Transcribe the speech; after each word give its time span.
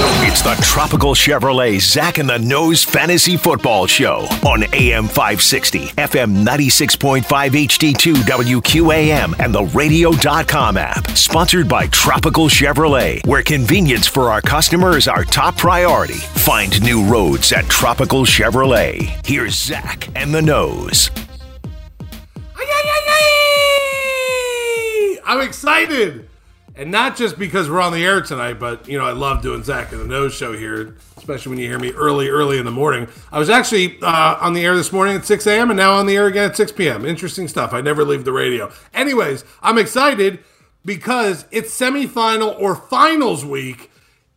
It's 0.00 0.42
the 0.42 0.54
Tropical 0.62 1.14
Chevrolet 1.14 1.80
Zach 1.80 2.18
and 2.18 2.28
the 2.28 2.38
Nose 2.38 2.84
Fantasy 2.84 3.36
Football 3.36 3.86
Show 3.86 4.26
on 4.46 4.62
AM 4.72 5.06
560, 5.08 5.88
FM 5.88 6.44
96.5 6.44 7.22
HD2 7.24 8.14
WQAM, 8.14 9.38
and 9.40 9.54
the 9.54 9.64
radio.com 9.64 10.76
app. 10.76 11.08
Sponsored 11.16 11.68
by 11.68 11.86
Tropical 11.88 12.48
Chevrolet, 12.48 13.26
where 13.26 13.42
convenience 13.42 14.06
for 14.06 14.30
our 14.30 14.40
customers 14.40 14.98
is 14.98 15.08
our 15.08 15.24
top 15.24 15.56
priority. 15.56 16.14
Find 16.14 16.80
new 16.82 17.04
roads 17.04 17.52
at 17.52 17.64
Tropical 17.66 18.22
Chevrolet. 18.22 19.26
Here's 19.26 19.54
Zach 19.54 20.08
and 20.14 20.34
the 20.34 20.42
Nose. 20.42 21.10
I'm 25.26 25.42
excited. 25.42 26.26
And 26.78 26.92
not 26.92 27.16
just 27.16 27.40
because 27.40 27.68
we're 27.68 27.80
on 27.80 27.92
the 27.92 28.04
air 28.04 28.20
tonight, 28.20 28.60
but 28.60 28.86
you 28.86 28.96
know, 28.96 29.04
I 29.04 29.10
love 29.10 29.42
doing 29.42 29.64
Zach 29.64 29.90
and 29.90 30.00
the 30.00 30.06
Nose 30.06 30.32
show 30.32 30.56
here, 30.56 30.94
especially 31.16 31.50
when 31.50 31.58
you 31.58 31.66
hear 31.66 31.78
me 31.80 31.90
early, 31.90 32.28
early 32.28 32.56
in 32.56 32.64
the 32.64 32.70
morning. 32.70 33.08
I 33.32 33.40
was 33.40 33.50
actually 33.50 34.00
uh, 34.00 34.38
on 34.40 34.52
the 34.52 34.64
air 34.64 34.76
this 34.76 34.92
morning 34.92 35.16
at 35.16 35.24
6 35.24 35.44
a.m. 35.48 35.70
and 35.70 35.76
now 35.76 35.94
on 35.94 36.06
the 36.06 36.14
air 36.14 36.28
again 36.28 36.50
at 36.50 36.56
6 36.56 36.70
p.m. 36.70 37.04
Interesting 37.04 37.48
stuff. 37.48 37.72
I 37.72 37.80
never 37.80 38.04
leave 38.04 38.24
the 38.24 38.32
radio. 38.32 38.70
Anyways, 38.94 39.44
I'm 39.60 39.76
excited 39.76 40.38
because 40.84 41.46
it's 41.50 41.76
semifinal 41.76 42.56
or 42.60 42.76
finals 42.76 43.44
week 43.44 43.90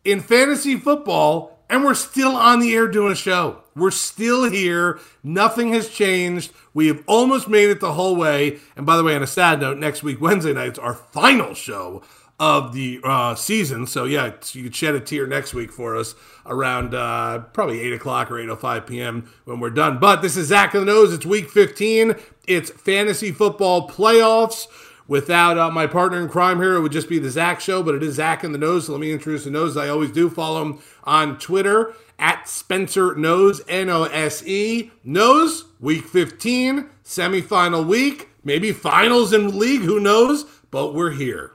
in 0.04 0.18
fantasy 0.18 0.76
football, 0.76 1.64
and 1.70 1.84
we're 1.84 1.94
still 1.94 2.34
on 2.34 2.58
the 2.58 2.74
air 2.74 2.88
doing 2.88 3.12
a 3.12 3.16
show. 3.16 3.62
We're 3.76 3.92
still 3.92 4.50
here. 4.50 4.98
Nothing 5.22 5.72
has 5.74 5.88
changed. 5.88 6.52
We 6.74 6.88
have 6.88 7.04
almost 7.06 7.46
made 7.46 7.70
it 7.70 7.78
the 7.78 7.92
whole 7.92 8.16
way. 8.16 8.58
And 8.76 8.84
by 8.84 8.96
the 8.96 9.04
way, 9.04 9.14
on 9.14 9.22
a 9.22 9.28
sad 9.28 9.60
note, 9.60 9.78
next 9.78 10.02
week, 10.02 10.20
Wednesday 10.20 10.52
night's 10.52 10.78
our 10.78 10.94
final 10.94 11.54
show 11.54 12.02
of 12.42 12.72
the 12.72 12.98
uh, 13.04 13.36
season. 13.36 13.86
So 13.86 14.04
yeah, 14.04 14.32
you 14.50 14.64
could 14.64 14.74
shed 14.74 14.96
a 14.96 15.00
tear 15.00 15.28
next 15.28 15.54
week 15.54 15.70
for 15.70 15.96
us 15.96 16.16
around 16.44 16.92
uh, 16.92 17.38
probably 17.52 17.80
eight 17.80 17.92
o'clock 17.92 18.32
or 18.32 18.40
eight 18.40 18.48
o 18.48 18.54
oh 18.54 18.56
five 18.56 18.84
p.m. 18.84 19.32
when 19.44 19.60
we're 19.60 19.70
done. 19.70 20.00
But 20.00 20.22
this 20.22 20.36
is 20.36 20.48
Zach 20.48 20.74
of 20.74 20.80
the 20.80 20.86
Nose. 20.86 21.14
It's 21.14 21.24
week 21.24 21.48
fifteen. 21.48 22.16
It's 22.48 22.70
fantasy 22.70 23.30
football 23.30 23.88
playoffs. 23.88 24.66
Without 25.06 25.56
uh, 25.56 25.70
my 25.70 25.86
partner 25.86 26.20
in 26.20 26.28
crime 26.28 26.58
here, 26.58 26.74
it 26.74 26.80
would 26.80 26.90
just 26.90 27.08
be 27.08 27.20
the 27.20 27.30
Zach 27.30 27.60
Show. 27.60 27.80
But 27.80 27.94
it 27.94 28.02
is 28.02 28.16
Zach 28.16 28.42
in 28.42 28.50
the 28.50 28.58
Nose. 28.58 28.86
So 28.86 28.92
let 28.92 29.00
me 29.00 29.12
introduce 29.12 29.44
the 29.44 29.50
Nose. 29.52 29.76
I 29.76 29.88
always 29.88 30.10
do 30.10 30.28
follow 30.28 30.62
him 30.62 30.80
on 31.04 31.38
Twitter 31.38 31.94
at 32.18 32.48
Spencer 32.48 33.14
Nose 33.14 33.60
N 33.68 33.88
O 33.88 34.02
S 34.04 34.44
E 34.44 34.90
Nose. 35.04 35.66
Week 35.78 36.04
fifteen, 36.04 36.88
semifinal 37.04 37.86
week, 37.86 38.30
maybe 38.42 38.72
finals 38.72 39.32
in 39.32 39.56
league. 39.56 39.82
Who 39.82 40.00
knows? 40.00 40.44
But 40.72 40.92
we're 40.92 41.12
here 41.12 41.51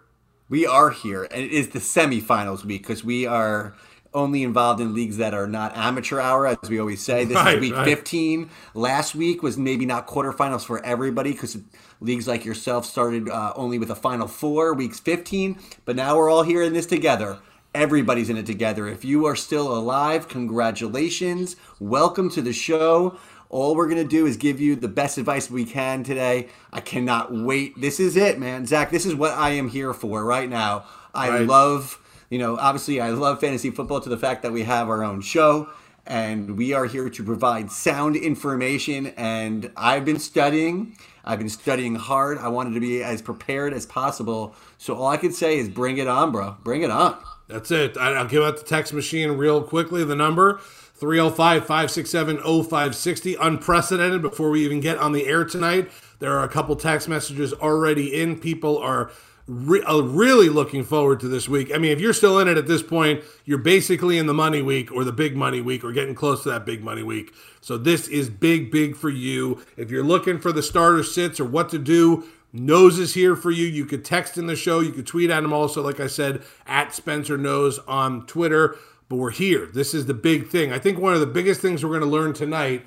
we 0.50 0.66
are 0.66 0.92
here, 0.92 1.24
and 1.24 1.44
it 1.44 1.52
is 1.52 1.70
the 1.70 1.80
semifinals 1.80 2.64
week 2.64 2.84
because 2.84 3.04
we 3.04 3.26
are 3.26 3.76
only 4.14 4.44
involved 4.44 4.80
in 4.80 4.94
leagues 4.94 5.18
that 5.18 5.34
are 5.34 5.48
not 5.48 5.76
amateur 5.76 6.20
hour, 6.20 6.48
as 6.48 6.58
we 6.70 6.80
always 6.80 7.02
say. 7.02 7.26
This 7.26 7.36
right, 7.36 7.56
is 7.56 7.62
week 7.62 7.74
right. 7.74 7.86
15. 7.86 8.50
Last 8.74 9.14
week 9.14 9.44
was 9.44 9.58
maybe 9.58 9.86
not 9.86 10.08
quarterfinals 10.08 10.66
for 10.66 10.84
everybody 10.86 11.34
because 11.34 11.58
leagues 12.00 12.28
like 12.28 12.46
yourself 12.46 12.86
started 12.86 13.30
uh, 13.30 13.54
only 13.56 13.78
with 13.78 13.92
a 13.92 13.96
final 13.96 14.28
four, 14.28 14.74
weeks 14.74 15.00
15. 15.00 15.60
But 15.86 15.96
now 15.96 16.18
we're 16.18 16.30
all 16.30 16.44
here 16.44 16.62
in 16.62 16.74
this 16.74 16.86
together. 16.86 17.38
Everybody's 17.76 18.30
in 18.30 18.38
it 18.38 18.46
together. 18.46 18.88
If 18.88 19.06
you 19.06 19.26
are 19.26 19.36
still 19.36 19.78
alive, 19.78 20.28
congratulations. 20.28 21.58
Welcome 21.80 22.30
to 22.32 22.42
the 22.42 22.54
show. 22.54 23.20
All 23.50 23.76
we're 23.76 23.88
going 23.88 24.02
to 24.02 24.10
do 24.10 24.26
is 24.26 24.38
give 24.38 24.60
you 24.60 24.76
the 24.76 24.88
best 24.88 25.18
advice 25.18 25.50
we 25.50 25.66
can 25.66 26.04
today. 26.04 26.50
I 26.72 26.82
cannot 26.82 27.34
wait. 27.34 27.80
This 27.80 28.00
is 28.00 28.16
it, 28.18 28.40
man. 28.40 28.66
Zach, 28.66 28.92
this 28.92 29.06
is 29.06 29.16
what 29.16 29.32
I 29.32 29.52
am 29.52 29.70
here 29.70 29.94
for 29.94 30.24
right 30.26 30.50
now. 30.50 30.86
I 31.14 31.30
right. 31.30 31.48
love, 31.48 32.00
you 32.30 32.40
know, 32.40 32.58
obviously, 32.58 33.00
I 33.00 33.10
love 33.12 33.40
fantasy 33.40 33.72
football 33.72 34.02
to 34.02 34.10
the 34.10 34.18
fact 34.18 34.44
that 34.44 34.52
we 34.52 34.64
have 34.64 34.90
our 34.90 35.04
own 35.04 35.22
show 35.22 35.70
and 36.08 36.58
we 36.58 36.74
are 36.74 36.86
here 36.86 37.10
to 37.10 37.24
provide 37.24 37.72
sound 37.72 38.16
information. 38.16 39.08
And 39.18 39.72
I've 39.76 40.06
been 40.06 40.20
studying. 40.20 40.98
I've 41.24 41.40
been 41.40 41.50
studying 41.50 41.96
hard. 41.96 42.38
I 42.38 42.48
wanted 42.48 42.74
to 42.74 42.80
be 42.80 43.04
as 43.04 43.22
prepared 43.22 43.74
as 43.74 43.86
possible. 43.86 44.56
So 44.78 44.96
all 44.96 45.08
I 45.08 45.18
can 45.18 45.34
say 45.34 45.58
is 45.58 45.70
bring 45.70 45.98
it 45.98 46.08
on, 46.08 46.32
bro. 46.32 46.56
Bring 46.64 46.82
it 46.82 46.92
on. 46.92 47.18
That's 47.48 47.72
it. 47.72 47.98
I'll 47.98 48.28
give 48.28 48.44
out 48.44 48.58
the 48.58 48.64
text 48.64 48.94
machine 48.94 49.32
real 49.32 49.62
quickly. 49.62 50.04
The 50.04 50.16
number 50.16 50.60
305 50.98 51.62
567 51.62 52.38
0560. 52.38 53.36
Unprecedented 53.36 54.22
before 54.22 54.50
we 54.50 54.66
even 54.66 54.80
get 54.80 54.98
on 54.98 55.12
the 55.12 55.28
air 55.28 55.46
tonight. 55.46 55.90
There 56.20 56.36
are 56.36 56.44
a 56.44 56.50
couple 56.50 56.76
text 56.76 57.08
messages 57.08 57.54
already 57.54 58.20
in. 58.20 58.40
People 58.40 58.80
are 58.80 59.12
re- 59.48 59.84
uh, 59.84 60.02
really 60.02 60.50
looking 60.50 60.84
forward 60.84 61.20
to 61.20 61.28
this 61.28 61.48
week. 61.48 61.72
I 61.74 61.78
mean, 61.78 61.92
if 61.92 62.00
you're 62.00 62.14
still 62.14 62.40
in 62.40 62.48
it 62.48 62.58
at 62.58 62.68
this 62.68 62.82
point, 62.82 63.24
you're 63.46 63.60
basically 63.60 64.18
in 64.18 64.26
the 64.26 64.34
money 64.34 64.62
week 64.64 64.92
or 64.92 65.04
the 65.04 65.12
big 65.12 65.36
money 65.36 65.62
week 65.62 65.84
or 65.84 65.92
getting 65.92 66.16
close 66.16 66.44
to 66.44 66.50
that 66.50 66.66
big 66.66 66.84
money 66.84 67.04
week. 67.04 67.34
So 67.62 67.78
this 67.78 68.08
is 68.08 68.30
big, 68.30 68.72
big 68.72 68.96
for 68.96 69.10
you. 69.10 69.62
If 69.76 69.92
you're 69.92 70.04
looking 70.04 70.40
for 70.40 70.52
the 70.52 70.64
starter 70.64 71.04
sits 71.04 71.40
or 71.40 71.46
what 71.46 71.70
to 71.70 71.78
do, 71.78 72.26
Nose 72.54 72.98
is 72.98 73.14
here 73.14 73.36
for 73.36 73.52
you. 73.52 73.66
You 73.66 73.86
could 73.86 74.04
text 74.04 74.38
in 74.38 74.48
the 74.48 74.56
show. 74.56 74.80
You 74.80 74.92
could 74.92 75.06
tweet 75.06 75.30
at 75.30 75.44
him 75.44 75.54
also, 75.54 75.84
like 75.84 76.00
I 76.00 76.08
said, 76.08 76.42
at 76.66 76.96
Spencer 76.96 77.38
Nose 77.38 77.78
on 77.88 78.26
Twitter 78.26 78.78
but 79.10 79.16
we're 79.16 79.32
here. 79.32 79.68
This 79.68 79.94
is 79.94 80.06
the 80.06 80.14
big 80.14 80.48
thing. 80.48 80.72
I 80.72 80.80
think 80.80 81.00
one 81.00 81.14
of 81.14 81.20
the 81.20 81.28
biggest 81.28 81.62
things 81.62 81.84
we're 81.84 81.92
going 81.92 82.02
to 82.02 82.08
learn 82.08 82.34
tonight, 82.34 82.86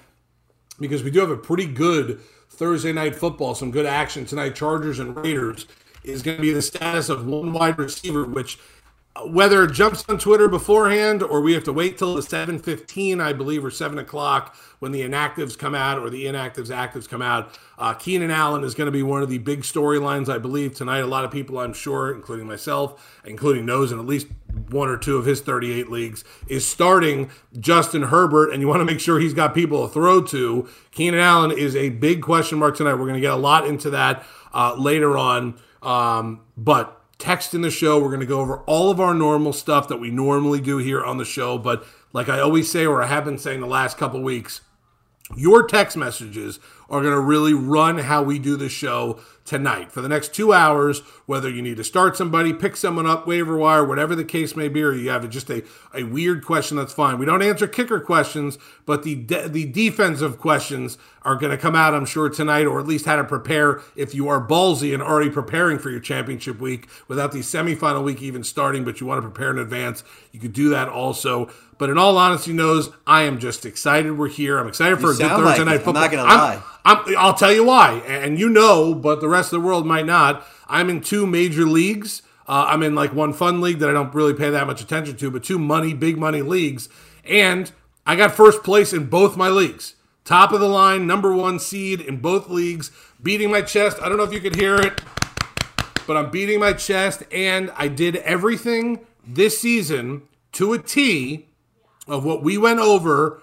because 0.79 1.03
we 1.03 1.11
do 1.11 1.21
have 1.21 1.31
a 1.31 1.37
pretty 1.37 1.67
good 1.67 2.21
Thursday 2.49 2.93
night 2.93 3.15
football, 3.15 3.55
some 3.55 3.71
good 3.71 3.87
action 3.87 4.27
tonight, 4.27 4.55
Chargers 4.55 4.99
and 4.99 5.17
Raiders, 5.17 5.67
is 6.05 6.23
going 6.23 6.37
to 6.37 6.43
be 6.43 6.53
the 6.53 6.63
status 6.63 7.09
of 7.09 7.27
one 7.27 7.53
wide 7.53 7.79
receiver, 7.79 8.25
which 8.25 8.59
whether 9.27 9.65
it 9.65 9.73
jumps 9.73 10.05
on 10.09 10.19
Twitter 10.19 10.49
beforehand 10.49 11.23
or 11.23 11.41
we 11.41 11.53
have 11.53 11.65
to 11.65 11.73
wait 11.73 11.99
till 11.99 12.15
the 12.15 12.23
7:15, 12.23 13.21
I 13.21 13.33
believe, 13.33 13.65
or 13.65 13.71
7 13.71 13.99
o'clock 13.99 14.57
when 14.79 14.93
the 14.93 15.03
inactives 15.03 15.59
come 15.59 15.75
out 15.75 15.99
or 15.99 16.11
the 16.11 16.25
inactives 16.25 16.69
actives 16.69 17.09
come 17.09 17.21
out. 17.21 17.59
Uh, 17.77 17.93
Keenan 17.93 18.31
Allen 18.31 18.65
is 18.65 18.75
going 18.75 18.87
to 18.87 18.93
be 18.93 19.03
one 19.03 19.23
of 19.23 19.29
the 19.29 19.39
big 19.39 19.63
storylines, 19.63 20.33
I 20.33 20.39
believe, 20.39 20.75
tonight. 20.75 21.01
A 21.01 21.07
lot 21.07 21.25
of 21.25 21.31
people, 21.31 21.59
I'm 21.59 21.73
sure, 21.73 22.13
including 22.13 22.47
myself, 22.47 23.21
including 23.25 23.67
those 23.67 23.91
and 23.91 24.01
at 24.01 24.07
least 24.07 24.29
one 24.71 24.89
or 24.89 24.97
two 24.97 25.17
of 25.17 25.27
his 25.27 25.41
38 25.41 25.91
leagues, 25.91 26.25
is 26.49 26.67
starting 26.67 27.31
Justin 27.59 28.03
Herbert, 28.05 28.51
and 28.53 28.61
you 28.61 28.69
want 28.69 28.81
to 28.81 28.85
make 28.85 29.01
sure 29.01 29.19
he's 29.19 29.35
got 29.35 29.55
people 29.55 29.87
to 29.87 29.93
throw 29.93 30.23
to. 30.23 30.69
Keenan 30.93 31.21
Allen 31.21 31.51
is 31.51 31.75
a 31.77 31.91
big 31.91 32.23
question 32.23 32.59
mark 32.59 32.77
tonight. 32.77 32.95
We're 32.95 33.07
going 33.07 33.15
to 33.15 33.21
get 33.21 33.33
a 33.33 33.37
lot 33.37 33.67
into 33.67 33.91
that 33.91 34.25
uh, 34.55 34.75
later 34.77 35.17
on, 35.17 35.59
um, 35.83 36.41
but 36.57 37.01
text 37.19 37.55
in 37.55 37.61
the 37.61 37.71
show. 37.71 38.01
We're 38.01 38.09
going 38.09 38.21
to 38.21 38.27
go 38.27 38.41
over 38.41 38.59
all 38.61 38.91
of 38.91 39.01
our 39.01 39.15
normal 39.15 39.53
stuff 39.53 39.89
that 39.89 39.99
we 39.99 40.11
normally 40.11 40.61
do 40.61 40.79
here 40.79 41.05
on 41.05 41.19
the 41.19 41.25
show. 41.25 41.59
But 41.59 41.85
like 42.13 42.29
I 42.29 42.41
always 42.41 42.71
say, 42.71 42.87
or 42.87 43.03
I 43.03 43.07
have 43.07 43.25
been 43.25 43.39
saying 43.39 43.61
the 43.61 43.67
last 43.67 43.99
couple 43.99 44.23
weeks, 44.23 44.63
your 45.37 45.67
text 45.67 45.97
messages 45.97 46.59
are 46.89 47.01
going 47.01 47.15
to 47.15 47.21
really 47.21 47.55
run 47.55 47.99
how 47.99 48.23
we 48.23 48.39
do 48.39 48.57
the 48.57 48.69
show 48.69 49.21
tonight. 49.51 49.91
For 49.91 50.01
the 50.01 50.09
next 50.09 50.33
two 50.33 50.53
hours, 50.53 51.01
whether 51.27 51.51
you 51.51 51.61
need 51.61 51.77
to 51.79 51.85
start 51.85 52.17
somebody, 52.17 52.53
pick 52.53 52.77
someone 52.77 53.05
up, 53.05 53.27
waiver 53.27 53.57
wire, 53.57 53.85
whatever 53.85 54.15
the 54.15 54.25
case 54.25 54.55
may 54.55 54.69
be, 54.69 54.81
or 54.81 54.93
you 54.93 55.11
have 55.11 55.29
just 55.29 55.51
a, 55.51 55.65
a 55.93 56.05
weird 56.05 56.45
question, 56.45 56.77
that's 56.77 56.93
fine. 56.93 57.19
We 57.19 57.27
don't 57.27 57.43
answer 57.43 57.67
kicker 57.67 57.99
questions, 57.99 58.59
but 58.87 59.03
the, 59.03 59.17
de- 59.17 59.49
the 59.49 59.65
defensive 59.67 60.39
questions 60.39 60.99
are 61.23 61.37
going 61.37 61.51
to 61.51 61.59
come 61.59 61.75
out, 61.75 61.95
I'm 61.95 62.07
sure, 62.07 62.29
tonight, 62.29 62.67
or 62.67 62.81
at 62.81 62.87
least 62.87 63.05
how 63.05 63.17
to 63.17 63.25
prepare 63.25 63.83
if 63.95 64.15
you 64.15 64.29
are 64.29 64.47
ballsy 64.47 64.95
and 64.95 65.03
already 65.03 65.31
preparing 65.31 65.79
for 65.79 65.91
your 65.91 66.01
championship 66.01 66.61
week 66.61 66.89
without 67.09 67.33
the 67.33 67.41
semifinal 67.41 68.03
week 68.03 68.23
even 68.23 68.43
starting, 68.43 68.85
but 68.85 69.01
you 69.01 69.07
want 69.07 69.19
to 69.23 69.29
prepare 69.29 69.51
in 69.51 69.59
advance. 69.59 70.03
You 70.33 70.41
could 70.41 70.53
do 70.53 70.71
that 70.71 70.89
also. 70.89 71.51
But 71.79 71.89
in 71.89 71.97
all 71.97 72.19
honesty, 72.19 72.53
Nose 72.53 72.91
I 73.07 73.23
am 73.23 73.39
just 73.39 73.65
excited 73.65 74.17
we're 74.19 74.29
here. 74.29 74.59
I'm 74.59 74.69
excited 74.69 75.01
for 75.01 75.09
you 75.09 75.15
a 75.15 75.17
good 75.17 75.31
Thursday 75.31 75.45
like 75.45 75.65
night 75.65 75.77
football. 75.79 75.97
I'm 75.97 76.11
not 76.11 76.13
gonna 76.13 76.29
lie. 76.29 76.63
I'm, 76.85 77.17
I'll 77.17 77.35
tell 77.35 77.53
you 77.53 77.65
why, 77.65 78.03
and 78.07 78.39
you 78.39 78.51
know, 78.51 78.95
but 78.95 79.21
the 79.21 79.29
rest 79.29 79.53
of 79.53 79.61
the 79.61 79.67
world 79.67 79.87
might 79.87 80.07
not. 80.07 80.47
I'm 80.69 80.91
in 80.91 81.01
two 81.01 81.27
major 81.27 81.65
leagues. 81.65 82.23
Uh, 82.47 82.67
I'm 82.69 82.83
in 82.83 82.95
like 82.95 83.15
one 83.15 83.33
fun 83.33 83.61
league 83.61 83.79
that 83.79 83.89
I 83.89 83.93
don't 83.93 84.15
really 84.15 84.35
pay 84.35 84.51
that 84.51 84.67
much 84.67 84.83
attention 84.83 85.17
to, 85.17 85.31
but 85.31 85.43
two 85.43 85.59
money, 85.59 85.95
big 85.95 86.19
money 86.19 86.43
leagues, 86.43 86.89
and 87.25 87.71
I 88.07 88.17
got 88.17 88.33
first 88.33 88.63
place 88.63 88.93
in 88.93 89.07
both 89.07 89.37
my 89.37 89.49
leagues. 89.49 89.95
Top 90.31 90.53
of 90.53 90.61
the 90.61 90.69
line, 90.69 91.09
number 91.09 91.35
one 91.35 91.59
seed 91.59 92.01
in 92.01 92.19
both 92.19 92.49
leagues, 92.49 92.93
beating 93.21 93.51
my 93.51 93.63
chest. 93.63 93.97
I 94.01 94.09
don't 94.09 94.17
know 94.17 94.23
if 94.23 94.33
you 94.33 94.39
could 94.39 94.55
hear 94.55 94.77
it, 94.77 95.03
but 96.07 96.17
I'm 96.17 96.31
beating 96.31 96.61
my 96.61 96.73
chest, 96.73 97.25
and 97.33 97.73
I 97.77 97.89
did 97.89 98.15
everything 98.15 99.05
this 99.27 99.61
season 99.61 100.23
to 100.53 100.73
a 100.73 100.79
T 100.79 101.49
of 102.07 102.25
what 102.25 102.45
we 102.45 102.57
went 102.57 102.79
over. 102.79 103.43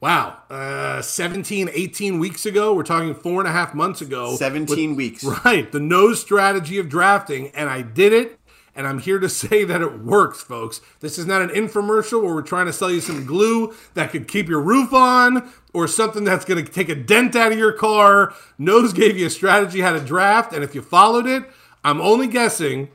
Wow, 0.00 0.36
uh, 0.48 1.02
17, 1.02 1.70
18 1.72 2.20
weeks 2.20 2.46
ago. 2.46 2.72
We're 2.72 2.84
talking 2.84 3.16
four 3.16 3.40
and 3.40 3.48
a 3.48 3.52
half 3.52 3.74
months 3.74 4.00
ago. 4.00 4.36
17 4.36 4.90
with, 4.90 4.96
weeks. 4.96 5.24
Right. 5.44 5.72
The 5.72 5.80
nose 5.80 6.20
strategy 6.20 6.78
of 6.78 6.88
drafting. 6.88 7.48
And 7.48 7.68
I 7.68 7.82
did 7.82 8.12
it. 8.12 8.37
And 8.78 8.86
I'm 8.86 9.00
here 9.00 9.18
to 9.18 9.28
say 9.40 9.64
that 9.64 9.82
it 9.82 10.00
works, 10.00 10.40
folks. 10.40 10.80
This 11.00 11.18
is 11.18 11.26
not 11.26 11.42
an 11.42 11.50
infomercial 11.50 12.22
where 12.22 12.32
we're 12.32 12.42
trying 12.42 12.66
to 12.66 12.72
sell 12.72 12.90
you 12.90 13.00
some 13.00 13.26
glue 13.26 13.74
that 13.94 14.12
could 14.12 14.28
keep 14.28 14.48
your 14.48 14.60
roof 14.60 14.94
on 14.94 15.52
or 15.74 15.88
something 15.88 16.24
that's 16.24 16.44
going 16.44 16.64
to 16.64 16.72
take 16.72 16.88
a 16.88 16.94
dent 16.94 17.34
out 17.36 17.52
of 17.52 17.58
your 17.58 17.72
car. 17.72 18.32
Nose 18.56 18.92
gave 18.92 19.18
you 19.18 19.26
a 19.26 19.30
strategy 19.30 19.80
how 19.80 19.92
to 19.92 20.00
draft. 20.00 20.52
And 20.52 20.62
if 20.62 20.74
you 20.74 20.80
followed 20.80 21.26
it, 21.26 21.42
I'm 21.84 22.00
only 22.00 22.28
guessing 22.28 22.90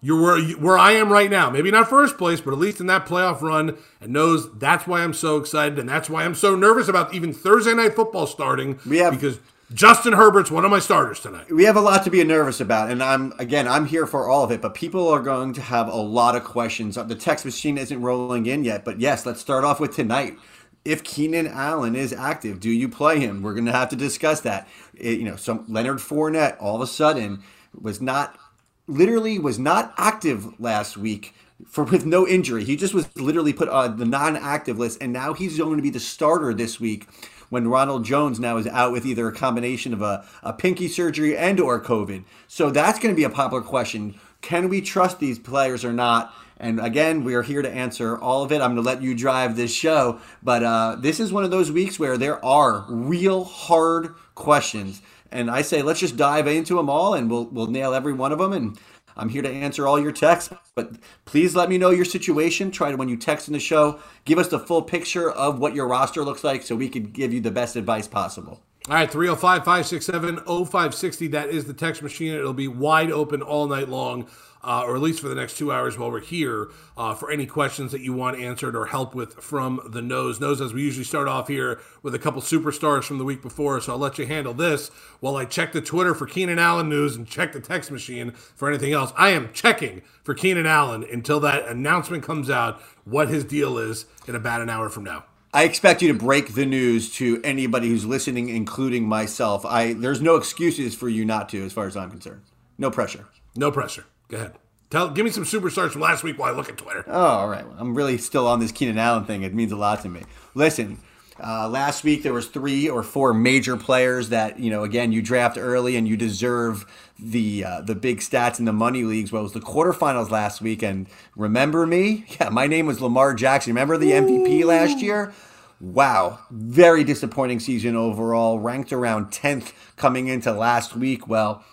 you're 0.00 0.22
where, 0.22 0.40
where 0.56 0.78
I 0.78 0.92
am 0.92 1.12
right 1.12 1.30
now. 1.30 1.50
Maybe 1.50 1.72
not 1.72 1.88
first 1.90 2.16
place, 2.16 2.40
but 2.40 2.52
at 2.52 2.58
least 2.58 2.80
in 2.80 2.86
that 2.86 3.06
playoff 3.06 3.40
run. 3.40 3.76
And 4.00 4.12
Nose 4.12 4.48
that's 4.52 4.86
why 4.86 5.02
I'm 5.02 5.14
so 5.14 5.38
excited, 5.38 5.78
and 5.78 5.88
that's 5.88 6.08
why 6.08 6.24
I'm 6.24 6.36
so 6.36 6.54
nervous 6.54 6.86
about 6.86 7.12
even 7.12 7.32
Thursday 7.32 7.74
night 7.74 7.96
football 7.96 8.28
starting. 8.28 8.78
We 8.86 8.98
have 8.98 9.14
because 9.14 9.40
Justin 9.74 10.12
Herbert's 10.12 10.50
one 10.50 10.64
of 10.64 10.70
my 10.70 10.78
starters 10.78 11.18
tonight. 11.18 11.52
We 11.52 11.64
have 11.64 11.74
a 11.74 11.80
lot 11.80 12.04
to 12.04 12.10
be 12.10 12.22
nervous 12.22 12.60
about, 12.60 12.88
and 12.88 13.02
I'm 13.02 13.32
again 13.36 13.66
I'm 13.66 13.86
here 13.86 14.06
for 14.06 14.28
all 14.28 14.44
of 14.44 14.52
it. 14.52 14.62
But 14.62 14.74
people 14.74 15.08
are 15.08 15.20
going 15.20 15.52
to 15.54 15.60
have 15.60 15.88
a 15.88 15.96
lot 15.96 16.36
of 16.36 16.44
questions. 16.44 16.94
The 16.94 17.16
text 17.16 17.44
machine 17.44 17.76
isn't 17.76 18.00
rolling 18.00 18.46
in 18.46 18.62
yet, 18.62 18.84
but 18.84 19.00
yes, 19.00 19.26
let's 19.26 19.40
start 19.40 19.64
off 19.64 19.80
with 19.80 19.94
tonight. 19.94 20.38
If 20.84 21.02
Keenan 21.02 21.48
Allen 21.48 21.96
is 21.96 22.12
active, 22.12 22.60
do 22.60 22.70
you 22.70 22.88
play 22.88 23.18
him? 23.18 23.42
We're 23.42 23.54
going 23.54 23.66
to 23.66 23.72
have 23.72 23.88
to 23.88 23.96
discuss 23.96 24.40
that. 24.42 24.68
It, 24.94 25.18
you 25.18 25.24
know, 25.24 25.34
some 25.34 25.64
Leonard 25.66 25.98
Fournette 25.98 26.56
all 26.60 26.76
of 26.76 26.80
a 26.80 26.86
sudden 26.86 27.42
was 27.74 28.00
not 28.00 28.38
literally 28.86 29.40
was 29.40 29.58
not 29.58 29.92
active 29.98 30.60
last 30.60 30.96
week 30.96 31.34
for 31.66 31.82
with 31.82 32.06
no 32.06 32.24
injury. 32.24 32.62
He 32.62 32.76
just 32.76 32.94
was 32.94 33.08
literally 33.16 33.52
put 33.52 33.68
on 33.68 33.96
the 33.96 34.04
non-active 34.04 34.78
list, 34.78 34.98
and 35.00 35.12
now 35.12 35.32
he's 35.32 35.58
going 35.58 35.76
to 35.76 35.82
be 35.82 35.90
the 35.90 35.98
starter 35.98 36.54
this 36.54 36.78
week 36.78 37.08
when 37.48 37.68
Ronald 37.68 38.04
Jones 38.04 38.40
now 38.40 38.56
is 38.56 38.66
out 38.66 38.92
with 38.92 39.06
either 39.06 39.28
a 39.28 39.34
combination 39.34 39.92
of 39.92 40.02
a, 40.02 40.24
a 40.42 40.52
pinky 40.52 40.88
surgery 40.88 41.36
and 41.36 41.60
or 41.60 41.80
COVID. 41.80 42.24
So 42.48 42.70
that's 42.70 42.98
going 42.98 43.14
to 43.14 43.16
be 43.16 43.24
a 43.24 43.30
popular 43.30 43.62
question. 43.62 44.18
Can 44.40 44.68
we 44.68 44.80
trust 44.80 45.18
these 45.18 45.38
players 45.38 45.84
or 45.84 45.92
not? 45.92 46.34
And 46.58 46.80
again, 46.80 47.24
we 47.24 47.34
are 47.34 47.42
here 47.42 47.60
to 47.62 47.70
answer 47.70 48.16
all 48.16 48.42
of 48.42 48.50
it. 48.50 48.62
I'm 48.62 48.74
going 48.74 48.76
to 48.76 48.82
let 48.82 49.02
you 49.02 49.14
drive 49.14 49.56
this 49.56 49.74
show, 49.74 50.20
but 50.42 50.62
uh, 50.62 50.96
this 50.98 51.20
is 51.20 51.32
one 51.32 51.44
of 51.44 51.50
those 51.50 51.70
weeks 51.70 51.98
where 51.98 52.16
there 52.16 52.42
are 52.44 52.86
real 52.88 53.44
hard 53.44 54.14
questions 54.34 55.02
and 55.30 55.50
I 55.50 55.62
say, 55.62 55.82
let's 55.82 56.00
just 56.00 56.16
dive 56.16 56.46
into 56.46 56.76
them 56.76 56.88
all 56.88 57.14
and 57.14 57.30
we'll, 57.30 57.44
we'll 57.46 57.66
nail 57.66 57.94
every 57.94 58.12
one 58.12 58.32
of 58.32 58.38
them. 58.38 58.52
And 58.52 58.78
I'm 59.16 59.28
here 59.28 59.42
to 59.42 59.50
answer 59.50 59.86
all 59.86 59.98
your 59.98 60.12
texts. 60.12 60.52
But 60.74 60.92
please 61.24 61.56
let 61.56 61.68
me 61.68 61.78
know 61.78 61.90
your 61.90 62.04
situation. 62.04 62.70
Try 62.70 62.90
to, 62.90 62.96
when 62.96 63.08
you 63.08 63.16
text 63.16 63.48
in 63.48 63.54
the 63.54 63.60
show, 63.60 63.98
give 64.24 64.38
us 64.38 64.48
the 64.48 64.58
full 64.58 64.82
picture 64.82 65.30
of 65.30 65.58
what 65.58 65.74
your 65.74 65.88
roster 65.88 66.22
looks 66.22 66.44
like 66.44 66.62
so 66.62 66.76
we 66.76 66.88
can 66.88 67.04
give 67.04 67.32
you 67.32 67.40
the 67.40 67.50
best 67.50 67.76
advice 67.76 68.06
possible. 68.06 68.62
All 68.88 68.94
right, 68.94 69.10
305 69.10 69.64
567 69.64 70.36
0560. 70.44 71.28
That 71.28 71.48
is 71.48 71.64
the 71.64 71.74
text 71.74 72.02
machine. 72.02 72.34
It'll 72.34 72.52
be 72.52 72.68
wide 72.68 73.10
open 73.10 73.42
all 73.42 73.66
night 73.66 73.88
long 73.88 74.28
uh, 74.66 74.82
or 74.84 74.96
at 74.96 75.02
least 75.02 75.20
for 75.20 75.28
the 75.28 75.34
next 75.34 75.56
two 75.56 75.72
hours 75.72 75.96
while 75.96 76.10
we're 76.10 76.20
here, 76.20 76.68
uh, 76.96 77.14
for 77.14 77.30
any 77.30 77.46
questions 77.46 77.92
that 77.92 78.00
you 78.00 78.12
want 78.12 78.38
answered 78.38 78.74
or 78.74 78.86
help 78.86 79.14
with 79.14 79.34
from 79.34 79.80
the 79.88 80.02
nose. 80.02 80.40
Nose, 80.40 80.60
as 80.60 80.74
we 80.74 80.82
usually 80.82 81.04
start 81.04 81.28
off 81.28 81.46
here 81.46 81.80
with 82.02 82.14
a 82.14 82.18
couple 82.18 82.42
superstars 82.42 83.04
from 83.04 83.18
the 83.18 83.24
week 83.24 83.40
before, 83.40 83.80
so 83.80 83.92
I'll 83.92 83.98
let 83.98 84.18
you 84.18 84.26
handle 84.26 84.52
this 84.52 84.88
while 85.20 85.36
I 85.36 85.44
check 85.44 85.72
the 85.72 85.80
Twitter 85.80 86.14
for 86.14 86.26
Keenan 86.26 86.58
Allen 86.58 86.88
news 86.88 87.14
and 87.14 87.26
check 87.26 87.52
the 87.52 87.60
text 87.60 87.92
machine 87.92 88.32
for 88.32 88.68
anything 88.68 88.92
else. 88.92 89.12
I 89.16 89.30
am 89.30 89.52
checking 89.52 90.02
for 90.24 90.34
Keenan 90.34 90.66
Allen 90.66 91.04
until 91.10 91.38
that 91.40 91.68
announcement 91.68 92.24
comes 92.24 92.50
out 92.50 92.82
what 93.04 93.28
his 93.28 93.44
deal 93.44 93.78
is 93.78 94.06
in 94.26 94.34
about 94.34 94.60
an 94.60 94.68
hour 94.68 94.88
from 94.88 95.04
now. 95.04 95.24
I 95.56 95.62
expect 95.62 96.02
you 96.02 96.08
to 96.08 96.18
break 96.18 96.52
the 96.52 96.66
news 96.66 97.10
to 97.14 97.40
anybody 97.42 97.88
who's 97.88 98.04
listening, 98.04 98.50
including 98.50 99.08
myself. 99.08 99.64
I 99.64 99.94
there's 99.94 100.20
no 100.20 100.36
excuses 100.36 100.94
for 100.94 101.08
you 101.08 101.24
not 101.24 101.48
to, 101.48 101.64
as 101.64 101.72
far 101.72 101.86
as 101.86 101.96
I'm 101.96 102.10
concerned. 102.10 102.42
No 102.76 102.90
pressure. 102.90 103.24
No 103.54 103.72
pressure. 103.72 104.04
Go 104.28 104.36
ahead. 104.36 104.52
Tell, 104.90 105.08
give 105.08 105.24
me 105.24 105.30
some 105.30 105.44
superstars 105.44 105.92
from 105.92 106.02
last 106.02 106.22
week 106.22 106.38
while 106.38 106.52
I 106.52 106.54
look 106.54 106.68
at 106.68 106.76
Twitter. 106.76 107.04
Oh, 107.06 107.24
all 107.24 107.48
right. 107.48 107.64
I'm 107.78 107.94
really 107.94 108.18
still 108.18 108.46
on 108.46 108.60
this 108.60 108.70
Keenan 108.70 108.98
Allen 108.98 109.24
thing. 109.24 109.44
It 109.44 109.54
means 109.54 109.72
a 109.72 109.76
lot 109.76 110.02
to 110.02 110.10
me. 110.10 110.24
Listen, 110.54 110.98
uh, 111.42 111.68
last 111.68 112.04
week 112.04 112.22
there 112.22 112.32
was 112.32 112.46
three 112.48 112.88
or 112.88 113.02
four 113.02 113.34
major 113.34 113.76
players 113.76 114.30
that 114.30 114.58
you 114.58 114.70
know. 114.70 114.84
Again, 114.84 115.12
you 115.12 115.20
draft 115.22 115.58
early 115.58 115.96
and 115.96 116.06
you 116.08 116.16
deserve 116.16 116.86
the 117.18 117.64
uh, 117.64 117.80
the 117.82 117.94
big 117.94 118.20
stats 118.20 118.58
in 118.58 118.64
the 118.64 118.72
money 118.72 119.02
leagues. 119.02 119.32
Well, 119.32 119.42
it 119.42 119.44
was 119.44 119.52
the 119.52 119.60
quarterfinals 119.60 120.30
last 120.30 120.60
week, 120.60 120.82
and 120.82 121.08
remember 121.36 121.86
me? 121.86 122.24
Yeah, 122.40 122.50
my 122.50 122.66
name 122.66 122.86
was 122.86 123.00
Lamar 123.00 123.34
Jackson. 123.34 123.72
Remember 123.72 123.96
the 123.96 124.10
MVP 124.10 124.64
last 124.64 124.98
year? 125.00 125.32
Wow, 125.80 126.38
very 126.50 127.04
disappointing 127.04 127.60
season 127.60 127.96
overall. 127.96 128.58
Ranked 128.58 128.92
around 128.92 129.26
10th 129.26 129.72
coming 129.96 130.26
into 130.28 130.52
last 130.52 130.96
week. 130.96 131.28
Well, 131.28 131.64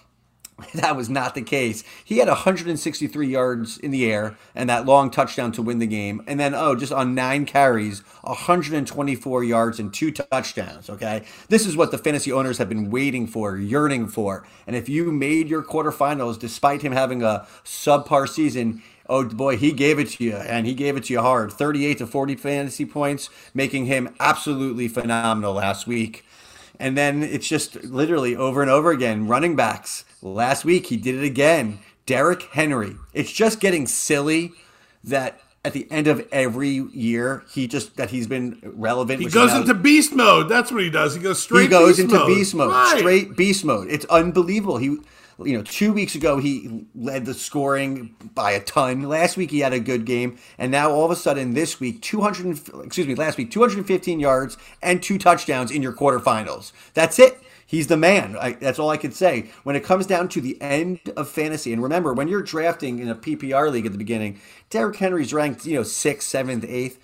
That 0.74 0.96
was 0.96 1.10
not 1.10 1.36
the 1.36 1.42
case. 1.42 1.84
He 2.04 2.18
had 2.18 2.28
163 2.28 3.28
yards 3.28 3.78
in 3.78 3.92
the 3.92 4.12
air 4.12 4.38
and 4.56 4.70
that 4.70 4.86
long 4.86 5.10
touchdown 5.10 5.52
to 5.54 5.62
win 5.62 5.80
the 5.80 5.88
game. 5.88 6.24
And 6.28 6.40
then, 6.40 6.54
oh, 6.54 6.76
just 6.76 6.92
on 6.92 7.16
nine 7.16 7.46
carries, 7.46 8.00
124 8.22 9.44
yards 9.44 9.80
and 9.80 9.94
two 9.94 10.12
touchdowns. 10.12 10.90
Okay. 10.90 11.24
This 11.50 11.66
is 11.66 11.78
what 11.78 11.92
the 11.92 11.98
fantasy 11.98 12.32
owners 12.32 12.58
have 12.58 12.70
been 12.70 12.90
waiting 12.90 13.28
for, 13.28 13.58
yearning 13.58 14.08
for. 14.08 14.46
And 14.68 14.76
if 14.76 14.90
you 14.90 15.12
made 15.12 15.48
your 15.48 15.64
quarterfinals 15.64 16.40
despite 16.40 16.82
him 16.82 16.92
having 16.92 17.24
a 17.24 17.46
subpar 17.64 18.28
season, 18.28 18.82
oh 19.08 19.26
boy, 19.26 19.58
he 19.58 19.72
gave 19.72 20.00
it 20.00 20.10
to 20.12 20.24
you 20.24 20.36
and 20.36 20.66
he 20.66 20.74
gave 20.74 20.98
it 20.98 21.06
to 21.06 21.14
you 21.14 21.22
hard 21.22 21.52
38 21.52 22.00
to 22.00 22.08
40 22.08 22.36
fantasy 22.36 22.86
points, 22.86 23.30
making 23.54 23.86
him 23.86 24.14
absolutely 24.20 24.88
phenomenal 24.88 25.54
last 25.54 25.88
week. 25.88 26.26
And 26.80 26.98
then 26.98 27.24
it's 27.24 27.48
just 27.48 27.84
literally 27.84 28.36
over 28.36 28.62
and 28.62 28.70
over 28.70 28.92
again 28.92 29.28
running 29.28 29.56
backs 29.56 30.04
Last 30.24 30.64
week 30.64 30.88
he 30.88 30.96
did 30.96 31.16
it 31.16 31.24
again. 31.26 31.80
Derrick 32.06 32.44
Henry. 32.44 32.96
It's 33.14 33.32
just 33.32 33.60
getting 33.60 33.88
silly 33.88 34.54
that 35.04 35.42
at 35.66 35.74
the 35.74 35.86
end 35.92 36.08
of 36.08 36.26
every 36.32 36.70
year 36.70 37.44
he 37.52 37.68
just 37.68 37.98
that 37.98 38.10
he's 38.10 38.28
been 38.28 38.60
relevant. 38.64 39.20
He 39.22 39.28
goes 39.28 39.52
now, 39.52 39.62
into 39.62 39.74
beast 39.74 40.14
mode. 40.14 40.48
That's 40.48 40.72
what 40.72 40.82
he 40.82 40.90
does. 40.90 41.14
He 41.14 41.22
goes 41.22 41.44
straight. 41.44 41.64
He 41.64 41.68
goes 41.68 42.00
into 42.00 42.16
mode. 42.16 42.28
beast 42.28 42.56
mode. 42.56 42.72
Right. 42.72 43.00
Straight 43.00 43.36
beast 43.36 43.66
mode. 43.66 43.90
It's 43.90 44.06
unbelievable. 44.06 44.78
He, 44.78 44.98
you 45.40 45.58
know, 45.58 45.64
two 45.64 45.94
weeks 45.94 46.16
ago 46.16 46.40
he 46.40 46.86
led 46.96 47.26
the 47.26 47.34
scoring 47.34 48.16
by 48.34 48.52
a 48.52 48.60
ton. 48.60 49.04
Last 49.04 49.38
week 49.38 49.52
he 49.52 49.60
had 49.60 49.74
a 49.74 49.80
good 49.80 50.06
game, 50.06 50.38
and 50.58 50.72
now 50.72 50.92
all 50.92 51.06
of 51.06 51.12
a 51.12 51.16
sudden 51.16 51.54
this 51.54 51.80
week, 51.80 52.02
two 52.02 52.22
hundred. 52.22 52.60
Excuse 52.84 53.08
me, 53.08 53.16
last 53.16 53.38
week 53.38 53.52
two 53.52 53.60
hundred 53.60 53.78
and 53.78 53.88
fifteen 53.88 54.20
yards 54.20 54.58
and 54.82 55.02
two 55.02 55.18
touchdowns 55.18 55.72
in 55.72 55.82
your 55.82 55.94
quarterfinals. 55.94 56.72
That's 56.94 57.20
it 57.20 57.40
he's 57.74 57.88
the 57.88 57.98
man. 57.98 58.38
I, 58.40 58.52
that's 58.54 58.78
all 58.78 58.92
I 58.92 58.98
can 58.98 59.12
say. 59.12 59.50
When 59.64 59.76
it 59.76 59.84
comes 59.84 60.06
down 60.06 60.30
to 60.30 60.42
the 60.42 60.62
end 60.62 61.00
of 61.18 61.28
fantasy, 61.28 61.74
and 61.74 61.82
remember, 61.82 62.14
when 62.14 62.28
you're 62.28 62.44
drafting 62.44 63.00
in 63.00 63.10
a 63.10 63.16
PPR 63.16 63.72
league 63.72 63.88
at 63.88 63.92
the 63.92 63.98
beginning, 63.98 64.40
Derrick 64.70 64.98
Henry's 64.98 65.34
ranked, 65.34 65.66
you 65.66 65.76
know, 65.76 65.84
sixth, 65.84 66.28
seventh, 66.28 66.66
eighth. 66.68 67.00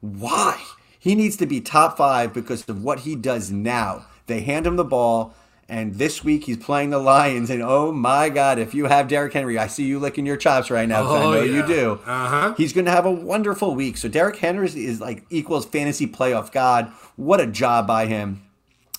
Why? 0.00 0.62
He 0.98 1.14
needs 1.14 1.36
to 1.38 1.46
be 1.46 1.62
top 1.62 1.96
five 1.96 2.34
because 2.34 2.68
of 2.68 2.84
what 2.84 3.00
he 3.00 3.16
does 3.16 3.50
now. 3.50 4.04
They 4.26 4.42
hand 4.42 4.66
him 4.66 4.76
the 4.76 4.84
ball, 4.84 5.34
and 5.70 5.94
this 5.94 6.24
week 6.24 6.44
he's 6.44 6.56
playing 6.56 6.90
the 6.90 6.98
Lions. 6.98 7.48
And 7.48 7.62
oh 7.62 7.92
my 7.92 8.28
God, 8.28 8.58
if 8.58 8.74
you 8.74 8.86
have 8.86 9.06
Derrick 9.06 9.32
Henry, 9.32 9.56
I 9.56 9.68
see 9.68 9.84
you 9.84 10.00
licking 10.00 10.26
your 10.26 10.36
chops 10.36 10.68
right 10.68 10.88
now 10.88 11.02
because 11.02 11.24
oh, 11.24 11.30
I 11.30 11.34
know 11.34 11.42
yeah. 11.42 11.56
you 11.60 11.66
do. 11.66 12.00
Uh-huh. 12.04 12.54
He's 12.56 12.72
going 12.72 12.86
to 12.86 12.90
have 12.90 13.06
a 13.06 13.10
wonderful 13.10 13.76
week. 13.76 13.96
So 13.96 14.08
Derrick 14.08 14.36
Henry 14.36 14.66
is 14.66 15.00
like 15.00 15.24
equals 15.30 15.64
fantasy 15.64 16.08
playoff 16.08 16.50
god. 16.50 16.92
What 17.14 17.40
a 17.40 17.46
job 17.46 17.86
by 17.86 18.06
him. 18.06 18.42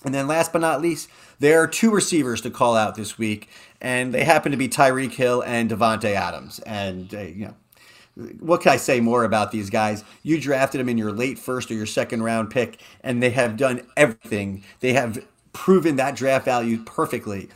And 0.05 0.13
then 0.13 0.27
last 0.27 0.53
but 0.53 0.61
not 0.61 0.81
least, 0.81 1.09
there 1.39 1.61
are 1.61 1.67
two 1.67 1.91
receivers 1.91 2.39
to 2.41 2.49
call 2.49 2.75
out 2.75 2.95
this 2.95 3.17
week, 3.17 3.49
and 3.81 4.13
they 4.13 4.23
happen 4.23 4.51
to 4.51 4.57
be 4.57 4.67
Tyreek 4.67 5.11
Hill 5.11 5.43
and 5.43 5.69
Davante 5.69 6.15
Adams. 6.15 6.59
And 6.59 7.13
uh, 7.13 7.19
you 7.19 7.45
know, 7.47 7.55
what 8.39 8.61
can 8.61 8.71
I 8.71 8.77
say 8.77 8.99
more 8.99 9.25
about 9.25 9.51
these 9.51 9.69
guys? 9.69 10.03
You 10.23 10.39
drafted 10.39 10.79
them 10.79 10.89
in 10.89 10.97
your 10.97 11.11
late 11.11 11.37
first 11.37 11.69
or 11.69 11.75
your 11.75 11.85
second 11.85 12.23
round 12.23 12.49
pick, 12.49 12.79
and 13.01 13.21
they 13.21 13.29
have 13.31 13.57
done 13.57 13.85
everything. 13.95 14.63
They 14.79 14.93
have 14.93 15.23
proven 15.53 15.95
that 15.97 16.15
draft 16.15 16.45
value 16.45 16.83
perfectly. 16.83 17.49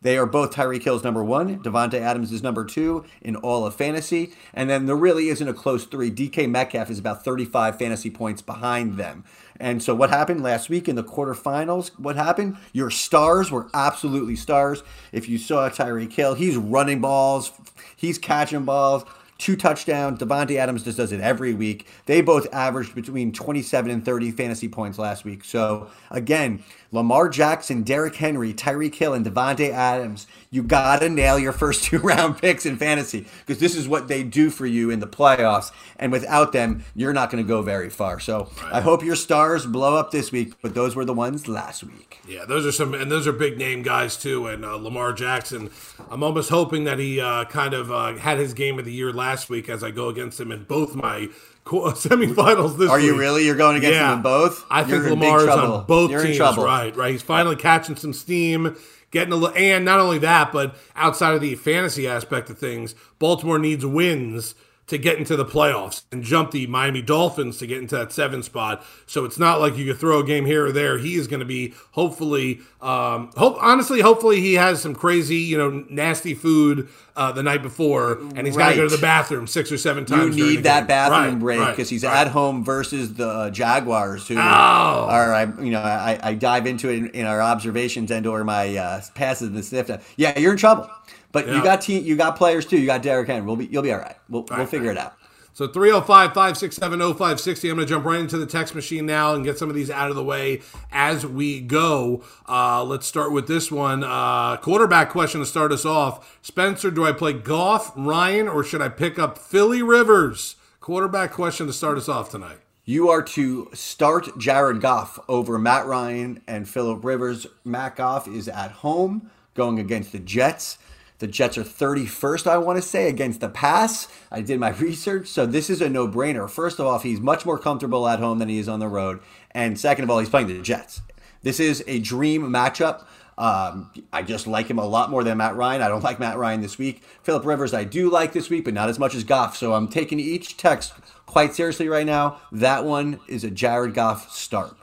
They 0.00 0.16
are 0.16 0.26
both 0.26 0.54
Tyreek 0.54 0.84
Hill's 0.84 1.02
number 1.02 1.24
one. 1.24 1.60
Davante 1.60 1.94
Adams 1.94 2.30
is 2.30 2.40
number 2.40 2.64
two 2.64 3.04
in 3.20 3.34
all 3.34 3.66
of 3.66 3.74
fantasy. 3.74 4.32
And 4.54 4.70
then 4.70 4.86
there 4.86 4.94
really 4.94 5.28
isn't 5.28 5.48
a 5.48 5.52
close 5.52 5.86
three. 5.86 6.08
DK 6.08 6.48
Metcalf 6.48 6.88
is 6.88 7.00
about 7.00 7.24
35 7.24 7.76
fantasy 7.76 8.08
points 8.08 8.40
behind 8.40 8.96
them. 8.96 9.24
And 9.58 9.82
so 9.82 9.96
what 9.96 10.10
happened 10.10 10.40
last 10.40 10.68
week 10.68 10.88
in 10.88 10.94
the 10.94 11.02
quarterfinals? 11.02 11.88
What 11.98 12.14
happened? 12.14 12.58
Your 12.72 12.90
stars 12.90 13.50
were 13.50 13.68
absolutely 13.74 14.36
stars. 14.36 14.84
If 15.10 15.28
you 15.28 15.36
saw 15.36 15.68
Tyreek 15.68 16.12
Hill, 16.12 16.34
he's 16.34 16.56
running 16.56 17.00
balls, 17.00 17.50
he's 17.96 18.18
catching 18.18 18.64
balls. 18.64 19.04
two 19.38 19.56
touchdowns. 19.56 20.18
Davante 20.18 20.56
Adams 20.56 20.82
just 20.82 20.96
does 20.96 21.12
it 21.12 21.20
every 21.20 21.54
week. 21.54 21.86
They 22.06 22.20
both 22.20 22.52
averaged 22.52 22.94
between 22.94 23.32
27 23.32 23.90
and 23.90 24.04
30 24.04 24.32
fantasy 24.32 24.68
points 24.68 24.98
last 24.98 25.24
week. 25.24 25.44
So 25.44 25.88
again, 26.10 26.62
Lamar 26.90 27.28
Jackson, 27.28 27.82
Derrick 27.82 28.14
Henry, 28.14 28.54
Tyreek 28.54 28.94
Hill, 28.94 29.12
and 29.12 29.24
Davante 29.24 29.70
Adams. 29.70 30.26
You 30.50 30.62
gotta 30.62 31.08
nail 31.08 31.38
your 31.38 31.52
first 31.52 31.84
two 31.84 31.98
round 31.98 32.38
picks 32.38 32.64
in 32.64 32.76
fantasy 32.76 33.26
because 33.40 33.60
this 33.60 33.74
is 33.74 33.86
what 33.86 34.08
they 34.08 34.22
do 34.22 34.50
for 34.50 34.66
you 34.66 34.90
in 34.90 35.00
the 35.00 35.06
playoffs. 35.06 35.70
And 35.98 36.12
without 36.12 36.52
them, 36.52 36.84
you're 36.94 37.12
not 37.12 37.30
going 37.30 37.42
to 37.42 37.48
go 37.48 37.60
very 37.60 37.90
far. 37.90 38.20
So 38.20 38.50
right. 38.62 38.74
I 38.74 38.80
hope 38.80 39.04
your 39.04 39.16
stars 39.16 39.66
blow 39.66 39.96
up 39.96 40.10
this 40.10 40.32
week. 40.32 40.54
But 40.62 40.74
those 40.74 40.96
were 40.96 41.04
the 41.04 41.14
ones 41.14 41.48
last 41.48 41.84
week. 41.84 42.20
Yeah, 42.26 42.44
those 42.44 42.64
are 42.64 42.72
some, 42.72 42.94
and 42.94 43.10
those 43.10 43.26
are 43.26 43.32
big 43.32 43.58
name 43.58 43.82
guys 43.82 44.16
too. 44.16 44.46
And 44.46 44.64
uh, 44.64 44.76
Lamar 44.76 45.12
Jackson, 45.12 45.70
I'm 46.10 46.22
almost 46.22 46.50
hoping 46.50 46.84
that 46.84 46.98
he 46.98 47.20
uh, 47.20 47.44
kind 47.46 47.74
of 47.74 47.90
uh, 47.90 48.14
had 48.16 48.38
his 48.38 48.54
game 48.54 48.78
of 48.78 48.84
the 48.84 48.92
year 48.92 49.12
last 49.12 49.50
week 49.50 49.68
as 49.68 49.84
I 49.84 49.90
go 49.90 50.08
against 50.08 50.40
him 50.40 50.52
in 50.52 50.64
both 50.64 50.94
my 50.94 51.28
semifinals 51.96 52.72
this 52.72 52.80
week. 52.80 52.90
Are 52.90 52.96
week. 52.96 53.06
you 53.06 53.18
really? 53.18 53.46
You're 53.46 53.56
going 53.56 53.76
against 53.76 53.94
yeah. 53.94 54.10
them 54.10 54.22
both? 54.22 54.64
I 54.70 54.82
think 54.82 55.02
You're 55.02 55.10
Lamar's 55.10 55.48
on 55.48 55.86
both 55.86 56.10
You're 56.10 56.22
teams. 56.22 56.38
Right, 56.38 56.94
right. 56.96 57.12
He's 57.12 57.22
finally 57.22 57.56
catching 57.56 57.96
some 57.96 58.12
steam, 58.12 58.76
getting 59.10 59.32
a 59.32 59.36
little, 59.36 59.56
and 59.56 59.84
not 59.84 60.00
only 60.00 60.18
that, 60.18 60.52
but 60.52 60.76
outside 60.96 61.34
of 61.34 61.40
the 61.40 61.54
fantasy 61.54 62.08
aspect 62.08 62.50
of 62.50 62.58
things, 62.58 62.94
Baltimore 63.18 63.58
needs 63.58 63.84
wins 63.84 64.54
to 64.88 64.98
get 64.98 65.18
into 65.18 65.36
the 65.36 65.44
playoffs 65.44 66.02
and 66.10 66.24
jump 66.24 66.50
the 66.50 66.66
Miami 66.66 67.02
Dolphins 67.02 67.58
to 67.58 67.66
get 67.66 67.78
into 67.78 67.94
that 67.94 68.10
seven 68.10 68.42
spot. 68.42 68.84
So 69.06 69.24
it's 69.24 69.38
not 69.38 69.60
like 69.60 69.76
you 69.76 69.84
could 69.84 70.00
throw 70.00 70.20
a 70.20 70.24
game 70.24 70.46
here 70.46 70.66
or 70.66 70.72
there. 70.72 70.98
He 70.98 71.14
is 71.14 71.28
going 71.28 71.40
to 71.40 71.46
be 71.46 71.74
hopefully, 71.92 72.60
um, 72.80 73.30
hope 73.36 73.56
honestly, 73.60 74.00
hopefully 74.00 74.40
he 74.40 74.54
has 74.54 74.80
some 74.80 74.94
crazy, 74.94 75.36
you 75.36 75.58
know, 75.58 75.84
nasty 75.90 76.34
food 76.34 76.88
uh, 77.16 77.32
the 77.32 77.42
night 77.42 77.62
before, 77.62 78.18
and 78.36 78.46
he's 78.46 78.56
right. 78.56 78.64
got 78.64 78.70
to 78.70 78.76
go 78.76 78.88
to 78.88 78.94
the 78.94 79.02
bathroom 79.02 79.46
six 79.46 79.72
or 79.72 79.76
seven 79.76 80.06
times. 80.06 80.36
You 80.36 80.46
need 80.46 80.62
that 80.62 80.82
game. 80.82 80.86
bathroom 80.86 81.34
right, 81.34 81.40
break 81.40 81.58
because 81.58 81.78
right, 81.78 81.90
he's 81.90 82.04
at 82.04 82.28
home 82.28 82.64
versus 82.64 83.14
the 83.14 83.50
Jaguars, 83.50 84.28
who 84.28 84.36
oh. 84.36 84.38
are, 84.38 85.34
I, 85.34 85.42
you 85.60 85.70
know, 85.70 85.80
I, 85.80 86.18
I 86.22 86.34
dive 86.34 86.66
into 86.66 86.88
it 86.88 86.98
in, 86.98 87.08
in 87.10 87.26
our 87.26 87.42
observations 87.42 88.10
and 88.10 88.24
or 88.26 88.44
my 88.44 88.76
uh, 88.76 89.00
passes 89.14 89.48
and 89.48 89.64
sniff. 89.64 89.90
Yeah, 90.16 90.38
you're 90.38 90.52
in 90.52 90.58
trouble. 90.58 90.88
But 91.32 91.46
yeah. 91.46 91.56
you 91.56 91.62
got 91.62 91.80
team, 91.82 92.04
you 92.04 92.16
got 92.16 92.36
players 92.36 92.66
too. 92.66 92.78
You 92.78 92.86
got 92.86 93.02
Derrick 93.02 93.28
Henry. 93.28 93.46
We'll 93.46 93.56
be, 93.56 93.66
you'll 93.66 93.82
be 93.82 93.92
all 93.92 93.98
right. 93.98 94.16
We'll, 94.28 94.42
all 94.42 94.46
we'll 94.50 94.58
right, 94.60 94.68
figure 94.68 94.88
right. 94.88 94.96
it 94.96 95.00
out. 95.00 95.14
So 95.58 95.66
305 95.66 96.28
567 96.34 97.00
0560. 97.00 97.68
I'm 97.68 97.76
going 97.76 97.84
to 97.84 97.92
jump 97.92 98.04
right 98.04 98.20
into 98.20 98.38
the 98.38 98.46
text 98.46 98.76
machine 98.76 99.06
now 99.06 99.34
and 99.34 99.44
get 99.44 99.58
some 99.58 99.68
of 99.68 99.74
these 99.74 99.90
out 99.90 100.08
of 100.08 100.14
the 100.14 100.22
way 100.22 100.62
as 100.92 101.26
we 101.26 101.60
go. 101.60 102.22
Uh, 102.48 102.84
let's 102.84 103.08
start 103.08 103.32
with 103.32 103.48
this 103.48 103.72
one. 103.72 104.04
Uh, 104.04 104.56
quarterback 104.58 105.10
question 105.10 105.40
to 105.40 105.46
start 105.46 105.72
us 105.72 105.84
off. 105.84 106.38
Spencer, 106.42 106.92
do 106.92 107.04
I 107.04 107.10
play 107.10 107.32
Goff, 107.32 107.90
Ryan, 107.96 108.46
or 108.46 108.62
should 108.62 108.80
I 108.80 108.88
pick 108.88 109.18
up 109.18 109.36
Philly 109.36 109.82
Rivers? 109.82 110.54
Quarterback 110.78 111.32
question 111.32 111.66
to 111.66 111.72
start 111.72 111.98
us 111.98 112.08
off 112.08 112.30
tonight. 112.30 112.58
You 112.84 113.08
are 113.10 113.22
to 113.22 113.68
start 113.74 114.38
Jared 114.38 114.80
Goff 114.80 115.18
over 115.28 115.58
Matt 115.58 115.86
Ryan 115.86 116.40
and 116.46 116.68
Philip 116.68 117.04
Rivers. 117.04 117.48
Matt 117.64 117.96
Goff 117.96 118.28
is 118.28 118.48
at 118.48 118.70
home 118.70 119.30
going 119.54 119.80
against 119.80 120.12
the 120.12 120.20
Jets. 120.20 120.78
The 121.18 121.26
Jets 121.26 121.58
are 121.58 121.64
31st, 121.64 122.46
I 122.46 122.58
want 122.58 122.76
to 122.76 122.82
say, 122.82 123.08
against 123.08 123.40
the 123.40 123.48
pass. 123.48 124.06
I 124.30 124.40
did 124.40 124.60
my 124.60 124.70
research, 124.78 125.28
so 125.28 125.46
this 125.46 125.68
is 125.68 125.80
a 125.80 125.88
no 125.88 126.06
brainer. 126.06 126.48
First 126.48 126.78
of 126.78 126.86
all, 126.86 126.98
he's 126.98 127.20
much 127.20 127.44
more 127.44 127.58
comfortable 127.58 128.06
at 128.08 128.20
home 128.20 128.38
than 128.38 128.48
he 128.48 128.58
is 128.58 128.68
on 128.68 128.80
the 128.80 128.88
road. 128.88 129.20
And 129.50 129.78
second 129.78 130.04
of 130.04 130.10
all, 130.10 130.18
he's 130.18 130.28
playing 130.28 130.46
the 130.46 130.60
Jets. 130.62 131.00
This 131.42 131.60
is 131.60 131.82
a 131.86 131.98
dream 131.98 132.42
matchup. 132.50 133.04
Um, 133.36 133.92
I 134.12 134.22
just 134.22 134.48
like 134.48 134.66
him 134.66 134.78
a 134.78 134.84
lot 134.84 135.10
more 135.10 135.22
than 135.22 135.38
Matt 135.38 135.54
Ryan. 135.54 135.82
I 135.82 135.88
don't 135.88 136.02
like 136.02 136.18
Matt 136.18 136.38
Ryan 136.38 136.60
this 136.60 136.76
week. 136.76 137.02
Philip 137.22 137.44
Rivers, 137.44 137.72
I 137.72 137.84
do 137.84 138.10
like 138.10 138.32
this 138.32 138.50
week, 138.50 138.64
but 138.64 138.74
not 138.74 138.88
as 138.88 138.98
much 138.98 139.14
as 139.14 139.22
Goff. 139.22 139.56
So 139.56 139.74
I'm 139.74 139.86
taking 139.86 140.18
each 140.18 140.56
text 140.56 140.92
quite 141.26 141.54
seriously 141.54 141.88
right 141.88 142.06
now. 142.06 142.40
That 142.50 142.84
one 142.84 143.20
is 143.28 143.44
a 143.44 143.50
Jared 143.50 143.94
Goff 143.94 144.32
start. 144.32 144.76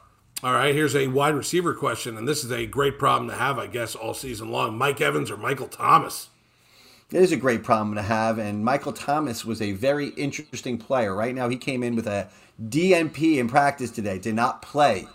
All 0.46 0.54
right, 0.54 0.76
here's 0.76 0.96
a 0.96 1.08
wide 1.08 1.34
receiver 1.34 1.74
question, 1.74 2.20
and 2.20 2.28
this 2.28 2.44
is 2.44 2.52
a 2.52 2.68
great 2.68 3.00
problem 3.00 3.28
to 3.32 3.36
have, 3.36 3.58
I 3.58 3.66
guess, 3.66 3.96
all 3.96 4.14
season 4.14 4.52
long. 4.52 4.78
Mike 4.78 5.02
Evans 5.02 5.32
or 5.32 5.38
Michael 5.38 5.68
Thomas? 5.68 6.30
It 7.10 7.20
is 7.20 7.32
a 7.32 7.36
great 7.36 7.64
problem 7.64 7.96
to 7.96 8.04
have, 8.04 8.38
and 8.38 8.64
Michael 8.64 8.94
Thomas 8.94 9.44
was 9.44 9.60
a 9.60 9.72
very 9.72 10.10
interesting 10.10 10.78
player. 10.78 11.16
Right 11.16 11.34
now, 11.34 11.50
he 11.50 11.58
came 11.58 11.82
in 11.82 11.96
with 11.96 12.06
a 12.06 12.30
DNP 12.64 13.38
in 13.38 13.50
practice 13.50 13.90
today, 13.90 14.20
did 14.20 14.36
not 14.36 14.62
play. 14.62 15.08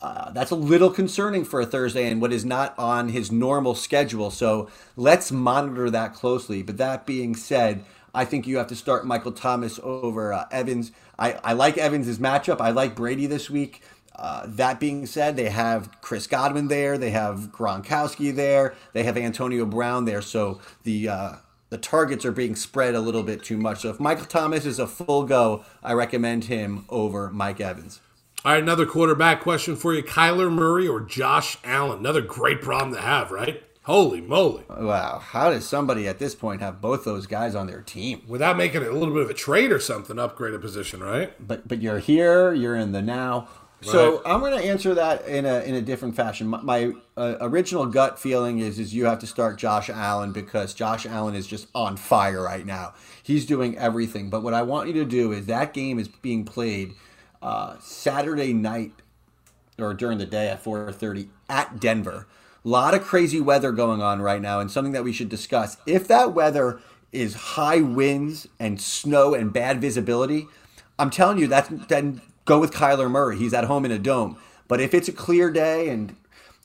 Uh, 0.00 0.30
that's 0.30 0.52
a 0.52 0.54
little 0.54 0.90
concerning 0.90 1.44
for 1.44 1.60
a 1.60 1.66
Thursday 1.66 2.08
and 2.08 2.20
what 2.20 2.32
is 2.32 2.44
not 2.44 2.72
on 2.78 3.08
his 3.08 3.32
normal 3.32 3.74
schedule. 3.74 4.30
So 4.30 4.70
let's 4.94 5.32
monitor 5.32 5.90
that 5.90 6.14
closely. 6.14 6.62
But 6.62 6.76
that 6.76 7.06
being 7.06 7.34
said, 7.34 7.84
I 8.14 8.24
think 8.24 8.46
you 8.46 8.56
have 8.58 8.68
to 8.68 8.76
start 8.76 9.04
Michael 9.04 9.32
Thomas 9.32 9.80
over 9.82 10.32
uh, 10.32 10.46
Evans. 10.50 10.92
I, 11.18 11.32
I 11.44 11.52
like 11.54 11.76
Evans' 11.76 12.18
matchup. 12.18 12.60
I 12.60 12.70
like 12.70 12.94
Brady 12.94 13.26
this 13.26 13.50
week. 13.50 13.82
Uh, 14.16 14.44
that 14.46 14.80
being 14.80 15.04
said, 15.04 15.36
they 15.36 15.50
have 15.50 16.00
Chris 16.00 16.26
Godwin 16.26 16.68
there, 16.68 16.96
they 16.96 17.10
have 17.10 17.52
Gronkowski 17.52 18.34
there, 18.34 18.74
they 18.94 19.02
have 19.02 19.16
Antonio 19.16 19.66
Brown 19.66 20.06
there. 20.06 20.22
So 20.22 20.58
the 20.84 21.08
uh, 21.08 21.32
the 21.68 21.78
targets 21.78 22.24
are 22.24 22.32
being 22.32 22.56
spread 22.56 22.94
a 22.94 23.00
little 23.00 23.22
bit 23.22 23.42
too 23.42 23.58
much. 23.58 23.80
So 23.80 23.90
if 23.90 24.00
Michael 24.00 24.24
Thomas 24.24 24.64
is 24.64 24.78
a 24.78 24.86
full 24.86 25.24
go, 25.24 25.64
I 25.82 25.92
recommend 25.92 26.44
him 26.44 26.86
over 26.88 27.30
Mike 27.30 27.60
Evans. 27.60 28.00
All 28.44 28.52
right, 28.52 28.62
another 28.62 28.86
quarterback 28.86 29.42
question 29.42 29.76
for 29.76 29.92
you: 29.92 30.02
Kyler 30.02 30.50
Murray 30.50 30.88
or 30.88 31.00
Josh 31.00 31.58
Allen? 31.62 31.98
Another 31.98 32.22
great 32.22 32.62
problem 32.62 32.94
to 32.94 33.00
have, 33.00 33.30
right? 33.30 33.62
Holy 33.82 34.20
moly! 34.20 34.64
Wow, 34.68 35.18
how 35.18 35.50
does 35.50 35.68
somebody 35.68 36.08
at 36.08 36.18
this 36.18 36.34
point 36.34 36.60
have 36.60 36.80
both 36.80 37.04
those 37.04 37.26
guys 37.26 37.54
on 37.54 37.66
their 37.66 37.82
team 37.82 38.22
without 38.26 38.56
making 38.56 38.82
it 38.82 38.88
a 38.88 38.96
little 38.96 39.14
bit 39.14 39.22
of 39.22 39.30
a 39.30 39.34
trade 39.34 39.72
or 39.72 39.78
something? 39.78 40.18
Upgrade 40.18 40.54
a 40.54 40.58
position, 40.58 41.02
right? 41.02 41.34
But 41.44 41.68
but 41.68 41.82
you're 41.82 41.98
here, 41.98 42.52
you're 42.52 42.76
in 42.76 42.92
the 42.92 43.02
now. 43.02 43.48
So 43.90 44.22
I'm 44.24 44.40
going 44.40 44.58
to 44.58 44.64
answer 44.64 44.94
that 44.94 45.26
in 45.26 45.44
a 45.44 45.60
in 45.60 45.74
a 45.74 45.82
different 45.82 46.16
fashion. 46.16 46.48
My, 46.48 46.60
my 46.62 46.92
uh, 47.16 47.36
original 47.40 47.86
gut 47.86 48.18
feeling 48.18 48.58
is 48.58 48.78
is 48.78 48.94
you 48.94 49.04
have 49.06 49.18
to 49.20 49.26
start 49.26 49.58
Josh 49.58 49.88
Allen 49.90 50.32
because 50.32 50.74
Josh 50.74 51.06
Allen 51.06 51.34
is 51.34 51.46
just 51.46 51.68
on 51.74 51.96
fire 51.96 52.42
right 52.42 52.66
now. 52.66 52.94
He's 53.22 53.46
doing 53.46 53.76
everything. 53.78 54.30
But 54.30 54.42
what 54.42 54.54
I 54.54 54.62
want 54.62 54.88
you 54.88 54.94
to 54.94 55.04
do 55.04 55.32
is 55.32 55.46
that 55.46 55.72
game 55.72 55.98
is 55.98 56.08
being 56.08 56.44
played 56.44 56.94
uh, 57.42 57.76
Saturday 57.80 58.52
night 58.52 58.92
or 59.78 59.94
during 59.94 60.18
the 60.18 60.26
day 60.26 60.48
at 60.48 60.62
4:30 60.62 61.28
at 61.48 61.80
Denver. 61.80 62.26
A 62.64 62.68
lot 62.68 62.94
of 62.94 63.02
crazy 63.02 63.40
weather 63.40 63.72
going 63.72 64.02
on 64.02 64.20
right 64.20 64.40
now, 64.42 64.58
and 64.58 64.70
something 64.70 64.92
that 64.92 65.04
we 65.04 65.12
should 65.12 65.28
discuss. 65.28 65.76
If 65.86 66.08
that 66.08 66.32
weather 66.32 66.80
is 67.12 67.34
high 67.34 67.80
winds 67.80 68.48
and 68.58 68.80
snow 68.80 69.34
and 69.34 69.52
bad 69.52 69.80
visibility, 69.80 70.48
I'm 70.98 71.10
telling 71.10 71.38
you 71.38 71.46
that's 71.46 71.68
then 71.88 72.20
go 72.46 72.58
with 72.58 72.72
Kyler 72.72 73.10
Murray. 73.10 73.36
He's 73.36 73.52
at 73.52 73.64
home 73.64 73.84
in 73.84 73.90
a 73.90 73.98
dome. 73.98 74.38
But 74.66 74.80
if 74.80 74.94
it's 74.94 75.08
a 75.08 75.12
clear 75.12 75.50
day 75.50 75.90
and 75.90 76.16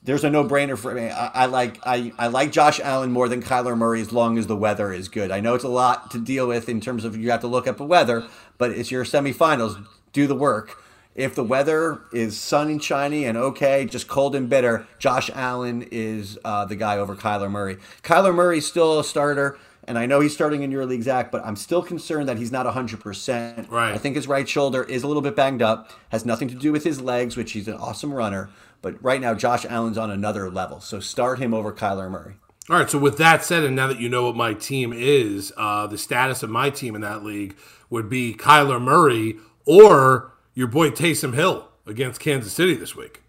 there's 0.04 0.24
a 0.24 0.30
no-brainer 0.30 0.76
for 0.76 0.94
me. 0.94 1.10
I, 1.10 1.44
I, 1.44 1.46
like 1.46 1.78
I, 1.86 2.12
I 2.18 2.26
like 2.26 2.50
Josh 2.50 2.80
Allen 2.80 3.12
more 3.12 3.28
than 3.28 3.42
Kyler 3.42 3.76
Murray 3.76 4.00
as 4.00 4.12
long 4.12 4.36
as 4.36 4.48
the 4.48 4.56
weather 4.56 4.92
is 4.92 5.08
good. 5.08 5.30
I 5.30 5.40
know 5.40 5.54
it's 5.54 5.64
a 5.64 5.68
lot 5.68 6.10
to 6.10 6.18
deal 6.18 6.48
with 6.48 6.68
in 6.68 6.80
terms 6.80 7.04
of 7.04 7.16
you 7.16 7.30
have 7.30 7.40
to 7.42 7.46
look 7.46 7.66
at 7.66 7.78
the 7.78 7.84
weather, 7.84 8.26
but 8.58 8.72
it's 8.72 8.90
your 8.90 9.04
semifinals. 9.04 9.86
Do 10.12 10.26
the 10.26 10.34
work. 10.34 10.82
If 11.14 11.34
the 11.34 11.44
weather 11.44 12.00
is 12.12 12.40
sunny, 12.40 12.72
and 12.72 12.82
shiny, 12.82 13.24
and 13.26 13.36
okay, 13.36 13.84
just 13.84 14.08
cold 14.08 14.34
and 14.34 14.48
bitter, 14.48 14.86
Josh 14.98 15.30
Allen 15.34 15.86
is 15.92 16.38
uh, 16.44 16.64
the 16.64 16.74
guy 16.74 16.96
over 16.96 17.14
Kyler 17.14 17.50
Murray. 17.50 17.76
Kyler 18.02 18.34
Murray's 18.34 18.66
still 18.66 18.98
a 18.98 19.04
starter. 19.04 19.58
And 19.84 19.98
I 19.98 20.06
know 20.06 20.20
he's 20.20 20.32
starting 20.32 20.62
in 20.62 20.70
your 20.70 20.86
league, 20.86 21.02
Zach, 21.02 21.32
but 21.32 21.44
I'm 21.44 21.56
still 21.56 21.82
concerned 21.82 22.28
that 22.28 22.38
he's 22.38 22.52
not 22.52 22.66
100%. 22.66 23.70
Right. 23.70 23.92
I 23.92 23.98
think 23.98 24.14
his 24.14 24.28
right 24.28 24.48
shoulder 24.48 24.84
is 24.84 25.02
a 25.02 25.08
little 25.08 25.22
bit 25.22 25.34
banged 25.34 25.62
up, 25.62 25.90
has 26.10 26.24
nothing 26.24 26.48
to 26.48 26.54
do 26.54 26.70
with 26.70 26.84
his 26.84 27.00
legs, 27.00 27.36
which 27.36 27.52
he's 27.52 27.66
an 27.66 27.74
awesome 27.74 28.12
runner. 28.14 28.50
But 28.80 29.02
right 29.02 29.20
now, 29.20 29.34
Josh 29.34 29.64
Allen's 29.64 29.98
on 29.98 30.10
another 30.10 30.50
level. 30.50 30.80
So 30.80 31.00
start 31.00 31.38
him 31.38 31.52
over 31.52 31.72
Kyler 31.72 32.10
Murray. 32.10 32.34
All 32.70 32.78
right. 32.78 32.88
So 32.88 32.98
with 32.98 33.18
that 33.18 33.44
said, 33.44 33.64
and 33.64 33.74
now 33.74 33.88
that 33.88 33.98
you 33.98 34.08
know 34.08 34.26
what 34.26 34.36
my 34.36 34.54
team 34.54 34.92
is, 34.92 35.52
uh, 35.56 35.86
the 35.88 35.98
status 35.98 36.42
of 36.42 36.50
my 36.50 36.70
team 36.70 36.94
in 36.94 37.00
that 37.00 37.24
league 37.24 37.56
would 37.90 38.08
be 38.08 38.34
Kyler 38.34 38.80
Murray 38.80 39.36
or 39.66 40.32
your 40.54 40.68
boy 40.68 40.90
Taysom 40.90 41.34
Hill 41.34 41.68
against 41.86 42.20
Kansas 42.20 42.52
City 42.52 42.74
this 42.74 42.94
week. 42.94 43.22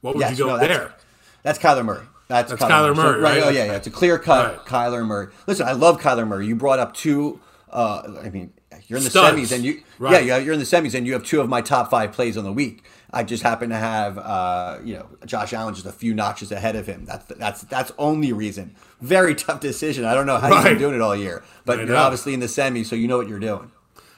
What 0.00 0.14
would 0.14 0.20
yes, 0.20 0.38
you 0.38 0.44
go 0.44 0.56
no, 0.56 0.58
there? 0.58 0.94
That's 1.42 1.58
Kyler 1.58 1.84
Murray. 1.84 2.04
That's, 2.28 2.50
That's 2.50 2.62
Kyler, 2.62 2.92
Kyler 2.92 2.96
Murray, 2.96 3.14
so, 3.14 3.20
right? 3.20 3.42
Oh 3.44 3.48
yeah, 3.50 3.64
yeah. 3.66 3.76
It's 3.76 3.86
a 3.86 3.90
clear 3.90 4.18
cut 4.18 4.56
right. 4.56 4.66
Kyler 4.66 5.06
Murray. 5.06 5.28
Listen, 5.46 5.68
I 5.68 5.72
love 5.72 6.00
Kyler 6.00 6.26
Murray. 6.26 6.46
You 6.46 6.56
brought 6.56 6.78
up 6.78 6.94
two. 6.94 7.40
Uh, 7.70 8.20
I 8.22 8.30
mean, 8.30 8.52
you're 8.86 8.98
in 8.98 9.04
the 9.04 9.10
Studs. 9.10 9.36
semis, 9.36 9.54
and 9.54 9.64
you 9.64 9.82
right. 9.98 10.24
yeah, 10.24 10.38
you're 10.38 10.52
in 10.52 10.58
the 10.58 10.64
semis, 10.64 10.94
and 10.94 11.06
you 11.06 11.12
have 11.12 11.24
two 11.24 11.40
of 11.40 11.48
my 11.48 11.60
top 11.60 11.90
five 11.90 12.12
plays 12.12 12.36
on 12.36 12.44
the 12.44 12.52
week. 12.52 12.84
I 13.12 13.22
just 13.22 13.42
happen 13.42 13.70
to 13.70 13.76
have 13.76 14.18
uh, 14.18 14.78
you 14.84 14.94
know 14.94 15.08
Josh 15.24 15.52
Allen 15.52 15.74
just 15.74 15.86
a 15.86 15.92
few 15.92 16.14
notches 16.14 16.50
ahead 16.50 16.74
of 16.74 16.86
him. 16.86 17.04
That's 17.04 17.26
that's 17.26 17.62
that's 17.62 17.92
only 17.98 18.32
reason. 18.32 18.74
Very 19.00 19.34
tough 19.34 19.60
decision. 19.60 20.04
I 20.04 20.14
don't 20.14 20.26
know 20.26 20.38
how 20.38 20.50
right. 20.50 20.56
you've 20.56 20.64
been 20.64 20.78
doing 20.78 20.94
it 20.96 21.00
all 21.00 21.16
year, 21.16 21.44
but 21.64 21.86
you're 21.86 21.96
obviously 21.96 22.34
in 22.34 22.40
the 22.40 22.46
semis, 22.46 22.86
so 22.86 22.96
you 22.96 23.06
know 23.06 23.18
what 23.18 23.28
you're 23.28 23.38
doing. 23.38 23.70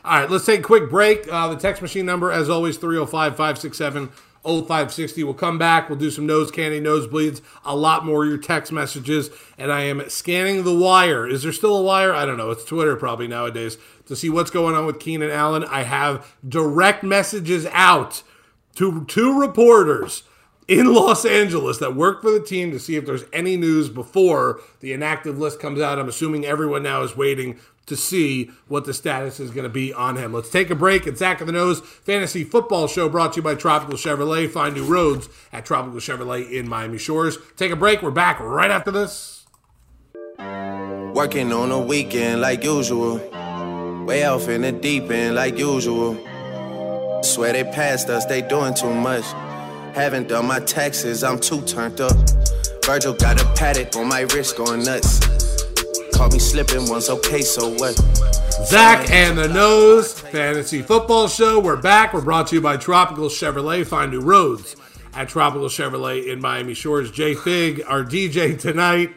All 0.05 0.21
right, 0.21 0.31
let's 0.31 0.47
take 0.47 0.61
a 0.61 0.63
quick 0.63 0.89
break. 0.89 1.31
Uh, 1.31 1.49
the 1.49 1.57
text 1.57 1.83
machine 1.83 2.07
number, 2.07 2.33
as 2.33 2.49
always, 2.49 2.79
305 2.79 3.33
567 3.33 4.11
0560. 4.45 5.25
We'll 5.25 5.35
come 5.35 5.59
back. 5.59 5.89
We'll 5.89 5.99
do 5.99 6.11
some 6.11 6.27
nose 6.27 6.51
candy, 6.51 6.81
nosebleeds, 6.81 7.41
a 7.65 7.77
lot 7.77 8.05
more 8.05 8.25
your 8.25 8.39
text 8.39 8.73
messages. 8.73 9.31
And 9.57 9.73
I 9.73 9.83
am 9.83 10.09
scanning 10.09 10.65
the 10.65 10.77
wire. 10.77 11.27
Is 11.27 11.43
there 11.43 11.53
still 11.53 11.77
a 11.77 11.83
wire? 11.83 12.13
I 12.13 12.25
don't 12.25 12.37
know. 12.37 12.51
It's 12.51 12.65
Twitter 12.65 12.97
probably 12.97 13.29
nowadays 13.29 13.79
to 14.07 14.17
see 14.17 14.31
what's 14.31 14.51
going 14.51 14.75
on 14.75 14.87
with 14.87 15.01
Keenan 15.01 15.31
Allen. 15.31 15.65
I 15.65 15.83
have 15.83 16.35
direct 16.47 17.03
messages 17.03 17.67
out 17.73 18.23
to 18.77 19.05
two 19.07 19.39
reporters 19.39 20.23
in 20.69 20.93
Los 20.93 21.25
Angeles 21.25 21.79
that 21.79 21.97
work 21.97 22.21
for 22.21 22.31
the 22.31 22.41
team 22.41 22.71
to 22.71 22.79
see 22.79 22.97
if 22.97 23.07
there's 23.07 23.25
any 23.33 23.57
news 23.57 23.89
before 23.89 24.61
the 24.81 24.93
inactive 24.93 25.39
list 25.39 25.59
comes 25.59 25.81
out. 25.81 25.99
I'm 25.99 26.09
assuming 26.09 26.45
everyone 26.45 26.83
now 26.83 27.03
is 27.03 27.17
waiting 27.17 27.59
to 27.87 27.97
see 27.97 28.51
what 28.69 28.85
the 28.85 28.93
status 28.93 29.41
is 29.41 29.51
going 29.51 29.65
to 29.65 29.71
be 29.71 29.95
on 29.95 30.19
him. 30.19 30.35
Let's 30.35 30.51
take 30.51 30.69
a 30.69 30.75
break. 30.75 31.07
It's 31.07 31.21
Zach 31.21 31.41
of 31.41 31.47
the 31.47 31.55
Nose 31.55 31.81
Fantasy 31.81 32.45
Football 32.45 32.87
Show 32.87 33.09
brought 33.09 33.33
to 33.33 33.37
you 33.39 33.43
by 33.43 33.55
Tropical 33.55 33.97
Chevrolet. 33.97 34.49
Find 34.51 34.75
new 34.75 34.85
roads 34.85 35.31
at 35.53 35.65
Tropical 35.65 35.99
Chevrolet 35.99 36.53
in 36.53 36.69
Miami 36.69 36.99
Shores. 36.99 37.39
Take 37.57 37.73
a 37.73 37.77
break. 37.77 38.03
We're 38.03 38.11
back 38.11 38.39
right 38.39 38.71
after 38.71 38.91
this. 38.91 39.47
Working 40.39 41.51
on 41.51 41.73
a 41.73 41.81
weekend 41.81 42.43
like 42.43 42.63
usual. 42.63 43.17
Way 44.05 44.25
off 44.25 44.49
in 44.49 44.61
the 44.61 44.73
deep 44.73 45.11
end 45.11 45.37
like 45.37 45.57
usual. 45.57 46.15
Swear 47.23 47.55
they 47.55 47.65
passed 47.65 48.11
us, 48.11 48.27
they 48.27 48.43
doing 48.43 48.75
too 48.75 48.93
much. 48.93 49.25
Haven't 49.95 50.29
done 50.29 50.47
my 50.47 50.61
taxes, 50.61 51.25
I'm 51.25 51.39
too 51.39 51.61
turned 51.63 52.01
up. 52.01 52.17
Virgil 52.85 53.15
got 53.15 53.41
a 53.41 53.45
Patek 53.45 53.97
on 53.97 54.09
my 54.09 54.21
wrist 54.21 54.57
going 54.57 54.83
nuts. 54.85 55.19
Caught 56.15 56.33
me 56.33 56.39
slipping 56.39 56.89
once, 56.89 57.11
okay, 57.11 57.43
so 57.43 57.71
what? 57.75 57.95
Zach 58.65 59.11
and 59.11 59.39
the 59.39 59.49
Nose 59.49 60.21
Fantasy 60.21 60.83
Football 60.83 61.29
Show. 61.29 61.61
We're 61.61 61.81
back. 61.81 62.13
We're 62.13 62.21
brought 62.21 62.49
to 62.49 62.57
you 62.57 62.61
by 62.61 62.77
Tropical 62.77 63.29
Chevrolet. 63.29 63.87
Find 63.87 64.11
new 64.11 64.21
roads 64.21 64.77
at 65.15 65.29
Tropical 65.29 65.69
Chevrolet 65.69 66.27
in 66.27 66.41
Miami 66.41 66.75
Shores. 66.75 67.11
Jay 67.11 67.35
Fig, 67.35 67.83
our 67.87 68.05
DJ 68.05 68.59
tonight. 68.59 69.17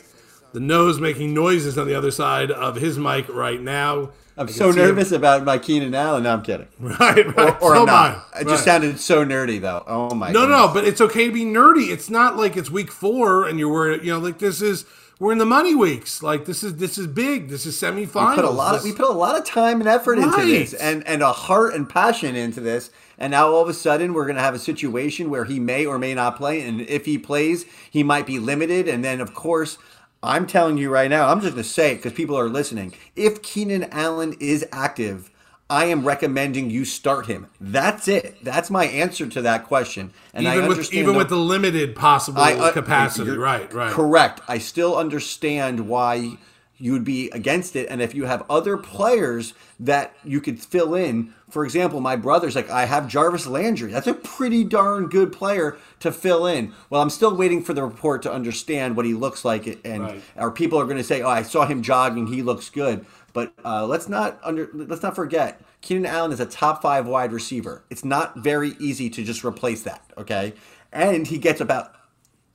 The 0.54 0.60
nose 0.60 1.00
making 1.00 1.34
noises 1.34 1.78
on 1.78 1.88
the 1.88 1.96
other 1.96 2.12
side 2.12 2.52
of 2.52 2.76
his 2.76 2.98
mic 2.98 3.30
right 3.30 3.62
now. 3.62 4.10
I'm 4.38 4.48
so 4.48 4.72
nervous 4.72 5.12
him. 5.12 5.18
about 5.18 5.44
my 5.44 5.58
Keenan 5.58 5.94
Allen. 5.94 6.24
No, 6.24 6.34
I'm 6.34 6.42
kidding. 6.42 6.68
Right, 6.80 7.26
right. 7.38 7.62
Or, 7.62 7.72
or 7.72 7.76
so 7.76 7.86
not. 7.86 8.26
It 8.40 8.48
just 8.48 8.66
sounded 8.66 9.00
so 9.00 9.26
nerdy, 9.26 9.62
though. 9.62 9.84
Oh 9.86 10.16
my. 10.16 10.32
No, 10.32 10.42
goodness. 10.42 10.58
no, 10.58 10.74
but 10.74 10.84
it's 10.84 11.02
okay 11.02 11.28
to 11.28 11.32
be 11.32 11.46
nerdy. 11.46 11.90
It's 11.90 12.10
not 12.10 12.38
like 12.38 12.58
it's 12.58 12.70
week 12.70 12.92
four 12.92 13.48
and 13.48 13.60
you're 13.60 13.72
worried. 13.72 14.04
You 14.04 14.14
know, 14.14 14.20
like 14.20 14.40
this 14.40 14.62
is 14.62 14.86
we're 15.22 15.32
in 15.32 15.38
the 15.38 15.46
money 15.46 15.76
weeks. 15.76 16.24
Like 16.24 16.46
this 16.46 16.64
is 16.64 16.78
this 16.78 16.98
is 16.98 17.06
big. 17.06 17.50
This 17.50 17.68
is 17.68 17.80
semifinals. 17.80 18.30
We 18.32 18.36
put 18.36 18.46
a 18.46 18.50
lot. 18.50 18.76
Of, 18.76 18.84
we 18.84 18.92
put 18.92 19.08
a 19.08 19.14
lot 19.14 19.38
of 19.38 19.46
time 19.46 19.80
and 19.80 19.88
effort 19.88 20.18
right. 20.18 20.26
into 20.26 20.46
this, 20.46 20.74
and 20.74 21.06
and 21.06 21.22
a 21.22 21.32
heart 21.32 21.76
and 21.76 21.88
passion 21.88 22.36
into 22.36 22.60
this. 22.60 22.90
And 23.20 23.30
now 23.30 23.52
all 23.52 23.62
of 23.62 23.70
a 23.70 23.74
sudden 23.74 24.16
we're 24.16 24.26
going 24.26 24.38
to 24.38 24.42
have 24.42 24.56
a 24.56 24.60
situation 24.60 25.30
where 25.30 25.46
he 25.46 25.60
may 25.60 25.86
or 25.86 26.00
may 26.00 26.16
not 26.16 26.38
play, 26.38 26.62
and 26.68 26.82
if 26.82 27.06
he 27.06 27.20
plays, 27.20 27.66
he 27.92 28.02
might 28.02 28.26
be 28.26 28.40
limited. 28.40 28.88
And 28.88 29.04
then 29.06 29.22
of 29.22 29.36
course 29.36 29.78
I'm 30.24 30.46
telling 30.46 30.78
you 30.78 30.90
right 30.90 31.10
now, 31.10 31.30
I'm 31.30 31.42
just 31.42 31.54
going 31.54 31.64
to 31.64 31.70
say 31.70 31.94
it 31.94 31.96
because 31.96 32.14
people 32.14 32.38
are 32.38 32.50
listening. 32.50 32.94
If 33.16 33.42
Keenan 33.42 33.86
Allen 33.92 34.36
is 34.40 34.66
active, 34.72 35.32
I 35.70 35.86
am 35.86 36.06
recommending 36.06 36.70
you 36.70 36.86
start 36.86 37.28
him. 37.28 37.48
That's 37.60 38.08
it. 38.08 38.44
That's 38.44 38.70
my 38.70 38.86
answer 38.86 39.26
to 39.28 39.42
that 39.42 39.66
question. 39.66 40.12
And 40.34 40.46
even 40.46 40.66
I 40.66 40.68
with 40.68 40.94
even 40.94 41.14
the, 41.14 41.18
with 41.18 41.30
the 41.30 41.38
limited 41.38 41.96
possible 41.96 42.42
I, 42.42 42.54
uh, 42.54 42.72
capacity, 42.72 43.32
right? 43.32 43.72
Right. 43.74 43.92
Correct. 43.92 44.42
I 44.48 44.58
still 44.58 44.98
understand 44.98 45.88
why 45.88 46.38
you 46.82 46.92
would 46.94 47.04
be 47.04 47.30
against 47.30 47.76
it. 47.76 47.88
And 47.90 48.02
if 48.02 48.16
you 48.16 48.26
have 48.26 48.44
other 48.50 48.76
players 48.76 49.54
that 49.80 50.16
you 50.24 50.42
could 50.42 50.60
fill 50.60 50.96
in, 50.96 51.34
for 51.50 51.64
example, 51.64 52.02
my 52.02 52.16
brother's 52.16 52.56
like, 52.56 52.70
I 52.70 52.86
have 52.86 53.08
Jarvis 53.08 53.46
Landry. 53.46 53.92
That's 53.92 54.08
a 54.08 54.16
pretty 54.16 54.64
darn 54.64 55.08
good 55.08 55.32
player 55.32 55.78
to 56.00 56.12
fill 56.12 56.48
in. 56.48 56.74
Well, 56.90 57.02
I'm 57.02 57.12
still 57.12 57.36
waiting 57.36 57.64
for 57.64 57.74
the 57.74 57.84
report 57.84 58.24
to 58.24 58.34
understand 58.34 58.98
what 58.98 59.06
he 59.06 59.14
looks 59.14 59.46
like, 59.46 59.80
and 59.86 60.04
right. 60.04 60.24
our 60.36 60.50
people 60.50 60.80
are 60.80 60.86
going 60.86 60.98
to 60.98 61.04
say, 61.04 61.22
"Oh, 61.22 61.30
I 61.30 61.44
saw 61.44 61.66
him 61.66 61.84
jogging. 61.84 62.28
He 62.28 62.42
looks 62.42 62.70
good." 62.70 63.06
But 63.34 63.54
uh, 63.64 63.86
let's 63.86 64.10
not 64.10 64.40
under 64.44 64.70
let's 64.74 65.04
not 65.04 65.16
forget, 65.16 65.62
Keenan 65.82 66.06
Allen 66.06 66.32
is 66.32 66.40
a 66.40 66.46
top 66.46 66.82
five 66.82 67.06
wide 67.06 67.32
receiver. 67.32 67.84
It's 67.90 68.04
not 68.04 68.38
very 68.38 68.72
easy 68.80 69.10
to 69.12 69.24
just 69.24 69.44
replace 69.44 69.84
that. 69.84 70.04
Okay, 70.18 70.54
and 70.92 71.28
he 71.28 71.38
gets 71.38 71.62
about 71.62 71.96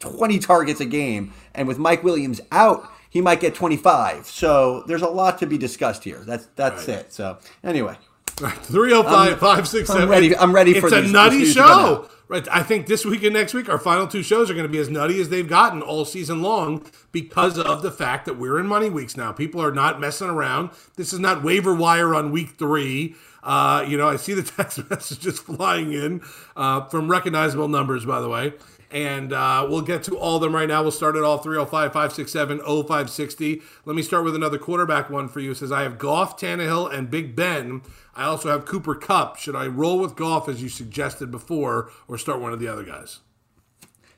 20 0.01 0.39
targets 0.39 0.81
a 0.81 0.85
game, 0.85 1.33
and 1.55 1.69
with 1.69 1.79
Mike 1.79 2.03
Williams 2.03 2.41
out 2.51 2.91
he 3.17 3.23
might 3.23 3.41
get 3.41 3.55
25. 3.55 4.27
So 4.27 4.83
there's 4.87 5.01
a 5.01 5.09
lot 5.09 5.39
to 5.39 5.47
be 5.47 5.57
discussed 5.57 6.05
here. 6.05 6.19
That's 6.19 6.47
that's 6.55 6.87
right. 6.87 6.99
it. 6.99 7.13
So 7.15 7.39
anyway. 7.65 7.97
Right. 8.39 8.55
305 8.55 9.39
567. 9.39 10.03
I'm 10.03 10.09
ready, 10.11 10.37
I'm 10.37 10.55
ready 10.55 10.79
for 10.79 10.89
It's 10.89 10.97
these, 10.97 11.09
a 11.09 11.13
nutty 11.13 11.47
show. 11.47 12.11
Right. 12.29 12.47
I 12.51 12.63
think 12.63 12.87
this 12.87 13.07
week 13.07 13.23
and 13.23 13.33
next 13.33 13.55
week, 13.55 13.71
our 13.71 13.79
final 13.79 14.07
two 14.07 14.23
shows 14.23 14.51
are 14.51 14.53
going 14.53 14.67
to 14.67 14.73
be 14.73 14.77
as 14.77 14.91
nutty 14.91 15.19
as 15.23 15.31
they've 15.31 15.49
gotten 15.49 15.81
all 15.81 16.05
season 16.05 16.43
long 16.43 16.85
because 17.11 17.59
of 17.59 17.81
the 17.81 17.91
fact 17.91 18.27
that 18.27 18.37
we're 18.37 18.59
in 18.61 18.67
money 18.67 18.91
weeks 18.91 19.17
now. 19.17 19.33
People 19.33 19.63
are 19.63 19.73
not 19.73 19.99
messing 19.99 20.29
around. 20.29 20.69
This 20.97 21.15
is 21.15 21.19
not 21.19 21.43
waiver 21.43 21.75
wire 21.75 22.15
on 22.15 22.31
week 22.33 22.59
three. 22.59 23.15
Uh, 23.43 23.87
you 23.89 23.97
know, 23.97 24.09
I 24.09 24.17
see 24.17 24.35
the 24.35 24.43
text 24.57 24.91
messages 24.91 25.39
flying 25.39 25.95
in 25.95 26.21
uh, 26.57 26.85
from 26.89 27.11
recognizable 27.11 27.69
numbers, 27.69 28.05
by 28.05 28.21
the 28.21 28.29
way 28.29 28.53
and 28.97 29.31
uh, 29.35 29.67
we'll 29.69 29.83
get 29.83 30.03
to 30.05 30.17
all 30.17 30.37
of 30.37 30.41
them 30.41 30.55
right 30.55 30.67
now. 30.67 30.81
We'll 30.81 30.91
start 30.91 31.17
at 31.17 31.23
all 31.23 31.37
305 31.37 31.93
567 31.93 32.61
0560. 32.61 33.61
Let 33.85 33.95
me 33.95 34.01
start 34.01 34.25
with 34.25 34.35
another 34.35 34.57
quarterback 34.57 35.11
one 35.11 35.29
for 35.29 35.41
you. 35.41 35.51
It 35.51 35.59
says, 35.59 35.71
I 35.71 35.83
have 35.83 35.99
Goff, 35.99 36.41
Tannehill, 36.41 36.91
and 36.91 37.11
Big 37.11 37.37
Ben. 37.37 37.83
I 38.15 38.25
also 38.25 38.49
have 38.49 38.65
Cooper 38.65 38.95
Kupp. 38.95 39.37
Should 39.37 39.55
I 39.55 39.67
roll 39.67 39.99
with 39.99 40.17
Goff 40.17 40.49
as 40.49 40.63
you 40.63 40.71
suggested 40.71 41.31
before 41.31 41.91
or 42.09 42.17
start 42.17 42.41
one 42.41 42.55
of 42.55 42.59
the 42.59 42.69
other 42.69 42.85
guys? 42.85 43.19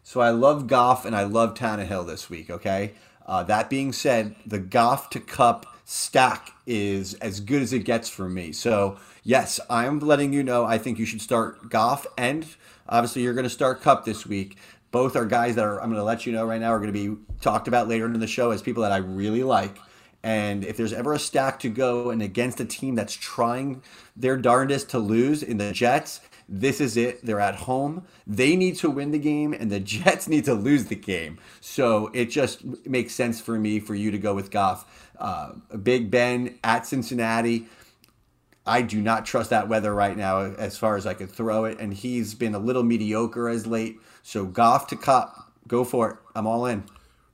So 0.04 0.20
I 0.20 0.30
love 0.30 0.68
Goff 0.68 1.04
and 1.04 1.16
I 1.16 1.24
love 1.24 1.54
Tannehill 1.54 2.06
this 2.06 2.30
week, 2.30 2.48
okay? 2.48 2.92
Uh, 3.26 3.42
that 3.42 3.68
being 3.68 3.92
said, 3.92 4.36
the 4.46 4.60
Goff 4.60 5.10
to 5.10 5.18
Kupp 5.18 5.66
stack 5.90 6.52
is 6.66 7.14
as 7.14 7.40
good 7.40 7.62
as 7.62 7.72
it 7.72 7.80
gets 7.80 8.10
for 8.10 8.28
me. 8.28 8.52
So, 8.52 8.98
yes, 9.22 9.58
I'm 9.70 10.00
letting 10.00 10.32
you 10.32 10.42
know 10.42 10.64
I 10.64 10.76
think 10.76 10.98
you 10.98 11.06
should 11.06 11.22
start 11.22 11.70
Goff 11.70 12.06
and 12.18 12.46
Obviously, 12.88 13.22
you're 13.22 13.34
going 13.34 13.44
to 13.44 13.50
start 13.50 13.82
Kupp 13.82 14.04
this 14.04 14.26
week. 14.26 14.56
Both 14.90 15.14
are 15.14 15.26
guys 15.26 15.56
that 15.56 15.64
are, 15.64 15.80
I'm 15.82 15.90
going 15.90 16.00
to 16.00 16.04
let 16.04 16.24
you 16.24 16.32
know 16.32 16.46
right 16.46 16.60
now, 16.60 16.72
are 16.72 16.78
going 16.78 16.92
to 16.92 17.14
be 17.14 17.20
talked 17.40 17.68
about 17.68 17.88
later 17.88 18.06
in 18.06 18.18
the 18.18 18.26
show 18.26 18.50
as 18.50 18.62
people 18.62 18.82
that 18.82 18.92
I 18.92 18.98
really 18.98 19.42
like. 19.42 19.76
And 20.22 20.64
if 20.64 20.76
there's 20.76 20.94
ever 20.94 21.12
a 21.12 21.18
stack 21.18 21.60
to 21.60 21.68
go 21.68 22.10
and 22.10 22.22
against 22.22 22.60
a 22.60 22.64
team 22.64 22.94
that's 22.94 23.14
trying 23.14 23.82
their 24.16 24.36
darndest 24.36 24.88
to 24.90 24.98
lose 24.98 25.42
in 25.42 25.58
the 25.58 25.72
Jets, 25.72 26.20
this 26.48 26.80
is 26.80 26.96
it. 26.96 27.24
They're 27.24 27.40
at 27.40 27.54
home. 27.54 28.06
They 28.26 28.56
need 28.56 28.76
to 28.76 28.88
win 28.88 29.10
the 29.10 29.18
game, 29.18 29.52
and 29.52 29.70
the 29.70 29.80
Jets 29.80 30.26
need 30.26 30.46
to 30.46 30.54
lose 30.54 30.86
the 30.86 30.96
game. 30.96 31.38
So 31.60 32.10
it 32.14 32.26
just 32.26 32.64
makes 32.86 33.14
sense 33.14 33.38
for 33.38 33.58
me 33.58 33.80
for 33.80 33.94
you 33.94 34.10
to 34.10 34.18
go 34.18 34.34
with 34.34 34.50
Goff. 34.50 35.07
Uh, 35.18 35.52
Big 35.82 36.10
Ben 36.10 36.58
at 36.62 36.86
Cincinnati. 36.86 37.66
I 38.66 38.82
do 38.82 39.00
not 39.00 39.24
trust 39.24 39.50
that 39.50 39.68
weather 39.68 39.94
right 39.94 40.16
now 40.16 40.40
as 40.40 40.76
far 40.76 40.96
as 40.96 41.06
I 41.06 41.14
could 41.14 41.30
throw 41.30 41.64
it. 41.64 41.80
And 41.80 41.92
he's 41.92 42.34
been 42.34 42.54
a 42.54 42.58
little 42.58 42.82
mediocre 42.82 43.48
as 43.48 43.66
late. 43.66 43.98
So 44.22 44.44
Goff 44.44 44.86
to 44.88 44.96
Kupp, 44.96 45.52
go 45.66 45.84
for 45.84 46.10
it. 46.10 46.16
I'm 46.34 46.46
all 46.46 46.66
in. 46.66 46.84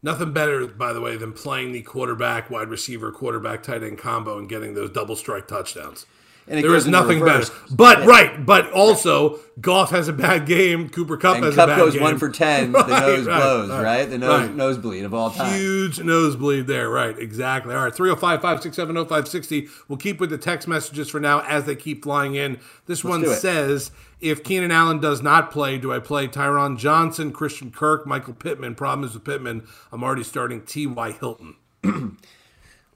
Nothing 0.02 0.32
better, 0.32 0.66
by 0.66 0.92
the 0.92 1.00
way, 1.00 1.16
than 1.16 1.32
playing 1.32 1.72
the 1.72 1.82
quarterback, 1.82 2.50
wide 2.50 2.68
receiver, 2.68 3.10
quarterback, 3.10 3.62
tight 3.62 3.82
end 3.82 3.98
combo 3.98 4.38
and 4.38 4.48
getting 4.48 4.74
those 4.74 4.90
double 4.90 5.16
strike 5.16 5.48
touchdowns. 5.48 6.06
And 6.46 6.62
there 6.62 6.74
is 6.74 6.86
nothing 6.86 7.24
better. 7.24 7.50
But 7.70 8.00
yeah. 8.00 8.06
right, 8.06 8.46
but 8.46 8.70
also 8.72 9.40
Goff 9.60 9.90
has 9.90 10.08
a 10.08 10.12
bad 10.12 10.46
game. 10.46 10.90
Cooper 10.90 11.16
Kupp 11.16 11.36
and 11.36 11.44
has 11.44 11.54
Kupp 11.54 11.68
a 11.68 11.72
bad 11.72 11.78
goes 11.78 11.94
game. 11.94 12.02
one 12.02 12.18
for 12.18 12.28
ten. 12.28 12.72
right, 12.74 12.86
the 12.86 13.00
nose 13.00 13.26
right, 13.26 13.36
blows, 13.36 13.70
right, 13.70 13.82
right? 13.82 14.04
The 14.04 14.18
nose 14.18 14.50
nosebleed 14.50 15.04
of 15.04 15.14
all 15.14 15.30
time. 15.30 15.58
Huge 15.58 16.00
nosebleed 16.00 16.66
there, 16.66 16.90
right? 16.90 17.18
Exactly. 17.18 17.74
All 17.74 17.84
right, 17.84 17.92
305-567-0560. 17.92 19.68
We'll 19.88 19.96
keep 19.96 20.20
with 20.20 20.30
the 20.30 20.38
text 20.38 20.68
messages 20.68 21.08
for 21.08 21.20
now 21.20 21.40
as 21.40 21.64
they 21.64 21.76
keep 21.76 22.02
flying 22.02 22.34
in. 22.34 22.58
This 22.86 23.04
Let's 23.04 23.26
one 23.26 23.36
says, 23.36 23.90
if 24.20 24.44
Keenan 24.44 24.70
Allen 24.70 25.00
does 25.00 25.22
not 25.22 25.50
play, 25.50 25.78
do 25.78 25.92
I 25.92 25.98
play 25.98 26.26
Tyron 26.28 26.76
Johnson, 26.76 27.32
Christian 27.32 27.70
Kirk, 27.70 28.06
Michael 28.06 28.34
Pittman? 28.34 28.74
Problem 28.74 29.08
is 29.08 29.14
with 29.14 29.24
Pittman, 29.24 29.66
I'm 29.92 30.04
already 30.04 30.24
starting 30.24 30.60
T.Y. 30.62 31.12
Hilton. 31.12 31.56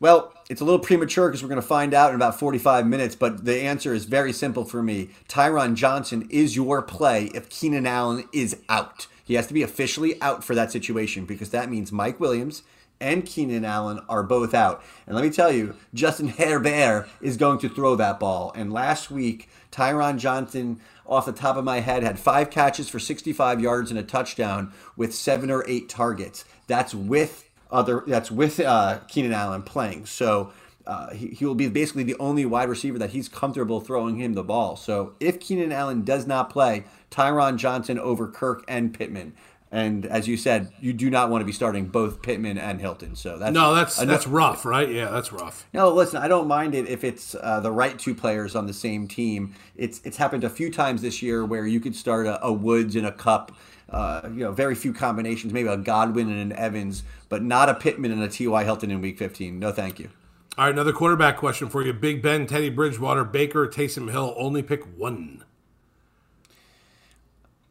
Well, 0.00 0.32
it's 0.48 0.60
a 0.60 0.64
little 0.64 0.78
premature 0.78 1.28
because 1.28 1.42
we're 1.42 1.48
going 1.48 1.60
to 1.60 1.66
find 1.66 1.92
out 1.92 2.10
in 2.10 2.16
about 2.16 2.38
45 2.38 2.86
minutes, 2.86 3.16
but 3.16 3.44
the 3.44 3.62
answer 3.62 3.92
is 3.92 4.04
very 4.04 4.32
simple 4.32 4.64
for 4.64 4.80
me. 4.80 5.10
Tyron 5.28 5.74
Johnson 5.74 6.28
is 6.30 6.54
your 6.54 6.82
play 6.82 7.30
if 7.34 7.48
Keenan 7.48 7.86
Allen 7.86 8.28
is 8.32 8.56
out. 8.68 9.08
He 9.24 9.34
has 9.34 9.48
to 9.48 9.54
be 9.54 9.62
officially 9.62 10.20
out 10.22 10.44
for 10.44 10.54
that 10.54 10.70
situation 10.70 11.24
because 11.24 11.50
that 11.50 11.68
means 11.68 11.90
Mike 11.90 12.20
Williams 12.20 12.62
and 13.00 13.26
Keenan 13.26 13.64
Allen 13.64 14.00
are 14.08 14.22
both 14.22 14.54
out. 14.54 14.82
And 15.06 15.16
let 15.16 15.24
me 15.24 15.30
tell 15.30 15.52
you, 15.52 15.74
Justin 15.92 16.28
Herbert 16.28 17.08
is 17.20 17.36
going 17.36 17.58
to 17.58 17.68
throw 17.68 17.96
that 17.96 18.20
ball. 18.20 18.52
And 18.54 18.72
last 18.72 19.10
week, 19.10 19.48
Tyron 19.72 20.18
Johnson, 20.18 20.80
off 21.06 21.26
the 21.26 21.32
top 21.32 21.56
of 21.56 21.64
my 21.64 21.80
head, 21.80 22.02
had 22.04 22.18
five 22.18 22.50
catches 22.50 22.88
for 22.88 22.98
65 22.98 23.60
yards 23.60 23.90
and 23.90 23.98
a 23.98 24.04
touchdown 24.04 24.72
with 24.96 25.14
seven 25.14 25.50
or 25.50 25.64
eight 25.68 25.88
targets. 25.88 26.44
That's 26.68 26.94
with 26.94 27.47
other 27.70 28.04
that's 28.06 28.30
with 28.30 28.60
uh, 28.60 29.00
Keenan 29.08 29.32
Allen 29.32 29.62
playing. 29.62 30.06
So 30.06 30.52
uh, 30.86 31.10
he, 31.10 31.28
he 31.28 31.44
will 31.44 31.54
be 31.54 31.68
basically 31.68 32.02
the 32.02 32.16
only 32.18 32.46
wide 32.46 32.68
receiver 32.68 32.98
that 32.98 33.10
he's 33.10 33.28
comfortable 33.28 33.80
throwing 33.80 34.16
him 34.16 34.32
the 34.32 34.42
ball. 34.42 34.76
So 34.76 35.14
if 35.20 35.38
Keenan 35.38 35.70
Allen 35.70 36.02
does 36.02 36.26
not 36.26 36.48
play, 36.48 36.84
Tyron 37.10 37.56
Johnson 37.56 37.98
over 37.98 38.26
Kirk 38.26 38.64
and 38.68 38.94
Pittman. 38.94 39.34
And 39.70 40.06
as 40.06 40.26
you 40.26 40.38
said, 40.38 40.72
you 40.80 40.94
do 40.94 41.10
not 41.10 41.28
want 41.28 41.42
to 41.42 41.44
be 41.44 41.52
starting 41.52 41.88
both 41.88 42.22
Pittman 42.22 42.56
and 42.56 42.80
Hilton. 42.80 43.14
So 43.16 43.38
that's 43.38 43.52
no, 43.52 43.74
that's 43.74 44.00
enough. 44.00 44.14
that's 44.14 44.26
rough, 44.26 44.64
right? 44.64 44.88
Yeah, 44.90 45.10
that's 45.10 45.30
rough. 45.30 45.66
No, 45.74 45.90
listen, 45.92 46.22
I 46.22 46.26
don't 46.26 46.48
mind 46.48 46.74
it 46.74 46.88
if 46.88 47.04
it's 47.04 47.34
uh, 47.34 47.60
the 47.60 47.70
right 47.70 47.98
two 47.98 48.14
players 48.14 48.56
on 48.56 48.66
the 48.66 48.72
same 48.72 49.06
team. 49.06 49.54
It's 49.76 50.00
it's 50.04 50.16
happened 50.16 50.42
a 50.42 50.48
few 50.48 50.70
times 50.70 51.02
this 51.02 51.20
year 51.20 51.44
where 51.44 51.66
you 51.66 51.80
could 51.80 51.94
start 51.94 52.26
a, 52.26 52.42
a 52.42 52.50
Woods 52.50 52.96
and 52.96 53.06
a 53.06 53.12
Kupp, 53.12 53.52
Uh, 53.90 54.22
you 54.24 54.44
know, 54.44 54.52
very 54.52 54.74
few 54.74 54.92
combinations, 54.92 55.52
maybe 55.52 55.68
a 55.68 55.76
Godwin 55.76 56.30
and 56.30 56.52
an 56.52 56.58
Evans, 56.58 57.02
but 57.28 57.42
not 57.42 57.68
a 57.68 57.74
Pittman 57.74 58.12
and 58.12 58.22
a 58.22 58.28
T.Y. 58.28 58.64
Hilton 58.64 58.90
in 58.90 59.00
Week 59.00 59.18
15. 59.18 59.58
No, 59.58 59.72
thank 59.72 59.98
you. 59.98 60.10
All 60.56 60.64
right, 60.64 60.72
another 60.72 60.92
quarterback 60.92 61.36
question 61.36 61.68
for 61.68 61.84
you: 61.84 61.92
Big 61.92 62.20
Ben, 62.20 62.46
Teddy 62.46 62.68
Bridgewater, 62.68 63.24
Baker, 63.24 63.68
Taysom 63.68 64.10
Hill. 64.10 64.34
Only 64.36 64.62
pick 64.62 64.82
one. 64.98 65.44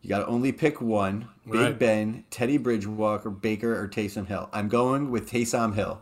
You 0.01 0.09
got 0.09 0.19
to 0.19 0.27
only 0.27 0.53
pick 0.53 0.79
one. 0.79 1.27
Big 1.45 1.59
right. 1.59 1.77
Ben, 1.77 2.23
Teddy 2.29 2.57
Bridgewater, 2.57 3.29
Baker, 3.29 3.77
or 3.77 3.89
Taysom 3.89 4.27
Hill. 4.27 4.49
I'm 4.53 4.69
going 4.69 5.11
with 5.11 5.29
Taysom 5.29 5.75
Hill. 5.75 6.01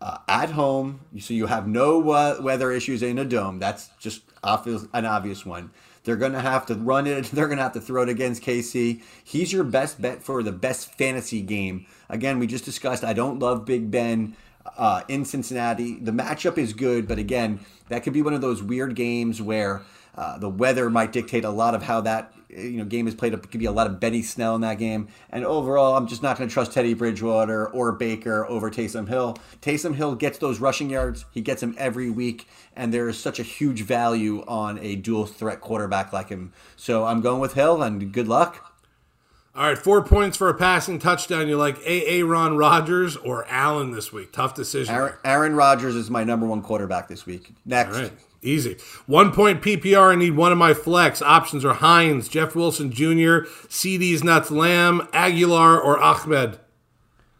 Uh, 0.00 0.18
at 0.28 0.50
home, 0.50 1.00
so 1.18 1.34
you 1.34 1.46
have 1.46 1.66
no 1.66 2.10
uh, 2.10 2.38
weather 2.40 2.70
issues 2.70 3.02
in 3.02 3.18
a 3.18 3.24
dome. 3.24 3.58
That's 3.58 3.88
just 3.98 4.22
obvious, 4.42 4.86
an 4.94 5.04
obvious 5.04 5.44
one. 5.44 5.72
They're 6.04 6.16
going 6.16 6.32
to 6.32 6.40
have 6.40 6.66
to 6.66 6.74
run 6.74 7.06
it. 7.06 7.24
They're 7.32 7.46
going 7.46 7.58
to 7.58 7.62
have 7.62 7.72
to 7.74 7.80
throw 7.80 8.02
it 8.02 8.08
against 8.08 8.42
KC. 8.42 9.02
He's 9.22 9.52
your 9.52 9.64
best 9.64 10.00
bet 10.00 10.22
for 10.22 10.42
the 10.42 10.52
best 10.52 10.94
fantasy 10.94 11.42
game. 11.42 11.86
Again, 12.08 12.38
we 12.38 12.46
just 12.46 12.64
discussed. 12.64 13.04
I 13.04 13.12
don't 13.12 13.38
love 13.38 13.64
Big 13.64 13.90
Ben 13.90 14.36
uh, 14.76 15.02
in 15.08 15.24
Cincinnati. 15.24 15.96
The 15.96 16.12
matchup 16.12 16.58
is 16.58 16.72
good, 16.72 17.06
but 17.06 17.18
again, 17.18 17.60
that 17.88 18.02
could 18.02 18.12
be 18.12 18.22
one 18.22 18.34
of 18.34 18.40
those 18.40 18.62
weird 18.62 18.94
games 18.94 19.40
where 19.40 19.82
uh, 20.14 20.38
the 20.38 20.48
weather 20.48 20.90
might 20.90 21.12
dictate 21.12 21.44
a 21.44 21.50
lot 21.50 21.74
of 21.74 21.82
how 21.82 22.00
that 22.02 22.32
Eh, 22.54 22.62
you 22.62 22.78
know 22.78 22.84
game 22.84 23.06
is 23.06 23.14
played. 23.14 23.34
It 23.34 23.50
could 23.50 23.60
be 23.60 23.66
a 23.66 23.72
lot 23.72 23.86
of 23.86 24.00
Benny 24.00 24.22
Snell 24.22 24.54
in 24.54 24.60
that 24.62 24.78
game. 24.78 25.08
And 25.30 25.44
overall, 25.44 25.96
I'm 25.96 26.06
just 26.06 26.22
not 26.22 26.36
going 26.36 26.48
to 26.48 26.52
trust 26.52 26.72
Teddy 26.72 26.94
Bridgewater 26.94 27.68
or 27.68 27.92
Baker 27.92 28.46
over 28.46 28.70
Taysom 28.70 29.08
Hill. 29.08 29.36
Taysom 29.60 29.94
Hill 29.94 30.14
gets 30.14 30.38
those 30.38 30.60
rushing 30.60 30.90
yards. 30.90 31.24
He 31.32 31.40
gets 31.40 31.60
them 31.60 31.74
every 31.78 32.10
week, 32.10 32.48
and 32.74 32.92
there 32.92 33.08
is 33.08 33.18
such 33.18 33.38
a 33.38 33.44
huge 33.44 33.82
value 33.82 34.44
on 34.46 34.78
a 34.78 34.96
dual 34.96 35.26
threat 35.26 35.60
quarterback 35.60 36.12
like 36.12 36.28
him. 36.28 36.52
So 36.76 37.04
I'm 37.04 37.20
going 37.20 37.40
with 37.40 37.54
Hill, 37.54 37.82
and 37.82 38.12
good 38.12 38.28
luck. 38.28 38.66
All 39.52 39.66
right, 39.66 39.76
four 39.76 40.02
points 40.04 40.36
for 40.36 40.48
a 40.48 40.54
passing 40.54 41.00
touchdown. 41.00 41.48
You 41.48 41.56
like 41.56 41.78
Aaron 41.84 42.56
Rodgers 42.56 43.16
or 43.16 43.44
Allen 43.48 43.90
this 43.90 44.12
week? 44.12 44.32
Tough 44.32 44.54
decision. 44.54 44.94
Aaron, 44.94 45.14
Aaron 45.24 45.56
Rodgers 45.56 45.96
is 45.96 46.08
my 46.08 46.22
number 46.22 46.46
one 46.46 46.62
quarterback 46.62 47.08
this 47.08 47.26
week. 47.26 47.52
Next. 47.66 48.12
Easy. 48.42 48.78
One 49.06 49.32
point 49.32 49.60
PPR. 49.60 50.12
I 50.12 50.14
need 50.14 50.34
one 50.34 50.52
of 50.52 50.58
my 50.58 50.72
flex. 50.72 51.20
Options 51.20 51.64
are 51.64 51.74
Hines, 51.74 52.28
Jeff 52.28 52.56
Wilson 52.56 52.90
Jr., 52.90 53.40
CD's 53.68 54.24
Nuts 54.24 54.50
Lamb, 54.50 55.08
Agholor, 55.12 55.82
or 55.82 55.98
Ahmed. 55.98 56.58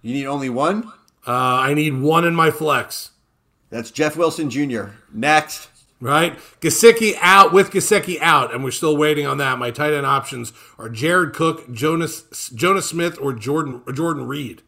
You 0.03 0.15
need 0.15 0.27
only 0.27 0.51
one? 0.51 0.85
Uh, 1.27 1.33
I 1.33 1.75
need 1.75 2.01
one 2.01 2.25
in 2.25 2.35
my 2.35 2.51
flex. 2.51 3.11
That's 3.71 3.91
Jeff 3.91 4.17
Wilson 4.17 4.51
Jr. 4.51 4.87
Next. 5.13 5.69
Right? 6.03 6.39
Gesicki 6.61 7.15
out 7.21 7.53
with 7.53 7.71
Gesicki 7.71 8.19
out, 8.21 8.55
and 8.55 8.65
we're 8.65 8.71
still 8.71 8.97
waiting 8.97 9.27
on 9.27 9.37
that. 9.37 9.59
My 9.59 9.71
tight 9.71 9.93
end 9.93 10.07
options 10.07 10.53
are 10.79 10.89
Jared 10.89 11.35
Cook, 11.35 11.71
Jonas 11.71 12.51
Jonas 12.55 12.89
Smith, 12.89 13.19
or 13.21 13.35
Jordan 13.35 13.83
or 13.87 13.93
Jordan 13.93 14.27
Reed. 14.27 14.63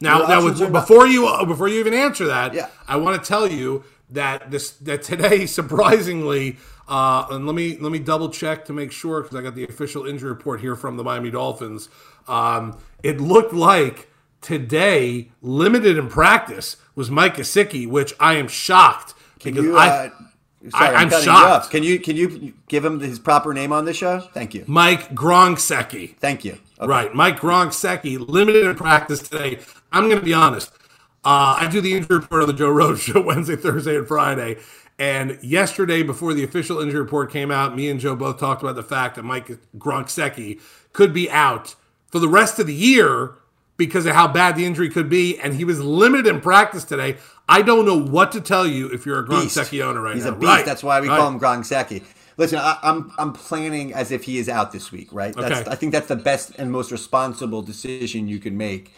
Now, 0.00 0.26
now 0.26 0.42
with, 0.42 0.72
before 0.72 1.06
you 1.06 1.30
before 1.46 1.68
you 1.68 1.80
even 1.80 1.92
answer 1.92 2.26
that, 2.26 2.54
yeah. 2.54 2.68
I 2.88 2.96
want 2.96 3.22
to 3.22 3.28
tell 3.28 3.46
you 3.46 3.84
that 4.10 4.50
this 4.50 4.72
that 4.72 5.02
today 5.02 5.46
surprisingly 5.60 6.56
uh, 6.86 7.26
and 7.30 7.46
let 7.46 7.54
me 7.54 7.78
let 7.78 7.90
me 7.92 7.98
double 7.98 8.28
check 8.28 8.64
to 8.66 8.72
make 8.72 8.92
sure 8.92 9.22
because 9.22 9.36
I 9.36 9.42
got 9.42 9.54
the 9.54 9.64
official 9.64 10.06
injury 10.06 10.30
report 10.30 10.60
here 10.60 10.76
from 10.76 10.96
the 10.96 11.04
Miami 11.04 11.30
Dolphins. 11.30 11.88
Um, 12.28 12.78
it 13.02 13.20
looked 13.20 13.54
like 13.54 14.10
today, 14.42 15.30
limited 15.40 15.96
in 15.96 16.08
practice, 16.08 16.76
was 16.94 17.10
Mike 17.10 17.36
Gesicki, 17.36 17.88
which 17.88 18.12
I 18.20 18.34
am 18.34 18.48
shocked 18.48 19.14
because 19.42 19.64
you, 19.64 19.76
uh, 19.76 19.80
I. 19.80 20.12
Sorry, 20.70 20.96
I, 20.96 21.02
am 21.02 21.10
shocked. 21.10 21.66
You 21.66 21.70
can 21.70 21.82
you 21.84 21.98
can 21.98 22.16
you 22.16 22.54
give 22.68 22.84
him 22.84 23.00
his 23.00 23.18
proper 23.18 23.52
name 23.52 23.72
on 23.72 23.84
the 23.84 23.92
show? 23.92 24.20
Thank 24.32 24.54
you, 24.54 24.64
Mike 24.66 25.14
Gronkowski. 25.14 26.16
Thank 26.16 26.44
you. 26.44 26.58
Okay. 26.78 26.86
Right, 26.86 27.14
Mike 27.14 27.38
Gronkowski, 27.38 28.18
limited 28.28 28.64
in 28.64 28.74
practice 28.74 29.20
today. 29.28 29.58
I'm 29.92 30.04
going 30.04 30.18
to 30.18 30.24
be 30.24 30.32
honest. 30.34 30.70
Uh, 31.24 31.56
I 31.60 31.68
do 31.70 31.80
the 31.80 31.94
injury 31.94 32.18
report 32.18 32.42
on 32.42 32.48
the 32.48 32.54
Joe 32.54 32.68
Rose 32.68 33.00
show 33.02 33.20
Wednesday, 33.20 33.56
Thursday, 33.56 33.96
and 33.96 34.06
Friday. 34.06 34.58
And 34.98 35.38
yesterday, 35.42 36.02
before 36.02 36.34
the 36.34 36.44
official 36.44 36.80
injury 36.80 37.00
report 37.00 37.32
came 37.32 37.50
out, 37.50 37.74
me 37.74 37.88
and 37.88 37.98
Joe 37.98 38.14
both 38.14 38.38
talked 38.38 38.62
about 38.62 38.76
the 38.76 38.82
fact 38.82 39.16
that 39.16 39.24
Mike 39.24 39.58
Gronkowski 39.76 40.60
could 40.92 41.12
be 41.12 41.28
out 41.30 41.74
for 42.06 42.20
the 42.20 42.28
rest 42.28 42.58
of 42.58 42.66
the 42.66 42.74
year 42.74 43.34
because 43.76 44.06
of 44.06 44.14
how 44.14 44.28
bad 44.28 44.54
the 44.54 44.64
injury 44.64 44.88
could 44.88 45.08
be. 45.08 45.38
And 45.40 45.54
he 45.54 45.64
was 45.64 45.80
limited 45.80 46.26
in 46.28 46.40
practice 46.40 46.84
today. 46.84 47.16
I 47.48 47.62
don't 47.62 47.84
know 47.84 47.98
what 47.98 48.30
to 48.32 48.40
tell 48.40 48.66
you 48.66 48.86
if 48.88 49.04
you're 49.04 49.18
a 49.18 49.26
Gronkowski 49.26 49.84
owner 49.84 50.00
right 50.00 50.14
He's 50.14 50.24
now. 50.24 50.30
He's 50.30 50.36
a 50.36 50.40
beast. 50.40 50.48
Right. 50.48 50.64
That's 50.64 50.82
why 50.82 51.00
we 51.00 51.08
right. 51.08 51.18
call 51.18 51.28
him 51.28 51.40
Gronkowski. 51.40 52.04
Listen, 52.36 52.58
I, 52.58 52.78
am 52.82 53.12
I'm, 53.18 53.28
I'm 53.28 53.32
planning 53.32 53.92
as 53.94 54.10
if 54.10 54.24
he 54.24 54.38
is 54.38 54.48
out 54.48 54.72
this 54.72 54.92
week, 54.92 55.12
right? 55.12 55.34
That's, 55.34 55.60
okay. 55.60 55.70
I 55.70 55.74
think 55.74 55.92
that's 55.92 56.08
the 56.08 56.16
best 56.16 56.52
and 56.56 56.70
most 56.70 56.90
responsible 56.90 57.62
decision 57.62 58.28
you 58.28 58.38
can 58.38 58.56
make. 58.56 58.92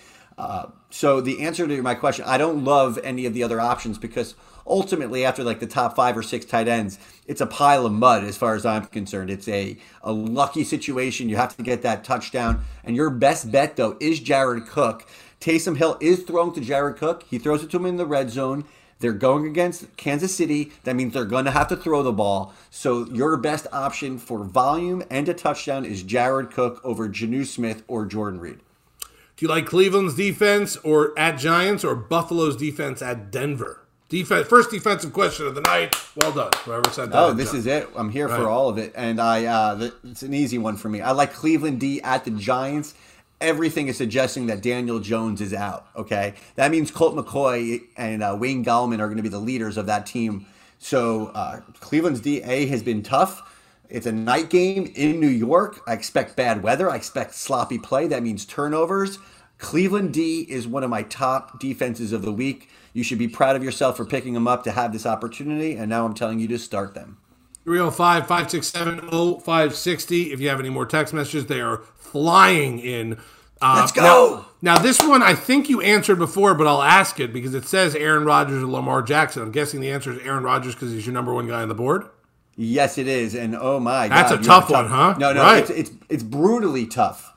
So 0.90 1.20
the 1.20 1.42
answer 1.42 1.66
to 1.66 1.82
my 1.82 1.94
question, 1.94 2.24
I 2.26 2.38
don't 2.38 2.64
love 2.64 2.98
any 3.02 3.26
of 3.26 3.34
the 3.34 3.42
other 3.42 3.60
options 3.60 3.98
because 3.98 4.34
ultimately, 4.66 5.24
after 5.24 5.44
like 5.44 5.60
the 5.60 5.66
top 5.66 5.94
five 5.96 6.16
or 6.16 6.22
six 6.22 6.44
tight 6.44 6.68
ends, 6.68 6.98
it's 7.26 7.40
a 7.40 7.46
pile 7.46 7.86
of 7.86 7.92
mud 7.92 8.24
as 8.24 8.36
far 8.36 8.54
as 8.54 8.64
I'm 8.64 8.86
concerned. 8.86 9.30
It's 9.30 9.48
a 9.48 9.76
a 10.02 10.12
lucky 10.12 10.64
situation. 10.64 11.28
You 11.28 11.36
have 11.36 11.56
to 11.56 11.62
get 11.62 11.82
that 11.82 12.04
touchdown, 12.04 12.64
and 12.84 12.96
your 12.96 13.10
best 13.10 13.50
bet 13.52 13.76
though 13.76 13.96
is 14.00 14.20
Jared 14.20 14.66
Cook. 14.66 15.06
Taysom 15.40 15.76
Hill 15.76 15.98
is 16.00 16.22
throwing 16.22 16.54
to 16.54 16.60
Jared 16.60 16.96
Cook. 16.96 17.24
He 17.28 17.38
throws 17.38 17.62
it 17.62 17.70
to 17.70 17.76
him 17.76 17.86
in 17.86 17.96
the 17.96 18.06
red 18.06 18.30
zone. 18.30 18.64
They're 18.98 19.12
going 19.12 19.46
against 19.46 19.94
Kansas 19.98 20.34
City. 20.34 20.72
That 20.84 20.96
means 20.96 21.12
they're 21.12 21.26
going 21.26 21.44
to 21.44 21.50
have 21.50 21.68
to 21.68 21.76
throw 21.76 22.02
the 22.02 22.12
ball. 22.12 22.54
So 22.70 23.06
your 23.12 23.36
best 23.36 23.66
option 23.70 24.16
for 24.16 24.42
volume 24.42 25.02
and 25.10 25.28
a 25.28 25.34
touchdown 25.34 25.84
is 25.84 26.02
Jared 26.02 26.50
Cook 26.50 26.80
over 26.82 27.06
Jonnu 27.06 27.44
Smith 27.44 27.82
or 27.86 28.06
Jordan 28.06 28.40
Reed. 28.40 28.60
Do 29.36 29.44
you 29.44 29.50
like 29.50 29.66
Cleveland's 29.66 30.14
defense 30.14 30.78
or 30.78 31.12
at 31.18 31.38
Giants 31.38 31.84
or 31.84 31.94
Buffalo's 31.94 32.56
defense 32.56 33.02
at 33.02 33.30
Denver? 33.30 33.82
Defense, 34.08 34.48
first 34.48 34.70
defensive 34.70 35.12
question 35.12 35.46
of 35.46 35.54
the 35.54 35.60
night. 35.60 35.94
Well 36.16 36.32
done, 36.32 36.52
whoever 36.64 36.88
said 36.90 37.12
that. 37.12 37.18
Oh, 37.18 37.34
this 37.34 37.52
is 37.52 37.66
it. 37.66 37.86
I'm 37.94 38.08
here 38.08 38.28
right. 38.28 38.40
for 38.40 38.48
all 38.48 38.70
of 38.70 38.78
it, 38.78 38.94
and 38.94 39.20
I 39.20 39.44
uh, 39.44 39.90
it's 40.04 40.22
an 40.22 40.32
easy 40.32 40.56
one 40.56 40.76
for 40.76 40.88
me. 40.88 41.02
I 41.02 41.10
like 41.10 41.34
Cleveland 41.34 41.80
D 41.80 42.00
at 42.00 42.24
the 42.24 42.30
Giants. 42.30 42.94
Everything 43.38 43.88
is 43.88 43.98
suggesting 43.98 44.46
that 44.46 44.62
Daniel 44.62 45.00
Jones 45.00 45.42
is 45.42 45.52
out. 45.52 45.88
Okay, 45.96 46.32
that 46.54 46.70
means 46.70 46.90
Colt 46.90 47.14
McCoy 47.14 47.82
and 47.96 48.22
uh, 48.22 48.34
Wayne 48.40 48.64
Gallman 48.64 49.00
are 49.00 49.06
going 49.06 49.18
to 49.18 49.22
be 49.22 49.28
the 49.28 49.38
leaders 49.38 49.76
of 49.76 49.84
that 49.86 50.06
team. 50.06 50.46
So 50.78 51.26
uh, 51.34 51.60
Cleveland's 51.80 52.20
DA 52.20 52.66
has 52.66 52.82
been 52.82 53.02
tough. 53.02 53.55
It's 53.88 54.06
a 54.06 54.12
night 54.12 54.50
game 54.50 54.92
in 54.94 55.20
New 55.20 55.28
York. 55.28 55.80
I 55.86 55.92
expect 55.92 56.36
bad 56.36 56.62
weather. 56.62 56.90
I 56.90 56.96
expect 56.96 57.34
sloppy 57.34 57.78
play. 57.78 58.06
That 58.06 58.22
means 58.22 58.44
turnovers. 58.44 59.18
Cleveland 59.58 60.12
D 60.12 60.46
is 60.48 60.66
one 60.66 60.84
of 60.84 60.90
my 60.90 61.02
top 61.02 61.58
defenses 61.60 62.12
of 62.12 62.22
the 62.22 62.32
week. 62.32 62.68
You 62.92 63.02
should 63.02 63.18
be 63.18 63.28
proud 63.28 63.56
of 63.56 63.64
yourself 63.64 63.96
for 63.96 64.04
picking 64.04 64.34
them 64.34 64.48
up 64.48 64.64
to 64.64 64.72
have 64.72 64.92
this 64.92 65.06
opportunity. 65.06 65.74
And 65.74 65.88
now 65.88 66.04
I'm 66.04 66.14
telling 66.14 66.40
you 66.40 66.48
to 66.48 66.58
start 66.58 66.94
them. 66.94 67.18
305 67.64 68.26
567 68.28 69.10
0560. 69.10 70.32
If 70.32 70.40
you 70.40 70.48
have 70.48 70.60
any 70.60 70.70
more 70.70 70.86
text 70.86 71.12
messages, 71.12 71.46
they 71.46 71.60
are 71.60 71.82
flying 71.96 72.78
in. 72.78 73.18
Uh, 73.60 73.78
Let's 73.80 73.92
go. 73.92 74.46
Now, 74.62 74.74
now, 74.74 74.78
this 74.78 75.00
one 75.00 75.22
I 75.22 75.34
think 75.34 75.68
you 75.68 75.80
answered 75.80 76.16
before, 76.16 76.54
but 76.54 76.66
I'll 76.66 76.82
ask 76.82 77.18
it 77.18 77.32
because 77.32 77.54
it 77.54 77.64
says 77.64 77.94
Aaron 77.94 78.24
Rodgers 78.24 78.62
or 78.62 78.66
Lamar 78.66 79.02
Jackson. 79.02 79.42
I'm 79.42 79.50
guessing 79.50 79.80
the 79.80 79.90
answer 79.90 80.12
is 80.12 80.18
Aaron 80.20 80.44
Rodgers 80.44 80.74
because 80.74 80.92
he's 80.92 81.06
your 81.06 81.14
number 81.14 81.34
one 81.34 81.48
guy 81.48 81.62
on 81.62 81.68
the 81.68 81.74
board. 81.74 82.04
Yes, 82.56 82.96
it 82.96 83.06
is, 83.06 83.34
and 83.34 83.54
oh 83.54 83.78
my 83.78 84.08
that's 84.08 84.30
God, 84.30 84.40
a 84.40 84.42
tough, 84.42 84.68
tough 84.68 84.70
one, 84.70 84.86
huh? 84.86 85.14
No, 85.18 85.32
no, 85.32 85.42
right. 85.42 85.58
it's, 85.58 85.70
it's 85.70 85.90
it's 86.08 86.22
brutally 86.22 86.86
tough 86.86 87.34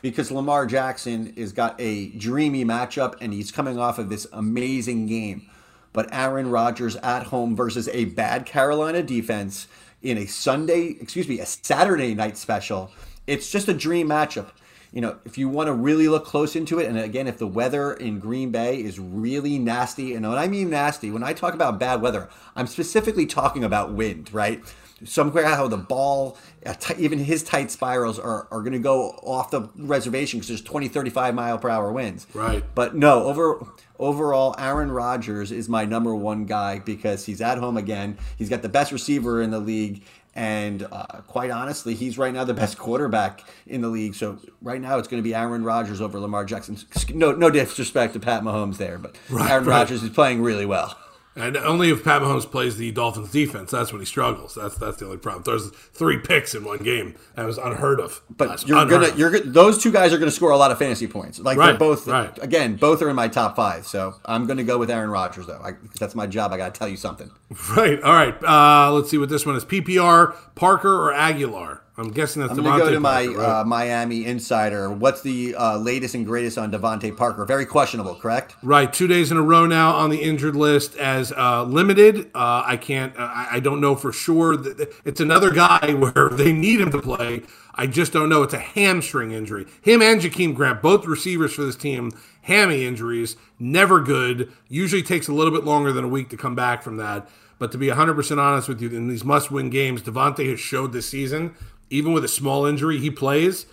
because 0.00 0.30
Lamar 0.30 0.64
Jackson 0.66 1.34
has 1.36 1.52
got 1.52 1.74
a 1.80 2.10
dreamy 2.10 2.64
matchup, 2.64 3.16
and 3.20 3.32
he's 3.32 3.50
coming 3.50 3.78
off 3.78 3.98
of 3.98 4.08
this 4.08 4.26
amazing 4.32 5.06
game. 5.06 5.46
But 5.92 6.08
Aaron 6.12 6.50
Rodgers 6.50 6.94
at 6.96 7.24
home 7.24 7.56
versus 7.56 7.88
a 7.88 8.04
bad 8.06 8.46
Carolina 8.46 9.02
defense 9.02 9.66
in 10.02 10.16
a 10.16 10.26
Sunday, 10.26 10.96
excuse 11.00 11.26
me, 11.26 11.40
a 11.40 11.46
Saturday 11.46 12.14
night 12.14 12.36
special. 12.36 12.92
It's 13.26 13.50
just 13.50 13.68
a 13.68 13.74
dream 13.74 14.08
matchup 14.08 14.50
you 14.92 15.00
know, 15.00 15.18
if 15.24 15.38
you 15.38 15.48
want 15.48 15.68
to 15.68 15.72
really 15.72 16.08
look 16.08 16.24
close 16.24 16.56
into 16.56 16.78
it, 16.78 16.88
and 16.88 16.98
again, 16.98 17.26
if 17.26 17.38
the 17.38 17.46
weather 17.46 17.92
in 17.92 18.18
Green 18.18 18.50
Bay 18.50 18.82
is 18.82 18.98
really 18.98 19.58
nasty, 19.58 20.14
and 20.14 20.28
when 20.28 20.38
I 20.38 20.48
mean 20.48 20.70
nasty, 20.70 21.10
when 21.10 21.22
I 21.22 21.32
talk 21.32 21.54
about 21.54 21.78
bad 21.78 22.02
weather, 22.02 22.28
I'm 22.56 22.66
specifically 22.66 23.26
talking 23.26 23.64
about 23.64 23.92
wind, 23.92 24.32
right? 24.32 24.62
somehow 25.04 25.66
the 25.66 25.76
ball, 25.76 26.36
uh, 26.66 26.74
even 26.98 27.18
his 27.18 27.42
tight 27.42 27.70
spirals 27.70 28.18
are, 28.18 28.46
are 28.50 28.60
going 28.60 28.72
to 28.72 28.78
go 28.78 29.10
off 29.22 29.50
the 29.50 29.68
reservation 29.76 30.38
because 30.38 30.48
there's 30.48 30.62
20, 30.62 30.88
35 30.88 31.34
mile 31.34 31.58
per 31.58 31.68
hour 31.68 31.92
winds. 31.92 32.26
Right. 32.34 32.64
But 32.74 32.94
no, 32.94 33.24
over 33.24 33.66
overall, 33.98 34.54
Aaron 34.58 34.90
Rodgers 34.90 35.52
is 35.52 35.68
my 35.68 35.84
number 35.84 36.14
one 36.14 36.44
guy 36.46 36.78
because 36.78 37.26
he's 37.26 37.40
at 37.40 37.58
home 37.58 37.76
again. 37.76 38.18
He's 38.36 38.48
got 38.48 38.62
the 38.62 38.68
best 38.68 38.92
receiver 38.92 39.42
in 39.42 39.50
the 39.50 39.60
league. 39.60 40.04
And 40.34 40.86
uh, 40.92 41.04
quite 41.26 41.50
honestly, 41.50 41.94
he's 41.94 42.16
right 42.16 42.32
now 42.32 42.44
the 42.44 42.54
best 42.54 42.78
quarterback 42.78 43.44
in 43.66 43.80
the 43.80 43.88
league. 43.88 44.14
So 44.14 44.38
right 44.62 44.80
now, 44.80 44.98
it's 44.98 45.08
going 45.08 45.22
to 45.22 45.28
be 45.28 45.34
Aaron 45.34 45.64
Rodgers 45.64 46.00
over 46.00 46.20
Lamar 46.20 46.44
Jackson. 46.44 46.76
No, 47.12 47.32
no 47.32 47.50
disrespect 47.50 48.12
to 48.12 48.20
Pat 48.20 48.42
Mahomes 48.42 48.76
there, 48.76 48.96
but 48.96 49.16
right, 49.28 49.50
Aaron 49.50 49.64
right. 49.64 49.80
Rodgers 49.80 50.02
is 50.02 50.10
playing 50.10 50.40
really 50.40 50.66
well. 50.66 50.96
And 51.40 51.56
only 51.56 51.90
if 51.90 52.04
Pat 52.04 52.22
Mahomes 52.22 52.48
plays 52.50 52.76
the 52.76 52.90
Dolphins 52.90 53.30
defense, 53.30 53.70
that's 53.70 53.92
when 53.92 54.00
he 54.00 54.06
struggles. 54.06 54.54
That's 54.54 54.76
that's 54.76 54.98
the 54.98 55.06
only 55.06 55.16
problem. 55.16 55.42
There's 55.44 55.70
three 55.70 56.18
picks 56.18 56.54
in 56.54 56.64
one 56.64 56.78
game. 56.78 57.14
That 57.36 57.46
was 57.46 57.58
unheard 57.58 58.00
of. 58.00 58.20
But 58.28 58.66
you're 58.66 58.84
gonna 58.84 59.08
of. 59.08 59.18
you're 59.18 59.40
those 59.40 59.82
two 59.82 59.90
guys 59.90 60.12
are 60.12 60.18
gonna 60.18 60.30
score 60.30 60.50
a 60.50 60.56
lot 60.56 60.70
of 60.70 60.78
fantasy 60.78 61.06
points. 61.06 61.38
Like 61.38 61.56
right, 61.56 61.68
they're 61.68 61.78
both 61.78 62.06
right. 62.06 62.38
again, 62.42 62.76
both 62.76 63.00
are 63.02 63.08
in 63.08 63.16
my 63.16 63.28
top 63.28 63.56
five. 63.56 63.86
So 63.86 64.14
I'm 64.24 64.46
gonna 64.46 64.64
go 64.64 64.78
with 64.78 64.90
Aaron 64.90 65.10
Rodgers 65.10 65.46
though. 65.46 65.60
I, 65.62 65.72
because 65.72 65.98
that's 65.98 66.14
my 66.14 66.26
job. 66.26 66.52
I 66.52 66.58
gotta 66.58 66.78
tell 66.78 66.88
you 66.88 66.96
something. 66.96 67.30
Right. 67.76 68.00
All 68.02 68.12
right. 68.12 68.34
Uh, 68.44 68.92
let's 68.92 69.10
see 69.10 69.18
what 69.18 69.28
this 69.28 69.44
one 69.44 69.56
is. 69.56 69.64
PPR 69.64 70.36
Parker 70.54 70.92
or 70.92 71.12
Agholor. 71.12 71.80
I'm 72.00 72.10
guessing 72.10 72.40
that's. 72.40 72.52
I'm 72.52 72.64
going 72.64 72.78
to 72.78 72.86
go 72.86 72.90
to 72.90 72.98
my 72.98 73.26
right? 73.26 73.60
uh, 73.60 73.64
Miami 73.64 74.24
insider. 74.24 74.90
What's 74.90 75.20
the 75.20 75.54
uh, 75.54 75.76
latest 75.76 76.14
and 76.14 76.24
greatest 76.24 76.56
on 76.56 76.72
DeVante 76.72 77.14
Parker? 77.14 77.44
Very 77.44 77.66
questionable, 77.66 78.14
correct? 78.14 78.56
Right, 78.62 78.90
two 78.90 79.06
days 79.06 79.30
in 79.30 79.36
a 79.36 79.42
row 79.42 79.66
now 79.66 79.94
on 79.94 80.08
the 80.08 80.16
injured 80.16 80.56
list 80.56 80.96
as 80.96 81.30
uh, 81.32 81.62
limited. 81.64 82.30
Uh, 82.34 82.62
I 82.64 82.78
can't. 82.78 83.14
Uh, 83.18 83.28
I 83.32 83.60
don't 83.60 83.82
know 83.82 83.94
for 83.96 84.12
sure. 84.12 84.56
It's 85.04 85.20
another 85.20 85.50
guy 85.50 85.92
where 85.98 86.30
they 86.30 86.52
need 86.52 86.80
him 86.80 86.90
to 86.90 87.02
play. 87.02 87.42
I 87.74 87.86
just 87.86 88.14
don't 88.14 88.30
know. 88.30 88.42
It's 88.42 88.54
a 88.54 88.58
hamstring 88.58 89.32
injury. 89.32 89.66
Him 89.82 90.00
and 90.00 90.22
Jakeem 90.22 90.54
Grant, 90.54 90.80
both 90.80 91.04
receivers 91.04 91.52
for 91.52 91.64
this 91.64 91.76
team, 91.76 92.12
hammy 92.42 92.86
injuries, 92.86 93.36
never 93.58 94.00
good. 94.00 94.50
Usually 94.68 95.02
takes 95.02 95.28
a 95.28 95.34
little 95.34 95.52
bit 95.52 95.64
longer 95.64 95.92
than 95.92 96.04
a 96.04 96.08
week 96.08 96.30
to 96.30 96.38
come 96.38 96.54
back 96.54 96.82
from 96.82 96.96
that. 96.96 97.28
But 97.58 97.72
to 97.72 97.78
be 97.78 97.88
100% 97.88 98.38
honest 98.38 98.68
with 98.68 98.80
you, 98.80 98.88
in 98.88 99.08
these 99.08 99.22
must 99.22 99.50
win 99.50 99.68
games, 99.68 100.00
DeVante 100.00 100.48
has 100.48 100.58
showed 100.58 100.94
this 100.94 101.06
season 101.06 101.54
even 101.90 102.12
with 102.12 102.24
a 102.24 102.28
small 102.28 102.64
injury, 102.64 102.98
he 102.98 103.10
plays. 103.10 103.66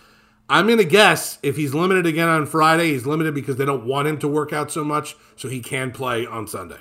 I'm 0.49 0.65
going 0.65 0.79
to 0.79 0.85
guess 0.85 1.39
if 1.43 1.55
he's 1.55 1.73
limited 1.73 2.05
again 2.05 2.29
on 2.29 2.45
Friday, 2.45 2.91
he's 2.91 3.05
limited 3.05 3.35
because 3.35 3.57
they 3.57 3.65
don't 3.65 3.85
want 3.85 4.07
him 4.07 4.17
to 4.19 4.27
work 4.27 4.53
out 4.53 4.71
so 4.71 4.83
much, 4.83 5.15
so 5.35 5.49
he 5.49 5.59
can 5.59 5.91
play 5.91 6.25
on 6.25 6.47
Sunday. 6.47 6.79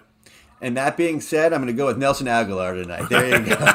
And 0.60 0.76
that 0.76 0.96
being 0.96 1.20
said, 1.20 1.52
I'm 1.52 1.60
going 1.60 1.72
to 1.72 1.76
go 1.76 1.86
with 1.86 1.98
Nelson 1.98 2.26
Agholor 2.26 2.80
tonight. 2.80 3.08
There 3.10 3.26
you 3.26 3.44
go. 3.44 3.56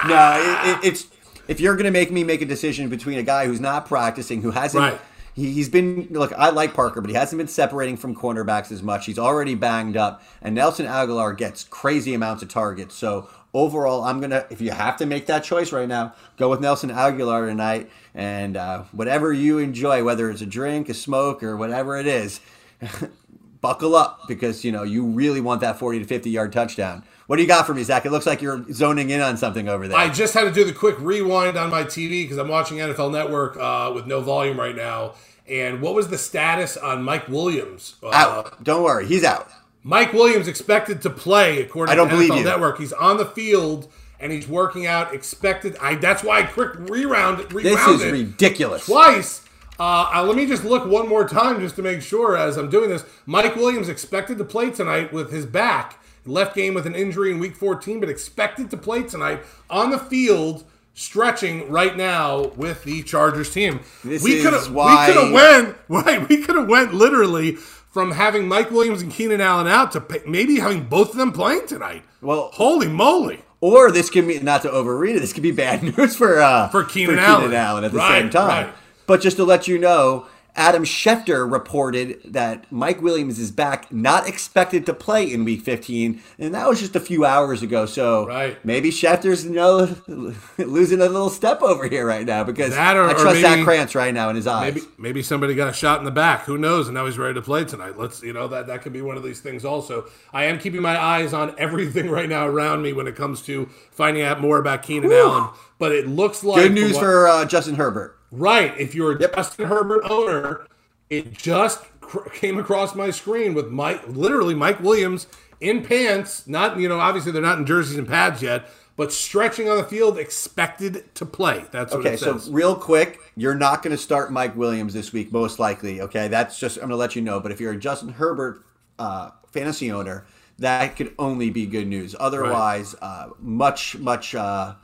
no, 0.08 0.34
it, 0.36 0.68
it, 0.68 0.84
it's 0.84 1.06
if 1.48 1.60
you're 1.60 1.74
going 1.74 1.86
to 1.86 1.90
make 1.90 2.10
me 2.10 2.22
make 2.22 2.42
a 2.42 2.46
decision 2.46 2.88
between 2.88 3.18
a 3.18 3.22
guy 3.22 3.46
who's 3.46 3.60
not 3.60 3.86
practicing, 3.86 4.42
who 4.42 4.50
hasn't. 4.50 4.82
Right. 4.82 5.00
He, 5.34 5.52
he's 5.52 5.68
been 5.68 6.08
look. 6.10 6.32
I 6.32 6.50
like 6.50 6.74
Parker, 6.74 7.00
but 7.00 7.08
he 7.08 7.16
hasn't 7.16 7.38
been 7.38 7.48
separating 7.48 7.96
from 7.96 8.14
cornerbacks 8.14 8.72
as 8.72 8.82
much. 8.82 9.06
He's 9.06 9.18
already 9.18 9.54
banged 9.54 9.96
up, 9.96 10.22
and 10.42 10.54
Nelson 10.54 10.86
Agholor 10.86 11.36
gets 11.36 11.64
crazy 11.64 12.14
amounts 12.14 12.42
of 12.42 12.50
targets. 12.50 12.94
So 12.94 13.28
overall, 13.54 14.04
I'm 14.04 14.20
gonna. 14.20 14.46
If 14.50 14.60
you 14.60 14.70
have 14.70 14.96
to 14.98 15.06
make 15.06 15.26
that 15.26 15.44
choice 15.44 15.72
right 15.72 15.88
now, 15.88 16.14
go 16.36 16.48
with 16.48 16.60
Nelson 16.60 16.90
Agholor 16.90 17.48
tonight, 17.48 17.90
and 18.14 18.56
uh, 18.56 18.84
whatever 18.92 19.32
you 19.32 19.58
enjoy, 19.58 20.04
whether 20.04 20.30
it's 20.30 20.42
a 20.42 20.46
drink, 20.46 20.88
a 20.88 20.94
smoke, 20.94 21.42
or 21.42 21.56
whatever 21.56 21.98
it 21.98 22.06
is, 22.06 22.40
buckle 23.60 23.94
up 23.94 24.26
because 24.26 24.64
you 24.64 24.72
know 24.72 24.82
you 24.82 25.04
really 25.04 25.40
want 25.40 25.60
that 25.60 25.78
40 25.78 26.00
to 26.00 26.04
50 26.04 26.30
yard 26.30 26.52
touchdown. 26.52 27.04
What 27.26 27.36
do 27.36 27.42
you 27.42 27.48
got 27.48 27.64
for 27.64 27.74
me, 27.74 27.84
Zach? 27.84 28.04
It 28.04 28.10
looks 28.10 28.26
like 28.26 28.42
you're 28.42 28.64
zoning 28.72 29.10
in 29.10 29.20
on 29.20 29.36
something 29.36 29.68
over 29.68 29.86
there. 29.86 29.96
I 29.96 30.08
just 30.08 30.34
had 30.34 30.44
to 30.44 30.50
do 30.50 30.64
the 30.64 30.72
quick 30.72 30.98
rewind 30.98 31.56
on 31.56 31.70
my 31.70 31.84
TV 31.84 32.24
because 32.24 32.38
I'm 32.38 32.48
watching 32.48 32.78
NFL 32.78 33.12
Network 33.12 33.56
uh, 33.56 33.92
with 33.94 34.06
no 34.06 34.20
volume 34.20 34.58
right 34.58 34.74
now. 34.74 35.14
And 35.48 35.80
what 35.80 35.94
was 35.94 36.08
the 36.08 36.18
status 36.18 36.76
on 36.76 37.02
Mike 37.02 37.28
Williams? 37.28 37.96
Uh, 38.02 38.10
out. 38.10 38.64
Don't 38.64 38.82
worry, 38.82 39.06
he's 39.06 39.24
out. 39.24 39.48
Mike 39.82 40.12
Williams 40.12 40.48
expected 40.48 41.02
to 41.02 41.10
play 41.10 41.62
according 41.62 41.92
I 41.92 41.96
don't 41.96 42.08
to 42.08 42.14
believe 42.14 42.30
NFL 42.30 42.38
you. 42.38 42.44
Network. 42.44 42.78
He's 42.78 42.92
on 42.92 43.16
the 43.16 43.26
field 43.26 43.90
and 44.18 44.30
he's 44.32 44.46
working 44.46 44.86
out. 44.86 45.14
Expected. 45.14 45.76
I. 45.80 45.94
That's 45.94 46.22
why 46.22 46.40
I 46.40 46.42
quick 46.44 46.74
reround. 46.74 47.50
This 47.50 47.86
is 47.86 48.04
ridiculous. 48.04 48.86
Twice. 48.86 49.44
Uh, 49.78 50.22
let 50.26 50.36
me 50.36 50.46
just 50.46 50.62
look 50.62 50.84
one 50.84 51.08
more 51.08 51.26
time 51.26 51.58
just 51.58 51.74
to 51.76 51.82
make 51.82 52.02
sure 52.02 52.36
as 52.36 52.58
I'm 52.58 52.68
doing 52.68 52.90
this. 52.90 53.02
Mike 53.24 53.56
Williams 53.56 53.88
expected 53.88 54.36
to 54.36 54.44
play 54.44 54.70
tonight 54.70 55.10
with 55.10 55.32
his 55.32 55.46
back. 55.46 55.98
Left 56.26 56.54
game 56.54 56.74
with 56.74 56.86
an 56.86 56.94
injury 56.94 57.30
in 57.30 57.38
week 57.38 57.56
14, 57.56 57.98
but 57.98 58.10
expected 58.10 58.70
to 58.72 58.76
play 58.76 59.02
tonight 59.04 59.42
on 59.70 59.88
the 59.88 59.98
field 59.98 60.64
stretching 60.92 61.70
right 61.70 61.96
now 61.96 62.48
with 62.56 62.84
the 62.84 63.02
Chargers 63.02 63.54
team. 63.54 63.80
This 64.04 64.22
we 64.22 64.42
could 64.42 64.52
have 64.52 64.70
why... 64.70 65.06
we 65.06 65.14
could 65.14 65.24
have 65.24 65.32
went 65.32 65.76
right. 65.88 66.28
We 66.28 66.42
could 66.42 66.56
have 66.56 66.68
went 66.68 66.92
literally 66.92 67.56
from 67.90 68.12
having 68.12 68.48
Mike 68.48 68.70
Williams 68.70 69.02
and 69.02 69.12
Keenan 69.12 69.40
Allen 69.40 69.66
out 69.66 69.92
to 69.92 70.00
pay, 70.00 70.20
maybe 70.26 70.58
having 70.60 70.84
both 70.84 71.10
of 71.10 71.16
them 71.16 71.32
playing 71.32 71.66
tonight. 71.66 72.02
Well, 72.20 72.50
holy 72.54 72.88
moly! 72.88 73.42
Or 73.60 73.90
this 73.90 74.08
could 74.08 74.26
be 74.26 74.38
not 74.40 74.62
to 74.62 74.68
overread 74.68 75.16
it. 75.16 75.20
This 75.20 75.32
could 75.32 75.42
be 75.42 75.52
bad 75.52 75.82
news 75.96 76.16
for 76.16 76.40
uh, 76.40 76.68
for 76.68 76.84
Keenan, 76.84 77.18
Allen. 77.18 77.52
Allen 77.52 77.84
at 77.84 77.92
the 77.92 77.98
right, 77.98 78.22
same 78.22 78.30
time. 78.30 78.66
Right. 78.66 78.74
But 79.06 79.20
just 79.20 79.36
to 79.38 79.44
let 79.44 79.66
you 79.68 79.78
know, 79.78 80.26
Adam 80.56 80.84
Schefter 80.84 81.50
reported 81.50 82.20
that 82.24 82.70
Mike 82.70 83.00
Williams 83.00 83.38
is 83.38 83.50
back, 83.50 83.92
not 83.92 84.28
expected 84.28 84.86
to 84.86 84.94
play 84.94 85.30
in 85.32 85.44
Week 85.44 85.62
15, 85.62 86.20
and 86.38 86.54
that 86.54 86.68
was 86.68 86.80
just 86.80 86.96
a 86.96 87.00
few 87.00 87.24
hours 87.24 87.62
ago. 87.62 87.86
So 87.86 88.26
right. 88.26 88.62
maybe 88.64 88.90
Schefter's 88.90 89.44
you 89.44 89.52
know 89.52 89.96
losing 90.58 91.00
a 91.00 91.06
little 91.06 91.30
step 91.30 91.62
over 91.62 91.88
here 91.88 92.06
right 92.06 92.26
now 92.26 92.44
because 92.44 92.74
or, 92.74 92.80
I 92.80 93.12
trust 93.12 93.40
Zach 93.40 93.64
Krantz 93.64 93.94
right 93.94 94.12
now 94.12 94.30
in 94.30 94.36
his 94.36 94.46
eyes. 94.46 94.74
Maybe 94.74 94.86
maybe 94.98 95.22
somebody 95.22 95.54
got 95.54 95.68
a 95.68 95.72
shot 95.72 95.98
in 95.98 96.04
the 96.04 96.10
back. 96.10 96.44
Who 96.44 96.58
knows? 96.58 96.88
And 96.88 96.94
now 96.94 97.06
he's 97.06 97.18
ready 97.18 97.34
to 97.34 97.42
play 97.42 97.64
tonight. 97.64 97.98
Let's 97.98 98.22
you 98.22 98.32
know 98.32 98.48
that 98.48 98.66
that 98.66 98.82
could 98.82 98.92
be 98.92 99.02
one 99.02 99.16
of 99.16 99.22
these 99.22 99.40
things. 99.40 99.64
Also, 99.64 100.06
I 100.32 100.44
am 100.44 100.58
keeping 100.58 100.82
my 100.82 101.00
eyes 101.00 101.32
on 101.32 101.54
everything 101.58 102.10
right 102.10 102.28
now 102.28 102.46
around 102.46 102.82
me 102.82 102.92
when 102.92 103.06
it 103.06 103.16
comes 103.16 103.42
to 103.42 103.66
finding 103.90 104.22
out 104.22 104.40
more 104.40 104.58
about 104.58 104.82
Keenan. 104.82 105.12
Allen. 105.12 105.50
But 105.78 105.92
it 105.92 106.06
looks 106.06 106.44
like 106.44 106.62
good 106.62 106.72
news 106.72 106.94
what, 106.94 107.00
for 107.02 107.28
uh, 107.28 107.44
Justin 107.46 107.76
Herbert. 107.76 108.19
Right. 108.30 108.78
If 108.78 108.94
you're 108.94 109.16
a 109.16 109.20
yep. 109.20 109.34
Justin 109.34 109.66
Herbert 109.66 110.04
owner, 110.08 110.66
it 111.08 111.32
just 111.32 111.84
cr- 112.00 112.28
came 112.30 112.58
across 112.58 112.94
my 112.94 113.10
screen 113.10 113.54
with 113.54 113.70
Mike, 113.70 114.06
literally 114.06 114.54
Mike 114.54 114.80
Williams 114.80 115.26
in 115.60 115.84
pants. 115.84 116.46
Not, 116.46 116.78
you 116.78 116.88
know, 116.88 117.00
obviously 117.00 117.32
they're 117.32 117.42
not 117.42 117.58
in 117.58 117.66
jerseys 117.66 117.96
and 117.96 118.08
pads 118.08 118.42
yet, 118.42 118.68
but 118.96 119.12
stretching 119.12 119.68
on 119.68 119.76
the 119.76 119.84
field, 119.84 120.18
expected 120.18 121.14
to 121.14 121.26
play. 121.26 121.64
That's 121.70 121.92
okay. 121.94 122.16
so 122.16 122.38
real 122.50 122.76
quick, 122.76 123.18
you're 123.36 123.54
not 123.54 123.82
going 123.82 123.96
to 123.96 124.02
start 124.02 124.30
Mike 124.32 124.54
Williams 124.56 124.94
this 124.94 125.12
week, 125.12 125.32
most 125.32 125.58
likely. 125.58 126.00
Okay, 126.02 126.28
that's 126.28 126.58
just 126.58 126.76
I'm 126.76 126.82
going 126.82 126.90
to 126.90 126.96
let 126.96 127.16
you 127.16 127.22
know. 127.22 127.40
But 127.40 127.50
if 127.50 127.60
you're 127.60 127.72
a 127.72 127.78
Justin 127.78 128.10
Herbert 128.10 128.64
uh, 128.98 129.30
fantasy 129.48 129.90
owner, 129.90 130.26
that 130.58 130.96
could 130.96 131.14
only 131.18 131.50
be 131.50 131.66
good 131.66 131.86
news. 131.86 132.14
Otherwise, 132.18 132.94
right. 133.00 133.08
uh, 133.08 133.28
much 133.40 133.96
much. 133.98 134.34
Uh, 134.34 134.74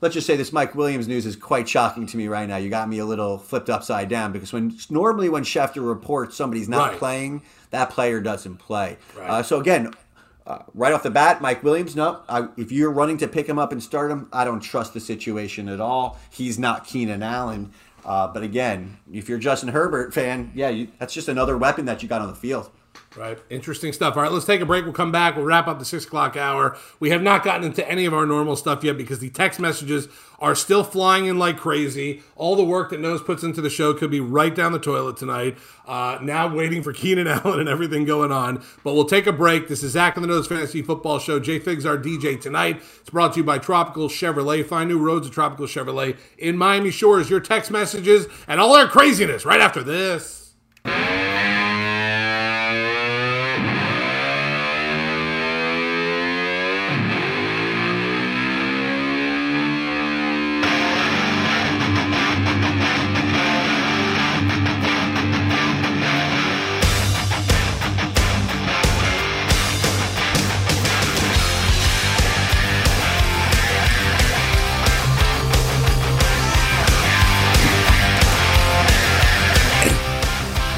let's 0.00 0.14
just 0.14 0.26
say 0.26 0.36
this 0.36 0.52
Mike 0.52 0.74
Williams 0.74 1.08
news 1.08 1.26
is 1.26 1.36
quite 1.36 1.68
shocking 1.68 2.06
to 2.06 2.16
me 2.16 2.28
right 2.28 2.48
now. 2.48 2.56
You 2.56 2.70
got 2.70 2.88
me 2.88 2.98
a 2.98 3.06
little 3.06 3.38
flipped 3.38 3.70
upside 3.70 4.08
down 4.08 4.32
because 4.32 4.52
when 4.52 4.76
normally 4.90 5.28
when 5.28 5.44
Schefter 5.44 5.86
reports 5.86 6.36
somebody's 6.36 6.68
not 6.68 6.90
right. 6.90 6.98
playing, 6.98 7.42
that 7.70 7.90
player 7.90 8.20
doesn't 8.20 8.56
play. 8.56 8.98
Right. 9.16 9.30
Uh, 9.30 9.42
so 9.42 9.60
again, 9.60 9.92
uh, 10.46 10.58
right 10.74 10.92
off 10.92 11.02
the 11.02 11.10
bat, 11.10 11.40
Mike 11.40 11.62
Williams, 11.62 11.96
no. 11.96 12.20
I, 12.28 12.48
if 12.56 12.70
you're 12.70 12.90
running 12.90 13.16
to 13.18 13.28
pick 13.28 13.46
him 13.46 13.58
up 13.58 13.72
and 13.72 13.82
start 13.82 14.10
him, 14.10 14.28
I 14.32 14.44
don't 14.44 14.60
trust 14.60 14.92
the 14.92 15.00
situation 15.00 15.68
at 15.68 15.80
all. 15.80 16.18
He's 16.30 16.58
not 16.58 16.86
Keenan 16.86 17.22
Allen. 17.22 17.72
Uh, 18.04 18.28
but 18.28 18.42
again, 18.42 18.98
if 19.10 19.28
you're 19.28 19.38
Justin 19.38 19.70
Herbert 19.70 20.12
fan, 20.12 20.52
yeah, 20.54 20.68
you, 20.68 20.88
that's 20.98 21.14
just 21.14 21.28
another 21.28 21.56
weapon 21.56 21.86
that 21.86 22.02
you 22.02 22.08
got 22.08 22.20
on 22.20 22.28
the 22.28 22.34
field. 22.34 22.70
Right. 23.16 23.38
Interesting 23.48 23.92
stuff. 23.92 24.16
All 24.16 24.22
right, 24.22 24.32
let's 24.32 24.44
take 24.44 24.60
a 24.60 24.66
break. 24.66 24.84
We'll 24.84 24.92
come 24.92 25.12
back. 25.12 25.36
We'll 25.36 25.44
wrap 25.44 25.68
up 25.68 25.78
the 25.78 25.84
six 25.84 26.04
o'clock 26.04 26.36
hour. 26.36 26.76
We 26.98 27.10
have 27.10 27.22
not 27.22 27.44
gotten 27.44 27.64
into 27.64 27.88
any 27.88 28.06
of 28.06 28.14
our 28.14 28.26
normal 28.26 28.56
stuff 28.56 28.82
yet 28.82 28.96
because 28.96 29.20
the 29.20 29.30
text 29.30 29.60
messages 29.60 30.08
are 30.40 30.56
still 30.56 30.82
flying 30.82 31.26
in 31.26 31.38
like 31.38 31.56
crazy. 31.56 32.22
All 32.34 32.56
the 32.56 32.64
work 32.64 32.90
that 32.90 32.98
Nose 32.98 33.22
puts 33.22 33.44
into 33.44 33.60
the 33.60 33.70
show 33.70 33.94
could 33.94 34.10
be 34.10 34.18
right 34.18 34.52
down 34.52 34.72
the 34.72 34.80
toilet 34.80 35.16
tonight. 35.16 35.56
Uh, 35.86 36.18
now 36.22 36.52
waiting 36.52 36.82
for 36.82 36.92
Keenan 36.92 37.28
Allen 37.28 37.60
and 37.60 37.68
everything 37.68 38.04
going 38.04 38.32
on. 38.32 38.62
But 38.82 38.94
we'll 38.94 39.04
take 39.04 39.28
a 39.28 39.32
break. 39.32 39.68
This 39.68 39.84
is 39.84 39.92
Zach 39.92 40.16
and 40.16 40.24
the 40.24 40.28
Nose 40.28 40.48
Fantasy 40.48 40.82
Football 40.82 41.20
Show. 41.20 41.38
Jay 41.38 41.60
Figs, 41.60 41.86
our 41.86 41.96
DJ 41.96 42.40
tonight. 42.40 42.82
It's 43.00 43.10
brought 43.10 43.34
to 43.34 43.40
you 43.40 43.44
by 43.44 43.58
Tropical 43.58 44.08
Chevrolet. 44.08 44.66
Find 44.66 44.88
new 44.88 44.98
roads 44.98 45.28
at 45.28 45.32
Tropical 45.32 45.66
Chevrolet 45.66 46.16
in 46.36 46.56
Miami 46.56 46.90
Shores. 46.90 47.30
Your 47.30 47.40
text 47.40 47.70
messages 47.70 48.26
and 48.48 48.60
all 48.60 48.74
their 48.74 48.88
craziness 48.88 49.44
right 49.44 49.60
after 49.60 49.84
this. 49.84 50.54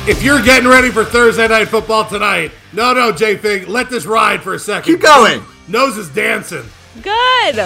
If 0.08 0.22
you're 0.22 0.42
getting 0.42 0.68
ready 0.68 0.90
for 0.90 1.04
Thursday 1.04 1.48
night 1.48 1.66
football 1.68 2.04
tonight, 2.08 2.52
no, 2.72 2.92
no, 2.92 3.10
J 3.12 3.36
Fig, 3.36 3.68
let 3.68 3.90
this 3.90 4.06
ride 4.06 4.42
for 4.42 4.54
a 4.54 4.58
second. 4.58 4.92
Keep 4.92 5.02
going. 5.02 5.42
Nose 5.68 5.96
is 5.96 6.08
dancing. 6.10 6.64
Good. 7.02 7.56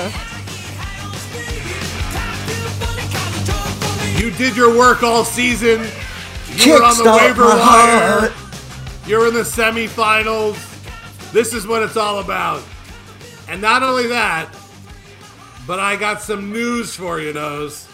You 4.18 4.30
did 4.32 4.56
your 4.56 4.76
work 4.76 5.02
all 5.02 5.24
season. 5.24 5.86
You 6.56 6.74
were 6.74 6.82
on 6.82 6.96
the 6.96 7.04
waiver 7.04 7.44
wire. 7.44 8.32
You're 9.06 9.28
in 9.28 9.34
the 9.34 9.40
semifinals. 9.40 10.66
This 11.32 11.54
is 11.54 11.66
what 11.66 11.82
it's 11.82 11.96
all 11.96 12.20
about. 12.20 12.62
And 13.48 13.60
not 13.60 13.82
only 13.82 14.06
that, 14.08 14.48
but 15.66 15.78
I 15.78 15.96
got 15.96 16.22
some 16.22 16.52
news 16.52 16.94
for 16.94 17.20
you, 17.20 17.32
Nose. 17.32 17.86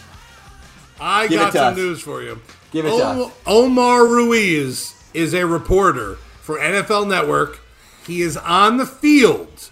I 1.01 1.27
Give 1.29 1.41
got 1.41 1.53
some 1.53 1.73
us. 1.73 1.77
news 1.77 2.01
for 2.01 2.23
you. 2.23 2.41
Give 2.77 2.85
it 2.85 2.93
us. 2.93 3.33
Omar 3.47 4.07
Ruiz 4.07 4.95
is 5.15 5.33
a 5.33 5.47
reporter 5.47 6.17
for 6.43 6.59
NFL 6.59 7.09
Network. 7.09 7.61
He 8.07 8.21
is 8.21 8.37
on 8.37 8.77
the 8.77 8.85
field 8.85 9.71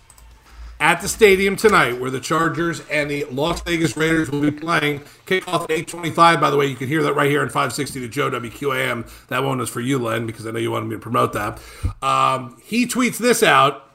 at 0.81 1.03
the 1.03 1.09
stadium 1.09 1.55
tonight 1.55 2.01
where 2.01 2.11
the 2.11 2.19
Chargers 2.19 2.81
and 2.91 3.11
the 3.11 3.25
Las 3.25 3.61
Vegas 3.61 3.95
Raiders 3.95 4.31
will 4.31 4.41
be 4.41 4.51
playing. 4.51 5.01
Kickoff 5.27 5.65
at 5.65 5.71
825. 5.71 6.41
By 6.41 6.49
the 6.49 6.57
way, 6.57 6.65
you 6.65 6.77
can 6.77 6.89
hear 6.89 7.03
that 7.03 7.13
right 7.13 7.29
here 7.29 7.43
in 7.43 7.51
560 7.51 8.01
to 8.01 8.09
Joe 8.09 8.31
WQAM. 8.31 9.07
That 9.29 9.45
one 9.45 9.61
is 9.61 9.69
for 9.69 9.83
you, 9.83 9.99
Len, 9.99 10.25
because 10.25 10.47
I 10.47 10.53
know 10.53 10.59
you 10.59 10.71
wanted 10.71 10.87
me 10.87 10.97
to 10.97 11.01
promote 11.03 11.35
that. 11.35 11.61
Um, 12.01 12.57
he 12.65 12.87
tweets 12.87 13.19
this 13.19 13.43
out. 13.43 13.87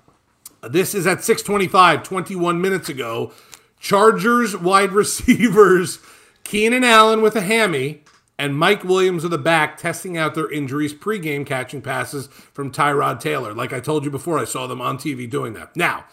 This 0.61 0.93
is 0.93 1.07
at 1.07 1.23
625, 1.23 2.03
21 2.03 2.61
minutes 2.61 2.89
ago. 2.89 3.33
Chargers 3.79 4.55
wide 4.55 4.91
receivers 4.91 5.97
Keenan 6.43 6.83
Allen 6.83 7.23
with 7.23 7.35
a 7.35 7.41
hammy 7.41 8.03
and 8.39 8.57
Mike 8.57 8.85
Williams 8.85 9.23
with 9.23 9.33
the 9.33 9.37
back 9.37 9.77
testing 9.77 10.17
out 10.17 10.33
their 10.33 10.49
injuries 10.49 10.93
pregame 10.93 11.45
catching 11.45 11.81
passes 11.81 12.27
from 12.27 12.71
Tyrod 12.71 13.19
Taylor. 13.19 13.53
Like 13.53 13.73
I 13.73 13.81
told 13.81 14.05
you 14.05 14.09
before, 14.09 14.39
I 14.39 14.45
saw 14.45 14.65
them 14.65 14.79
on 14.79 14.97
TV 14.97 15.29
doing 15.29 15.53
that. 15.53 15.75
Now, 15.75 16.05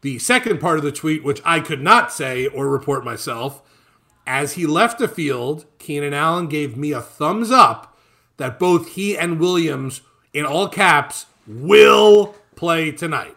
the 0.00 0.20
second 0.20 0.60
part 0.60 0.78
of 0.78 0.84
the 0.84 0.92
tweet, 0.92 1.24
which 1.24 1.42
I 1.44 1.58
could 1.58 1.82
not 1.82 2.12
say 2.12 2.46
or 2.46 2.68
report 2.68 3.04
myself, 3.04 3.62
as 4.28 4.52
he 4.52 4.64
left 4.64 5.00
the 5.00 5.08
field, 5.08 5.66
Keenan 5.80 6.14
Allen 6.14 6.46
gave 6.46 6.76
me 6.76 6.92
a 6.92 7.00
thumbs 7.00 7.50
up 7.50 7.98
that 8.36 8.60
both 8.60 8.90
he 8.90 9.18
and 9.18 9.40
Williams, 9.40 10.02
in 10.32 10.46
all 10.46 10.68
caps, 10.68 11.26
will 11.48 12.36
play 12.54 12.92
tonight. 12.92 13.36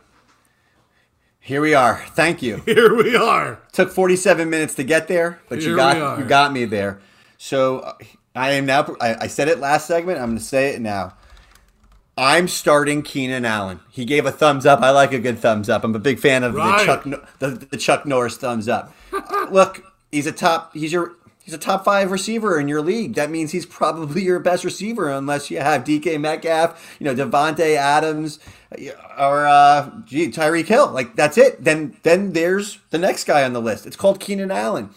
Here 1.39 1.61
we 1.61 1.73
are. 1.73 2.05
Thank 2.09 2.43
you. 2.43 2.57
Here 2.65 2.95
we 2.95 3.15
are. 3.15 3.59
Took 3.71 3.91
47 3.91 4.47
minutes 4.47 4.75
to 4.75 4.83
get 4.83 5.07
there, 5.07 5.39
but 5.49 5.59
Here 5.59 5.71
you 5.71 5.75
got 5.75 6.19
you 6.19 6.25
got 6.25 6.53
me 6.53 6.65
there. 6.65 6.99
So 7.37 7.79
uh, 7.79 7.93
I 8.35 8.51
am 8.51 8.65
now. 8.65 8.95
I, 8.99 9.15
I 9.21 9.27
said 9.27 9.47
it 9.47 9.59
last 9.59 9.87
segment. 9.87 10.19
I'm 10.19 10.27
going 10.27 10.37
to 10.37 10.43
say 10.43 10.73
it 10.75 10.81
now. 10.81 11.13
I'm 12.17 12.47
starting 12.47 13.01
Keenan 13.01 13.43
Allen. 13.45 13.79
He 13.91 14.05
gave 14.05 14.25
a 14.25 14.31
thumbs 14.31 14.65
up. 14.65 14.81
I 14.81 14.91
like 14.91 15.11
a 15.11 15.19
good 15.19 15.39
thumbs 15.39 15.69
up. 15.69 15.83
I'm 15.83 15.93
a 15.95 15.99
big 15.99 16.19
fan 16.19 16.43
of 16.43 16.53
Right. 16.55 16.79
the 16.79 16.85
Chuck 16.85 17.03
the, 17.39 17.49
the 17.71 17.77
Chuck 17.77 18.05
Norris 18.05 18.37
thumbs 18.37 18.69
up. 18.69 18.93
Look, 19.51 19.83
he's 20.11 20.27
a 20.27 20.31
top. 20.31 20.73
He's 20.73 20.91
your. 20.93 21.13
He's 21.43 21.53
a 21.53 21.59
top 21.59 21.85
five 21.85 22.09
receiver 22.09 22.59
in 22.59 22.67
your 22.67 22.81
league. 22.81 23.13
That 23.13 23.29
means 23.29 23.51
he's 23.51 23.67
probably 23.67 24.23
your 24.23 24.39
best 24.39 24.63
receiver, 24.65 25.11
unless 25.11 25.51
you 25.51 25.59
have 25.59 25.83
DK 25.83 26.19
Metcalf, 26.19 26.97
you 26.99 27.05
know 27.05 27.13
Davante 27.13 27.75
Adams, 27.75 28.39
or 29.15 29.45
uh, 29.45 29.91
gee, 30.05 30.31
Tyreek 30.31 30.65
Hill. 30.65 30.89
Like 30.89 31.15
that's 31.15 31.37
it. 31.37 31.63
Then 31.63 31.97
then 32.01 32.33
there's 32.33 32.79
the 32.89 32.97
next 32.97 33.25
guy 33.25 33.43
on 33.43 33.53
the 33.53 33.61
list. 33.61 33.85
It's 33.85 33.95
called 33.95 34.19
Keenan 34.19 34.49
Allen. 34.49 34.89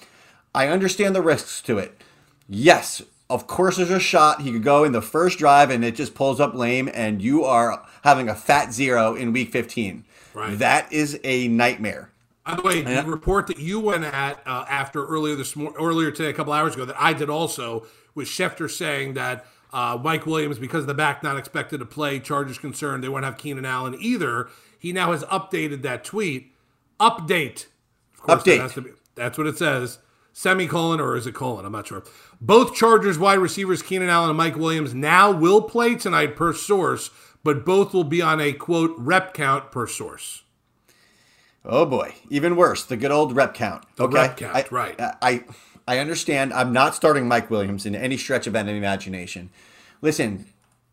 I 0.55 0.69
understand 0.69 1.15
the 1.15 1.21
risks 1.21 1.61
to 1.63 1.77
it. 1.77 2.01
Yes, 2.49 3.03
of 3.31 3.47
course, 3.47 3.77
there's 3.77 3.91
a 3.91 4.01
shot 4.01 4.43
he 4.43 4.53
could 4.53 4.63
go 4.63 4.85
in 4.85 4.93
the 4.93 5.03
first 5.03 5.39
drive 5.39 5.71
and 5.71 5.85
it 5.85 5.95
just 5.95 6.15
pulls 6.15 6.41
up 6.41 6.55
lame, 6.55 6.89
and 6.93 7.21
you 7.21 7.45
are 7.45 7.85
having 8.03 8.29
a 8.29 8.35
fat 8.35 8.73
zero 8.73 9.15
in 9.15 9.33
week 9.33 9.53
15. 9.53 10.05
Right. 10.35 10.59
That 10.59 10.93
is 10.93 11.19
a 11.25 11.49
nightmare. 11.49 12.11
By 12.47 12.55
the 12.57 12.63
way, 12.63 12.81
the 12.83 13.03
report 13.05 13.47
that 13.49 13.59
you 13.59 13.79
went 13.79 14.05
at 14.05 14.41
uh, 14.47 14.65
after 14.71 15.05
earlier 15.05 15.37
this 15.37 15.55
morning 15.55 15.79
earlier 15.79 16.11
today, 16.11 16.31
a 16.31 16.33
couple 16.33 16.55
hours 16.55 16.75
ago, 16.75 16.87
that 16.87 16.97
I 16.99 17.13
did 17.13 17.29
also, 17.29 17.87
was 18.15 18.29
Schefter 18.29 18.71
saying 18.71 19.15
that 19.15 19.45
uh, 19.71 19.99
Mike 20.03 20.25
Williams, 20.25 20.59
because 20.59 20.81
of 20.83 20.87
the 20.87 20.95
back 20.95 21.23
not 21.23 21.37
expected 21.37 21.79
to 21.81 21.85
play, 21.85 22.19
Chargers 22.21 22.57
concerned 22.59 23.05
they 23.05 23.09
won't 23.11 23.25
have 23.25 23.37
Keenan 23.37 23.67
Allen 23.67 23.97
either. 24.01 24.49
He 24.79 24.93
now 24.93 25.13
has 25.13 25.25
updated 25.25 25.83
that 25.83 26.05
tweet. 26.05 26.55
Update. 26.99 27.67
Of 28.15 28.23
course, 28.23 28.45
that 28.45 28.61
Update. 28.61 28.73
to 28.75 28.81
be- 28.81 28.91
that's 29.15 29.37
what 29.37 29.47
it 29.47 29.59
says. 29.59 29.99
Semicolon 30.39 31.01
or 31.01 31.17
is 31.17 31.27
it 31.27 31.35
colon? 31.35 31.67
I'm 31.67 31.73
not 31.73 31.89
sure. 31.89 32.05
Both 32.41 32.73
Chargers 32.73 33.19
wide 33.19 33.41
receivers 33.41 33.83
Keenan 33.83 34.09
Allen 34.09 34.31
and 34.31 34.37
Mike 34.37 34.55
Williams 34.55 34.95
now 34.95 35.33
will 35.33 35.63
play 35.63 35.97
tonight 35.97 36.37
per 36.37 36.53
source, 36.53 37.11
but 37.43 37.65
both 37.65 37.93
will 37.93 38.05
be 38.05 38.23
on 38.23 38.41
a 38.41 38.53
quote 38.53 38.95
rep 38.97 39.35
count 39.35 39.73
per 39.73 39.89
source. 39.89 40.45
Oh 41.65 41.85
boy, 41.85 42.15
even 42.31 42.55
worse, 42.55 42.85
the 42.85 42.97
good 42.97 43.11
old 43.11 43.35
rep 43.35 43.53
count. 43.53 43.85
The 43.97 44.05
okay, 44.05 44.15
rep 44.15 44.37
count, 44.37 44.55
I, 44.55 44.65
right. 44.71 44.95
I 44.99 45.45
I 45.89 45.99
understand. 45.99 46.53
I'm 46.53 46.73
not 46.73 46.95
starting 46.95 47.27
Mike 47.27 47.51
Williams 47.51 47.85
in 47.85 47.97
any 47.97 48.17
stretch 48.17 48.47
of 48.47 48.55
any 48.55 48.77
imagination. 48.77 49.51
Listen, 50.03 50.47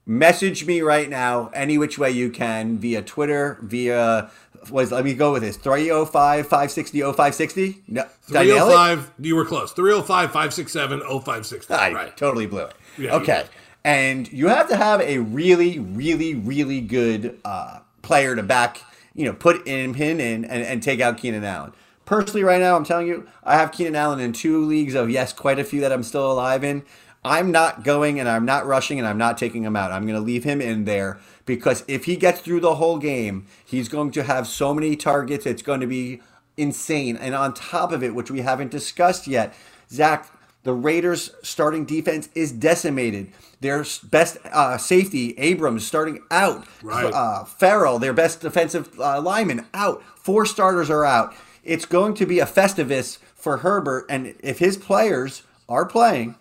message 0.05 0.65
me 0.65 0.81
right 0.81 1.09
now, 1.09 1.49
any 1.53 1.77
which 1.77 1.97
way 1.97 2.11
you 2.11 2.29
can, 2.29 2.77
via 2.77 3.01
Twitter, 3.01 3.57
via 3.61 4.29
was 4.71 4.91
let 4.91 5.03
me 5.05 5.13
go 5.13 5.31
with 5.31 5.43
this 5.43 5.57
305 5.57 6.45
560 6.47 7.01
0560. 7.01 7.83
No, 7.87 8.05
did 8.27 8.35
I 8.35 8.43
305, 8.45 9.11
you 9.19 9.35
were 9.35 9.45
close. 9.45 9.71
305 9.73 10.31
567 10.31 10.99
0560. 11.01 11.73
I 11.73 11.91
Right. 11.93 12.17
totally 12.17 12.45
blew 12.47 12.61
it. 12.63 12.73
Yeah, 12.97 13.15
okay. 13.15 13.45
And 13.83 14.31
you 14.31 14.47
have 14.47 14.67
to 14.69 14.75
have 14.75 15.01
a 15.01 15.19
really, 15.19 15.77
really, 15.79 16.33
really 16.33 16.81
good 16.81 17.39
uh, 17.45 17.79
player 18.01 18.35
to 18.35 18.41
back, 18.41 18.81
you 19.13 19.25
know, 19.25 19.33
put 19.33 19.67
in 19.67 19.93
and, 19.95 20.19
and, 20.19 20.45
and 20.49 20.81
take 20.81 20.99
out 20.99 21.17
Keenan 21.19 21.43
Allen. 21.43 21.71
Personally, 22.05 22.43
right 22.43 22.59
now, 22.59 22.75
I'm 22.75 22.83
telling 22.83 23.07
you, 23.07 23.27
I 23.43 23.55
have 23.55 23.71
Keenan 23.71 23.95
Allen 23.95 24.19
in 24.19 24.33
two 24.33 24.63
leagues 24.65 24.93
of, 24.95 25.09
yes, 25.09 25.33
quite 25.33 25.59
a 25.59 25.63
few 25.63 25.81
that 25.81 25.91
I'm 25.91 26.03
still 26.03 26.31
alive 26.31 26.63
in. 26.63 26.83
I'm 27.25 27.51
not 27.51 27.83
going 27.83 28.19
and 28.19 28.29
I'm 28.29 28.45
not 28.45 28.67
rushing 28.67 28.99
and 28.99 29.07
I'm 29.07 29.17
not 29.17 29.37
taking 29.37 29.63
him 29.63 29.75
out. 29.75 29.91
I'm 29.91 30.03
going 30.03 30.19
to 30.19 30.21
leave 30.21 30.43
him 30.43 30.61
in 30.61 30.85
there 30.85 31.19
because 31.47 31.83
if 31.87 32.05
he 32.05 32.15
gets 32.15 32.39
through 32.39 32.59
the 32.59 32.75
whole 32.75 32.99
game, 32.99 33.47
he's 33.65 33.89
going 33.89 34.11
to 34.11 34.23
have 34.23 34.45
so 34.45 34.75
many 34.75 34.95
targets. 34.95 35.47
It's 35.47 35.63
going 35.63 35.81
to 35.81 35.87
be 35.87 36.21
insane. 36.55 37.17
And 37.17 37.33
on 37.33 37.55
top 37.55 37.91
of 37.91 38.03
it, 38.03 38.13
which 38.13 38.29
we 38.29 38.41
haven't 38.41 38.69
discussed 38.69 39.25
yet, 39.25 39.55
Zach, 39.89 40.31
the 40.61 40.73
Raiders' 40.73 41.31
starting 41.41 41.83
defense 41.85 42.29
is 42.35 42.51
decimated. 42.51 43.31
Their 43.59 43.83
best 44.03 44.37
uh, 44.45 44.77
safety, 44.77 45.33
Abrams, 45.39 45.85
starting 45.85 46.19
out. 46.29 46.67
Right. 46.83 47.11
Uh, 47.11 47.43
Farrell, 47.43 47.97
their 47.97 48.13
best 48.13 48.41
defensive 48.41 48.99
uh, 48.99 49.19
lineman, 49.19 49.65
out. 49.73 50.03
Four 50.15 50.45
starters 50.45 50.91
are 50.91 51.05
out. 51.05 51.33
It's 51.63 51.85
going 51.85 52.13
to 52.15 52.27
be 52.27 52.39
a 52.39 52.45
festivus 52.45 53.17
for 53.33 53.57
Herbert. 53.57 54.05
And 54.09 54.35
if 54.41 54.59
his 54.59 54.77
players 54.77 55.41
are 55.67 55.85
playing, 55.85 56.35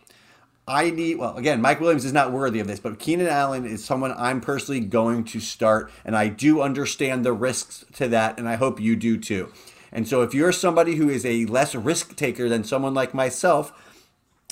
I 0.67 0.91
need, 0.91 1.19
well, 1.19 1.37
again, 1.37 1.61
Mike 1.61 1.81
Williams 1.81 2.05
is 2.05 2.13
not 2.13 2.33
worthy 2.33 2.59
of 2.59 2.67
this, 2.67 2.81
but 2.81 2.99
Keenan 2.99 3.27
Allen 3.27 3.67
is 3.67 3.85
someone 3.85 4.15
I'm 4.17 4.41
personally 4.41 4.81
going 4.81 5.25
to 5.25 5.41
start. 5.41 5.91
And 6.05 6.17
I 6.17 6.29
do 6.29 6.63
understand 6.63 7.25
the 7.25 7.33
risks 7.33 7.85
to 7.95 8.09
that. 8.09 8.39
And 8.39 8.49
I 8.49 8.55
hope 8.55 8.81
you 8.81 8.97
do 8.97 9.19
too. 9.19 9.53
And 9.93 10.09
so 10.09 10.23
if 10.23 10.35
you're 10.35 10.53
somebody 10.53 10.97
who 10.97 11.09
is 11.09 11.25
a 11.27 11.45
less 11.47 11.75
risk 11.75 12.17
taker 12.17 12.49
than 12.49 12.65
someone 12.65 12.95
like 12.95 13.15
myself, 13.15 13.73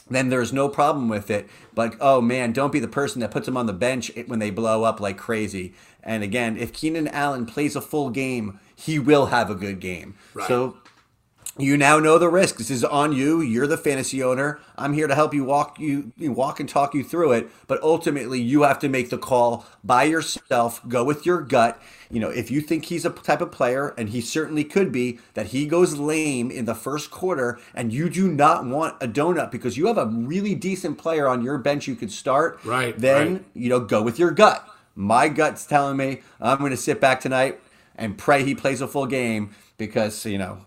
then 0.08 0.28
there's 0.28 0.52
no 0.52 0.68
problem 0.68 1.08
with 1.08 1.30
it. 1.30 1.48
But 1.74 1.96
oh 2.00 2.20
man, 2.20 2.52
don't 2.52 2.72
be 2.72 2.80
the 2.80 2.88
person 2.88 3.20
that 3.20 3.30
puts 3.30 3.46
them 3.46 3.56
on 3.56 3.66
the 3.66 3.72
bench 3.72 4.10
when 4.26 4.38
they 4.38 4.50
blow 4.50 4.84
up 4.84 5.00
like 5.00 5.16
crazy. 5.16 5.74
And 6.02 6.22
again, 6.22 6.56
if 6.56 6.72
Keenan 6.72 7.08
Allen 7.08 7.46
plays 7.46 7.74
a 7.74 7.80
full 7.80 8.10
game, 8.10 8.60
he 8.76 8.98
will 8.98 9.26
have 9.26 9.50
a 9.50 9.54
good 9.54 9.80
game. 9.80 10.14
So 10.46 10.76
you 11.58 11.76
now 11.76 11.98
know 11.98 12.16
the 12.16 12.30
risk. 12.30 12.56
This 12.56 12.70
is 12.70 12.82
on 12.82 13.12
you. 13.12 13.42
You're 13.42 13.66
the 13.66 13.76
fantasy 13.76 14.22
owner. 14.22 14.58
I'm 14.76 14.94
here 14.94 15.06
to 15.06 15.14
help 15.14 15.34
you 15.34 15.44
walk 15.44 15.78
you, 15.78 16.12
you 16.16 16.32
walk 16.32 16.60
and 16.60 16.68
talk 16.68 16.94
you 16.94 17.04
through 17.04 17.32
it. 17.32 17.50
But 17.66 17.82
ultimately, 17.82 18.40
you 18.40 18.62
have 18.62 18.78
to 18.78 18.88
make 18.88 19.10
the 19.10 19.18
call 19.18 19.66
by 19.84 20.04
yourself. 20.04 20.80
Go 20.88 21.04
with 21.04 21.26
your 21.26 21.42
gut. 21.42 21.80
You 22.10 22.20
know, 22.20 22.30
if 22.30 22.50
you 22.50 22.62
think 22.62 22.86
he's 22.86 23.04
a 23.04 23.10
type 23.10 23.42
of 23.42 23.52
player, 23.52 23.94
and 23.98 24.08
he 24.08 24.20
certainly 24.22 24.64
could 24.64 24.92
be, 24.92 25.18
that 25.34 25.48
he 25.48 25.66
goes 25.66 25.98
lame 25.98 26.50
in 26.50 26.64
the 26.64 26.74
first 26.74 27.10
quarter, 27.10 27.58
and 27.74 27.92
you 27.92 28.08
do 28.08 28.28
not 28.28 28.64
want 28.64 28.96
a 29.02 29.08
donut 29.08 29.50
because 29.50 29.76
you 29.76 29.86
have 29.86 29.98
a 29.98 30.06
really 30.06 30.54
decent 30.54 30.96
player 30.96 31.28
on 31.28 31.42
your 31.42 31.58
bench 31.58 31.86
you 31.86 31.96
could 31.96 32.12
start. 32.12 32.60
Right, 32.64 32.98
Then 32.98 33.34
right. 33.34 33.44
you 33.54 33.68
know, 33.68 33.80
go 33.80 34.02
with 34.02 34.18
your 34.18 34.30
gut. 34.30 34.66
My 34.94 35.28
gut's 35.28 35.66
telling 35.66 35.96
me 35.96 36.22
I'm 36.40 36.58
going 36.58 36.70
to 36.70 36.76
sit 36.76 37.00
back 37.00 37.20
tonight 37.20 37.60
and 37.94 38.16
pray 38.16 38.42
he 38.42 38.54
plays 38.54 38.80
a 38.80 38.88
full 38.88 39.06
game 39.06 39.54
because 39.78 40.24
you 40.26 40.38
know 40.38 40.64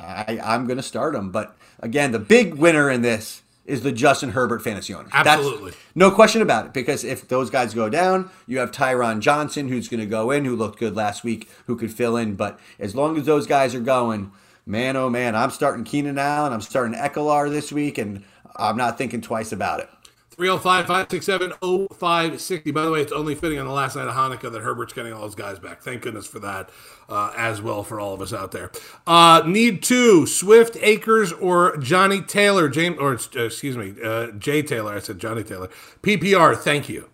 I, 0.00 0.38
I'm 0.42 0.66
going 0.66 0.76
to 0.76 0.82
start 0.82 1.14
him. 1.14 1.30
But 1.30 1.56
again, 1.80 2.12
the 2.12 2.18
big 2.18 2.54
winner 2.54 2.90
in 2.90 3.02
this 3.02 3.42
is 3.64 3.82
the 3.82 3.92
Justin 3.92 4.30
Herbert 4.30 4.60
fantasy 4.60 4.92
owner. 4.92 5.08
That's- 5.12 5.36
Absolutely. 5.38 5.72
no 5.94 6.10
question 6.10 6.42
about 6.42 6.66
it. 6.66 6.72
Because 6.72 7.04
if 7.04 7.28
those 7.28 7.48
guys 7.48 7.74
go 7.74 7.88
down, 7.88 8.28
you 8.46 8.58
have 8.58 8.72
Tyron 8.72 9.20
Johnson 9.20 9.68
who's 9.68 9.88
going 9.88 10.00
to 10.00 10.06
go 10.06 10.30
in, 10.30 10.44
who 10.44 10.56
looked 10.56 10.78
good 10.78 10.96
last 10.96 11.22
week, 11.24 11.48
who 11.66 11.76
could 11.76 11.92
fill 11.92 12.16
in. 12.16 12.34
But 12.34 12.58
as 12.78 12.94
long 12.94 13.16
as 13.16 13.24
those 13.24 13.46
guys 13.46 13.74
are 13.74 13.80
going, 13.80 14.32
man, 14.66 14.96
oh 14.96 15.08
man, 15.08 15.34
I'm 15.36 15.50
starting 15.50 15.84
Keenan 15.84 16.18
Allen. 16.18 16.52
I'm 16.52 16.60
starting 16.60 16.94
Ekeler 16.98 17.50
this 17.50 17.70
week, 17.72 17.98
and 17.98 18.24
I'm 18.56 18.76
not 18.76 18.98
thinking 18.98 19.20
twice 19.20 19.52
about 19.52 19.80
it. 19.80 19.88
305 20.36 20.86
567 20.86 21.52
0560. 21.60 22.70
By 22.70 22.84
the 22.84 22.90
way, 22.90 23.00
it's 23.00 23.12
only 23.12 23.34
fitting 23.34 23.58
on 23.58 23.66
the 23.66 23.72
last 23.72 23.96
night 23.96 24.08
of 24.08 24.14
Hanukkah 24.14 24.50
that 24.50 24.62
Herbert's 24.62 24.92
getting 24.92 25.12
all 25.12 25.24
his 25.24 25.34
guys 25.34 25.58
back. 25.58 25.82
Thank 25.82 26.02
goodness 26.02 26.26
for 26.26 26.38
that 26.40 26.70
uh, 27.08 27.32
as 27.36 27.60
well 27.60 27.82
for 27.82 28.00
all 28.00 28.14
of 28.14 28.20
us 28.20 28.32
out 28.32 28.52
there. 28.52 28.70
Uh, 29.06 29.42
need 29.46 29.82
two 29.82 30.26
Swift, 30.26 30.76
Akers, 30.80 31.32
or 31.32 31.76
Johnny 31.76 32.22
Taylor. 32.22 32.68
James, 32.68 32.98
or 32.98 33.18
uh, 33.36 33.44
excuse 33.44 33.76
me, 33.76 33.94
uh, 34.02 34.32
Jay 34.32 34.62
Taylor. 34.62 34.94
I 34.94 35.00
said 35.00 35.18
Johnny 35.18 35.42
Taylor. 35.42 35.68
PPR, 36.02 36.56
thank 36.56 36.88
you. 36.88 37.11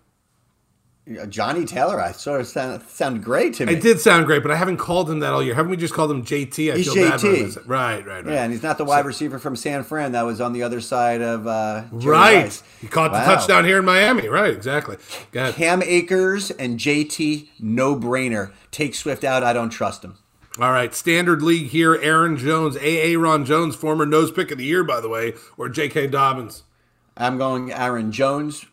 Johnny 1.27 1.65
Taylor, 1.65 1.99
I 1.99 2.11
sort 2.11 2.41
of 2.41 2.47
sound, 2.47 2.83
sound 2.83 3.23
great 3.23 3.55
to 3.55 3.65
me. 3.65 3.73
It 3.73 3.81
did 3.81 3.99
sound 3.99 4.27
great, 4.27 4.43
but 4.43 4.51
I 4.51 4.55
haven't 4.55 4.77
called 4.77 5.09
him 5.09 5.19
that 5.19 5.33
all 5.33 5.41
year. 5.41 5.55
Haven't 5.55 5.71
we 5.71 5.77
just 5.77 5.93
called 5.93 6.11
him 6.11 6.23
JT? 6.23 6.71
I 6.73 6.77
he's 6.77 6.93
JT. 6.93 7.67
right, 7.67 8.05
right, 8.05 8.23
right. 8.23 8.33
Yeah, 8.33 8.43
and 8.43 8.53
he's 8.53 8.61
not 8.61 8.77
the 8.77 8.85
wide 8.85 9.01
so, 9.01 9.07
receiver 9.07 9.39
from 9.39 9.55
San 9.55 9.83
Fran 9.83 10.11
that 10.11 10.21
was 10.21 10.39
on 10.39 10.53
the 10.53 10.61
other 10.61 10.81
side 10.81 11.21
of 11.21 11.47
uh, 11.47 11.85
right. 11.91 12.43
Rice. 12.43 12.63
He 12.79 12.87
caught 12.87 13.11
wow. 13.11 13.19
the 13.19 13.25
touchdown 13.25 13.65
here 13.65 13.79
in 13.79 13.85
Miami. 13.85 14.27
Right, 14.27 14.53
exactly. 14.53 14.97
Cam 15.33 15.81
Akers 15.81 16.51
and 16.51 16.79
JT, 16.79 17.47
no 17.59 17.95
brainer. 17.95 18.51
Take 18.69 18.93
Swift 18.93 19.23
out. 19.23 19.43
I 19.43 19.53
don't 19.53 19.71
trust 19.71 20.03
him. 20.03 20.17
All 20.59 20.71
right, 20.71 20.93
standard 20.93 21.41
league 21.41 21.67
here. 21.67 21.95
Aaron 21.95 22.37
Jones, 22.37 22.75
AA 22.77 23.17
Ron 23.17 23.45
Jones, 23.45 23.75
former 23.75 24.05
nose 24.05 24.29
pick 24.29 24.51
of 24.51 24.57
the 24.57 24.65
year, 24.65 24.83
by 24.83 24.99
the 24.99 25.09
way, 25.09 25.33
or 25.57 25.69
J.K. 25.69 26.07
Dobbins. 26.07 26.63
I'm 27.15 27.37
going 27.37 27.71
Aaron 27.71 28.11
Jones. 28.11 28.65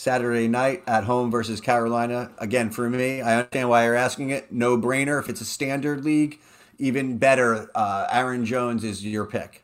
Saturday 0.00 0.48
night 0.48 0.82
at 0.86 1.04
home 1.04 1.30
versus 1.30 1.60
Carolina. 1.60 2.30
Again, 2.38 2.70
for 2.70 2.88
me, 2.88 3.20
I 3.20 3.36
understand 3.40 3.68
why 3.68 3.84
you're 3.84 3.94
asking 3.94 4.30
it. 4.30 4.50
No 4.50 4.78
brainer. 4.78 5.20
If 5.20 5.28
it's 5.28 5.42
a 5.42 5.44
standard 5.44 6.06
league, 6.06 6.40
even 6.78 7.18
better. 7.18 7.70
Uh, 7.74 8.08
Aaron 8.10 8.46
Jones 8.46 8.82
is 8.82 9.04
your 9.04 9.26
pick. 9.26 9.62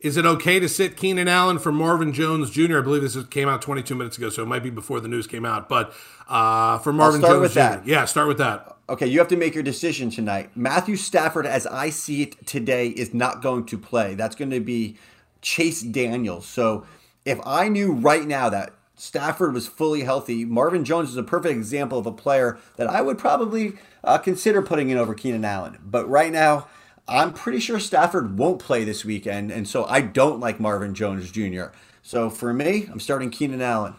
Is 0.00 0.16
it 0.16 0.24
okay 0.24 0.58
to 0.58 0.70
sit 0.70 0.96
Keenan 0.96 1.28
Allen 1.28 1.58
for 1.58 1.70
Marvin 1.70 2.14
Jones 2.14 2.48
Jr.? 2.48 2.78
I 2.78 2.80
believe 2.80 3.02
this 3.02 3.22
came 3.26 3.46
out 3.46 3.60
22 3.60 3.94
minutes 3.94 4.16
ago, 4.16 4.30
so 4.30 4.42
it 4.42 4.46
might 4.46 4.62
be 4.62 4.70
before 4.70 5.00
the 5.00 5.08
news 5.08 5.26
came 5.26 5.44
out. 5.44 5.68
But 5.68 5.92
uh, 6.30 6.78
for 6.78 6.94
Marvin 6.94 7.20
Jones 7.20 7.52
Jr., 7.52 7.60
that. 7.60 7.86
yeah, 7.86 8.06
start 8.06 8.28
with 8.28 8.38
that. 8.38 8.74
Okay, 8.88 9.06
you 9.06 9.18
have 9.18 9.28
to 9.28 9.36
make 9.36 9.52
your 9.52 9.62
decision 9.62 10.08
tonight. 10.08 10.48
Matthew 10.56 10.96
Stafford, 10.96 11.44
as 11.44 11.66
I 11.66 11.90
see 11.90 12.22
it 12.22 12.46
today, 12.46 12.88
is 12.88 13.12
not 13.12 13.42
going 13.42 13.66
to 13.66 13.76
play. 13.76 14.14
That's 14.14 14.34
going 14.34 14.50
to 14.50 14.60
be 14.60 14.96
Chase 15.42 15.82
Daniels. 15.82 16.46
So 16.46 16.86
if 17.26 17.38
I 17.44 17.68
knew 17.68 17.92
right 17.92 18.26
now 18.26 18.48
that 18.48 18.72
Stafford 19.02 19.52
was 19.52 19.66
fully 19.66 20.02
healthy. 20.02 20.44
Marvin 20.44 20.84
Jones 20.84 21.10
is 21.10 21.16
a 21.16 21.24
perfect 21.24 21.56
example 21.56 21.98
of 21.98 22.06
a 22.06 22.12
player 22.12 22.56
that 22.76 22.86
I 22.86 23.00
would 23.00 23.18
probably 23.18 23.72
uh, 24.04 24.16
consider 24.18 24.62
putting 24.62 24.90
in 24.90 24.96
over 24.96 25.12
Keenan 25.12 25.44
Allen. 25.44 25.76
But 25.82 26.08
right 26.08 26.30
now, 26.30 26.68
I'm 27.08 27.32
pretty 27.32 27.58
sure 27.58 27.80
Stafford 27.80 28.38
won't 28.38 28.60
play 28.60 28.84
this 28.84 29.04
weekend, 29.04 29.50
and 29.50 29.66
so 29.66 29.84
I 29.86 30.02
don't 30.02 30.38
like 30.38 30.60
Marvin 30.60 30.94
Jones 30.94 31.32
Jr. 31.32 31.74
So 32.00 32.30
for 32.30 32.54
me, 32.54 32.88
I'm 32.92 33.00
starting 33.00 33.30
Keenan 33.30 33.60
Allen. 33.60 33.96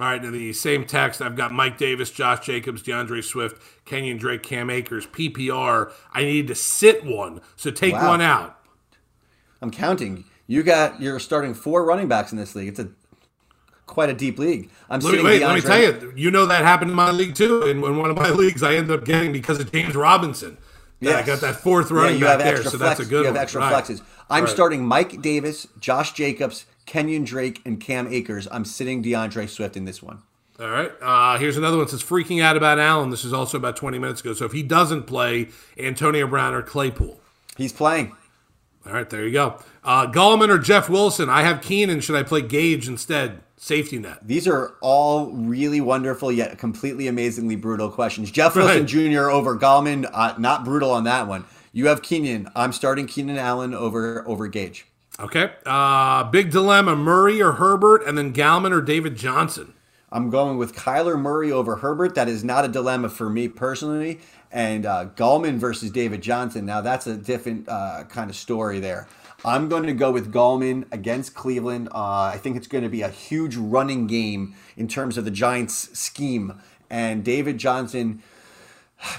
All 0.00 0.08
right, 0.08 0.24
in 0.24 0.32
the 0.32 0.52
same 0.52 0.84
text, 0.84 1.22
I've 1.22 1.36
got 1.36 1.52
Mike 1.52 1.78
Davis, 1.78 2.10
Josh 2.10 2.44
Jacobs, 2.44 2.82
D'Andre 2.82 3.20
Swift, 3.20 3.62
Kenyan 3.86 4.18
Drake, 4.18 4.42
Cam 4.42 4.68
Akers, 4.68 5.06
PPR. 5.06 5.92
I 6.12 6.24
need 6.24 6.48
to 6.48 6.56
sit 6.56 7.04
one, 7.04 7.40
so 7.54 7.70
take 7.70 7.94
wow. 7.94 8.08
one 8.08 8.20
out. 8.20 8.58
I'm 9.62 9.70
counting. 9.70 10.24
You 10.48 10.64
got 10.64 11.00
you're 11.00 11.20
starting 11.20 11.54
four 11.54 11.84
running 11.84 12.08
backs 12.08 12.32
in 12.32 12.38
this 12.38 12.56
league. 12.56 12.66
It's 12.66 12.80
a 12.80 12.88
quite 13.90 14.08
a 14.08 14.14
deep 14.14 14.38
league. 14.38 14.70
I'm 14.88 15.00
let 15.00 15.14
me, 15.14 15.22
wait, 15.22 15.42
let 15.42 15.54
me 15.54 15.60
tell 15.60 15.80
you, 15.80 16.12
you 16.16 16.30
know 16.30 16.46
that 16.46 16.64
happened 16.64 16.90
in 16.90 16.96
my 16.96 17.10
league 17.10 17.34
too. 17.34 17.62
In, 17.62 17.84
in 17.84 17.98
one 17.98 18.08
of 18.08 18.16
my 18.16 18.30
leagues, 18.42 18.62
I 18.62 18.76
ended 18.76 18.98
up 18.98 19.04
getting 19.04 19.32
because 19.32 19.60
of 19.60 19.70
James 19.70 19.94
Robinson. 19.94 20.56
Yeah, 21.00 21.16
I 21.16 21.22
got 21.22 21.40
that 21.40 21.56
fourth 21.56 21.90
running 21.90 22.20
yeah, 22.20 22.36
back 22.36 22.44
there, 22.44 22.56
so 22.62 22.76
flex, 22.76 22.78
that's 22.78 23.00
a 23.00 23.04
good. 23.04 23.20
You 23.20 23.26
have 23.26 23.36
extra 23.36 23.60
one. 23.60 23.72
flexes. 23.72 24.02
I'm 24.28 24.44
right. 24.44 24.50
starting 24.50 24.84
Mike 24.84 25.20
Davis, 25.22 25.66
Josh 25.80 26.12
Jacobs, 26.12 26.66
Kenyan 26.86 27.24
Drake, 27.26 27.60
and 27.64 27.80
Cam 27.80 28.06
Akers. 28.06 28.46
I'm 28.50 28.64
sitting 28.64 29.02
D'Andre 29.02 29.46
Swift 29.46 29.76
in 29.76 29.86
this 29.86 30.02
one. 30.02 30.22
All 30.60 30.68
right. 30.68 30.92
Uh, 31.00 31.38
here's 31.38 31.56
another 31.56 31.78
one. 31.78 31.86
It 31.86 31.90
says 31.90 32.02
freaking 32.02 32.42
out 32.42 32.56
about 32.56 32.78
Allen. 32.78 33.10
This 33.10 33.24
is 33.24 33.32
also 33.32 33.56
about 33.56 33.76
20 33.76 33.98
minutes 33.98 34.20
ago. 34.20 34.34
So 34.34 34.44
if 34.44 34.52
he 34.52 34.62
doesn't 34.62 35.04
play, 35.04 35.48
Antonio 35.78 36.26
Brown 36.26 36.52
or 36.52 36.62
Claypool. 36.62 37.18
He's 37.56 37.72
playing. 37.72 38.14
All 38.86 38.92
right, 38.92 39.08
there 39.08 39.26
you 39.26 39.32
go. 39.32 39.58
Uh, 39.84 40.06
Gallman 40.06 40.48
or 40.48 40.58
Jeff 40.58 40.88
Wilson. 40.88 41.28
I 41.28 41.42
have 41.42 41.60
Keenan. 41.60 42.00
Should 42.00 42.16
I 42.16 42.22
play 42.22 42.42
Gage 42.42 42.88
instead? 42.88 43.42
safety 43.60 43.98
net? 43.98 44.26
These 44.26 44.48
are 44.48 44.74
all 44.80 45.30
really 45.32 45.80
wonderful 45.80 46.32
yet 46.32 46.58
completely 46.58 47.06
amazingly 47.06 47.56
brutal 47.56 47.90
questions. 47.90 48.30
Jeff 48.30 48.56
Wilson 48.56 48.80
right. 48.80 48.86
Jr. 48.86 49.30
over 49.30 49.56
Gallman, 49.56 50.10
uh, 50.12 50.34
not 50.38 50.64
brutal 50.64 50.90
on 50.90 51.04
that 51.04 51.28
one. 51.28 51.44
You 51.72 51.86
have 51.86 52.02
Keenan. 52.02 52.50
I'm 52.56 52.72
starting 52.72 53.06
Keenan 53.06 53.36
Allen 53.36 53.74
over 53.74 54.26
over 54.26 54.48
Gage. 54.48 54.86
Okay. 55.20 55.52
Uh, 55.64 56.24
big 56.24 56.50
dilemma: 56.50 56.96
Murray 56.96 57.40
or 57.40 57.52
Herbert, 57.52 58.02
and 58.04 58.18
then 58.18 58.32
Gallman 58.32 58.72
or 58.72 58.80
David 58.80 59.16
Johnson. 59.16 59.74
I'm 60.12 60.30
going 60.30 60.58
with 60.58 60.74
Kyler 60.74 61.20
Murray 61.20 61.52
over 61.52 61.76
Herbert. 61.76 62.16
That 62.16 62.28
is 62.28 62.42
not 62.42 62.64
a 62.64 62.68
dilemma 62.68 63.08
for 63.08 63.30
me 63.30 63.46
personally. 63.46 64.18
And 64.52 64.84
uh, 64.84 65.06
Gallman 65.14 65.58
versus 65.58 65.90
David 65.90 66.22
Johnson. 66.22 66.66
Now 66.66 66.80
that's 66.80 67.06
a 67.06 67.16
different 67.16 67.68
uh, 67.68 68.04
kind 68.08 68.30
of 68.30 68.36
story 68.36 68.80
there. 68.80 69.08
I'm 69.44 69.68
going 69.68 69.84
to 69.84 69.94
go 69.94 70.10
with 70.10 70.32
Gallman 70.32 70.84
against 70.92 71.34
Cleveland. 71.34 71.88
Uh, 71.94 72.30
I 72.34 72.38
think 72.38 72.56
it's 72.56 72.66
going 72.66 72.84
to 72.84 72.90
be 72.90 73.02
a 73.02 73.08
huge 73.08 73.56
running 73.56 74.06
game 74.06 74.54
in 74.76 74.86
terms 74.86 75.16
of 75.16 75.24
the 75.24 75.30
Giants' 75.30 75.98
scheme. 75.98 76.60
And 76.90 77.24
David 77.24 77.56
Johnson 77.56 78.22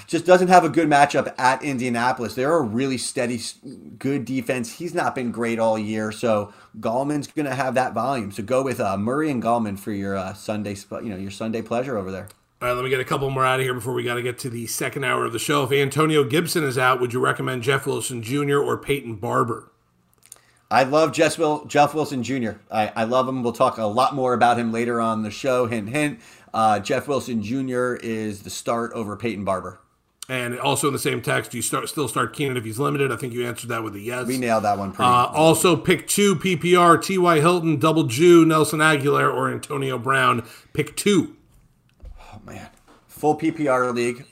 just 0.05 0.25
doesn't 0.25 0.49
have 0.49 0.63
a 0.63 0.69
good 0.69 0.88
matchup 0.88 1.34
at 1.39 1.63
Indianapolis. 1.63 2.36
They're 2.36 2.55
a 2.55 2.61
really 2.61 2.97
steady, 2.97 3.41
good 3.97 4.25
defense. 4.25 4.73
He's 4.73 4.93
not 4.93 5.15
been 5.15 5.32
great 5.32 5.57
all 5.57 5.79
year, 5.79 6.11
so 6.11 6.53
Gallman's 6.79 7.27
going 7.27 7.47
to 7.47 7.55
have 7.55 7.73
that 7.75 7.93
volume. 7.93 8.32
So 8.32 8.43
go 8.43 8.61
with 8.61 8.79
uh, 8.79 8.97
Murray 8.97 9.32
and 9.32 9.41
Gallman 9.41 9.79
for 9.79 9.91
your 9.91 10.15
uh, 10.15 10.34
Sunday, 10.34 10.75
you 10.91 11.09
know, 11.09 11.17
your 11.17 11.32
Sunday 11.32 11.61
pleasure 11.61 11.97
over 11.97 12.11
there. 12.11 12.27
All 12.62 12.68
right, 12.68 12.76
let 12.76 12.84
me 12.84 12.91
get 12.91 12.99
a 12.99 13.05
couple 13.05 13.28
more 13.32 13.43
out 13.43 13.59
of 13.59 13.66
here 13.66 13.74
before 13.74 13.93
we 13.93 14.03
got 14.03 14.16
to 14.16 14.22
get 14.22 14.38
to 14.39 14.49
the 14.49 14.68
second 14.68 15.03
hour 15.03 15.26
of 15.26 15.34
the 15.34 15.39
show. 15.39 15.64
If 15.64 15.72
Antonio 15.72 16.24
Gibson 16.24 16.64
is 16.64 16.78
out, 16.78 17.01
would 17.01 17.12
you 17.12 17.20
recommend 17.20 17.64
Jeff 17.64 17.88
Wilson 17.88 18.22
Jr. 18.22 18.59
or 18.59 18.78
Peyton 18.78 19.16
Barber? 19.16 19.72
I 20.70 20.84
love 20.84 21.12
Jeff, 21.12 21.39
Will, 21.39 21.66
Jeff 21.66 21.95
Wilson 21.95 22.22
Jr. 22.22 22.51
I, 22.70 22.91
I 22.95 23.03
love 23.05 23.28
him. 23.28 23.41
We'll 23.41 23.51
talk 23.51 23.80
a 23.80 23.86
lot 23.86 24.14
more 24.14 24.36
about 24.36 24.59
him 24.59 24.72
later 24.72 25.01
on 25.01 25.24
the 25.24 25.32
show. 25.32 25.66
Hint, 25.66 25.89
hint. 25.89 26.20
Uh, 26.53 26.80
Jeff 26.80 27.07
Wilson 27.07 27.41
Jr. 27.41 27.95
is 27.95 28.43
the 28.43 28.51
start 28.51 28.93
over 28.93 29.18
Peyton 29.18 29.43
Barber. 29.43 29.80
And 30.30 30.59
also 30.59 30.86
in 30.86 30.93
the 30.93 30.99
same 30.99 31.20
text, 31.24 31.49
do 31.49 31.57
you 31.57 31.64
start 31.64 31.89
still 31.89 32.07
start 32.07 32.32
Keenan 32.32 32.57
if 32.57 32.64
he's 32.64 32.78
limited. 32.78 33.12
I 33.12 33.16
think 33.16 33.34
you 33.34 33.43
answered 33.43 33.70
that 33.70 33.84
with 33.84 33.95
a 33.95 33.99
yes. 33.99 34.28
We 34.28 34.38
nailed 34.38 34.66
that 34.66 34.78
one. 34.78 34.91
Pretty 34.91 35.09
uh, 35.09 35.26
also, 35.26 35.76
pick 35.76 36.07
two 36.07 36.36
PPR: 36.36 37.03
T.Y. 37.03 37.39
Hilton, 37.39 37.78
Double 37.78 38.03
Jew, 38.03 38.45
Nelson 38.45 38.80
Agholor, 38.80 39.34
or 39.34 39.51
Antonio 39.51 39.97
Brown. 39.97 40.47
Pick 40.74 40.95
two. 40.95 41.36
Oh 42.34 42.39
man, 42.45 42.69
full 43.07 43.38
PPR 43.38 43.93
league. 43.93 44.25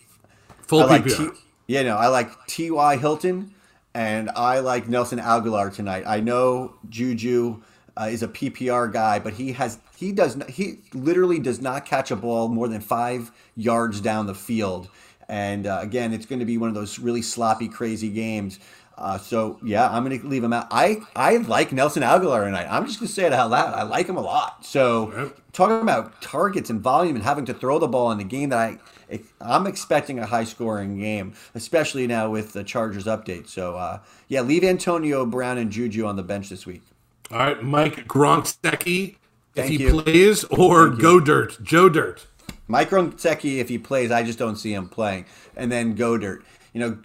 Full 0.67 0.83
I 0.83 0.99
PPR. 0.99 1.19
Like 1.19 1.33
T- 1.35 1.41
yeah, 1.67 1.83
no, 1.83 1.97
I 1.97 2.07
like 2.07 2.31
T.Y. 2.47 2.97
Hilton 2.97 3.53
and 3.93 4.29
I 4.31 4.59
like 4.59 4.87
Nelson 4.87 5.19
Agholor 5.19 5.73
tonight. 5.73 6.03
I 6.05 6.19
know 6.19 6.75
Juju 6.89 7.61
uh, 7.99 8.05
is 8.05 8.23
a 8.23 8.27
PPR 8.27 8.91
guy, 8.91 9.19
but 9.19 9.33
he 9.33 9.51
has 9.53 9.79
he 9.95 10.11
does 10.11 10.35
not, 10.35 10.49
he 10.49 10.79
literally 10.93 11.39
does 11.39 11.61
not 11.61 11.85
catch 11.85 12.11
a 12.11 12.15
ball 12.15 12.47
more 12.47 12.67
than 12.67 12.81
five 12.81 13.31
yards 13.55 13.99
down 13.99 14.27
the 14.27 14.35
field. 14.35 14.89
And 15.27 15.67
uh, 15.67 15.79
again, 15.81 16.13
it's 16.13 16.25
going 16.25 16.39
to 16.39 16.45
be 16.45 16.57
one 16.57 16.69
of 16.69 16.75
those 16.75 16.97
really 16.97 17.21
sloppy, 17.21 17.67
crazy 17.67 18.09
games. 18.09 18.59
Uh, 18.99 19.17
so 19.17 19.57
yeah, 19.63 19.89
I'm 19.89 20.03
going 20.03 20.19
to 20.19 20.27
leave 20.27 20.43
him 20.43 20.51
out. 20.51 20.67
I 20.71 20.97
I 21.15 21.37
like 21.37 21.71
Nelson 21.71 22.03
Agholor 22.03 22.43
tonight. 22.43 22.67
I'm 22.69 22.85
just 22.85 22.99
going 22.99 23.07
to 23.07 23.13
say 23.13 23.25
it 23.25 23.31
out 23.31 23.49
loud. 23.49 23.73
I 23.73 23.83
like 23.83 24.07
him 24.07 24.17
a 24.17 24.21
lot. 24.21 24.65
So 24.65 25.31
talking 25.53 25.79
about 25.81 26.21
targets 26.21 26.69
and 26.69 26.81
volume 26.81 27.15
and 27.15 27.23
having 27.23 27.45
to 27.45 27.53
throw 27.53 27.79
the 27.79 27.87
ball 27.87 28.11
in 28.11 28.19
a 28.19 28.25
game 28.25 28.49
that 28.49 28.59
I 28.59 28.77
I'm 29.41 29.65
expecting 29.67 30.19
a 30.19 30.25
high 30.25 30.43
scoring 30.43 30.99
game, 30.99 31.33
especially 31.55 32.07
now 32.07 32.29
with 32.29 32.53
the 32.53 32.63
Chargers 32.63 33.05
update. 33.05 33.47
So, 33.47 33.75
uh, 33.75 33.99
yeah, 34.27 34.41
leave 34.41 34.63
Antonio 34.63 35.25
Brown 35.25 35.57
and 35.57 35.71
Juju 35.71 36.05
on 36.05 36.15
the 36.15 36.23
bench 36.23 36.49
this 36.49 36.65
week. 36.65 36.83
All 37.31 37.39
right, 37.39 37.63
Mike 37.63 38.07
Gronkowski, 38.07 39.15
if 39.55 39.67
he 39.67 39.77
you. 39.77 40.01
plays, 40.01 40.43
or 40.45 40.89
Thank 40.89 41.01
Go 41.01 41.15
you. 41.15 41.21
Dirt, 41.21 41.63
Joe 41.63 41.89
Dirt. 41.89 42.27
Mike 42.67 42.91
Gronkowski, 42.91 43.57
if 43.57 43.69
he 43.69 43.77
plays, 43.77 44.11
I 44.11 44.23
just 44.23 44.37
don't 44.37 44.57
see 44.57 44.73
him 44.73 44.89
playing. 44.89 45.25
And 45.55 45.71
then 45.71 45.95
Go 45.95 46.17
Dirt. 46.17 46.43
You 46.73 46.81
know, 46.81 46.97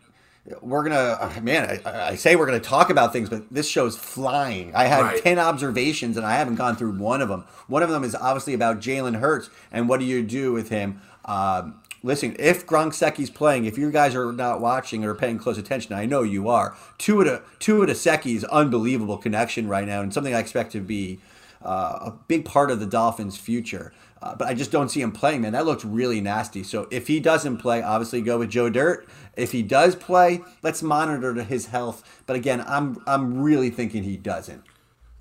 we're 0.61 0.82
gonna 0.82 1.16
uh, 1.20 1.40
man 1.42 1.80
I, 1.84 2.09
I, 2.09 2.14
say 2.16 2.36
we're 2.36 2.47
gonna 2.47 2.61
talk 2.61 2.90
about 2.90 3.12
things 3.12 3.30
but 3.30 3.51
this 3.51 3.68
show's 3.68 3.97
flying 3.97 4.74
i 4.74 4.84
had 4.84 5.01
right. 5.01 5.22
10 5.22 5.38
observations 5.38 6.16
and 6.16 6.26
i 6.26 6.34
haven't 6.34 6.57
gone 6.57 6.76
through 6.76 6.92
one 6.99 7.22
of 7.22 7.28
them 7.28 7.45
one 7.66 7.82
of 7.82 7.88
them 7.88 8.05
is 8.05 8.14
obviously 8.14 8.53
about 8.53 8.80
jalen 8.80 9.20
hurts 9.20 9.49
and 9.72 9.88
what 9.88 10.01
do 10.01 10.07
you 10.07 10.22
do 10.22 10.53
with 10.53 10.68
him 10.68 11.01
um, 11.24 11.80
listen, 12.05 12.36
if 12.38 12.66
Gronkowski's 12.66 13.30
playing, 13.30 13.64
if 13.64 13.76
you 13.76 13.90
guys 13.90 14.14
are 14.14 14.32
not 14.32 14.61
watching 14.61 15.05
or 15.05 15.14
paying 15.14 15.38
close 15.38 15.59
attention, 15.59 15.95
I 15.95 16.07
know 16.07 16.22
you 16.22 16.49
are. 16.49 16.76
Tua 16.99 17.40
Tua 17.59 17.86
Seki's 17.95 18.45
unbelievable 18.45 19.16
connection 19.16 19.66
right 19.66 19.86
now, 19.86 20.03
and 20.03 20.14
something 20.14 20.34
I 20.34 20.38
expect 20.38 20.70
to 20.72 20.80
be 20.80 21.18
uh, 21.64 21.99
a 22.03 22.14
big 22.28 22.45
part 22.45 22.70
of 22.70 22.78
the 22.78 22.86
Dolphins' 22.86 23.38
future. 23.38 23.92
Uh, 24.25 24.35
but 24.35 24.49
I 24.49 24.55
just 24.55 24.70
don't 24.72 24.89
see 24.89 25.03
him 25.03 25.12
playing, 25.12 25.43
man. 25.43 25.53
That 25.53 25.66
looks 25.66 25.85
really 25.85 26.22
nasty. 26.22 26.62
So 26.62 26.89
if 26.91 27.09
he 27.09 27.20
doesn't 27.20 27.59
play, 27.59 27.83
obviously 27.83 28.22
go 28.22 28.39
with 28.39 28.49
Joe 28.49 28.70
Dirt. 28.70 29.07
If 29.37 29.53
he 29.53 29.62
does 29.62 29.95
play, 29.95 30.41
let's 30.62 30.83
monitor 30.83 31.35
his 31.43 31.66
health. 31.66 32.22
But 32.25 32.37
again, 32.37 32.64
I'm 32.66 33.03
I'm 33.07 33.43
really 33.43 33.68
thinking 33.68 34.03
he 34.03 34.16
doesn't. 34.16 34.62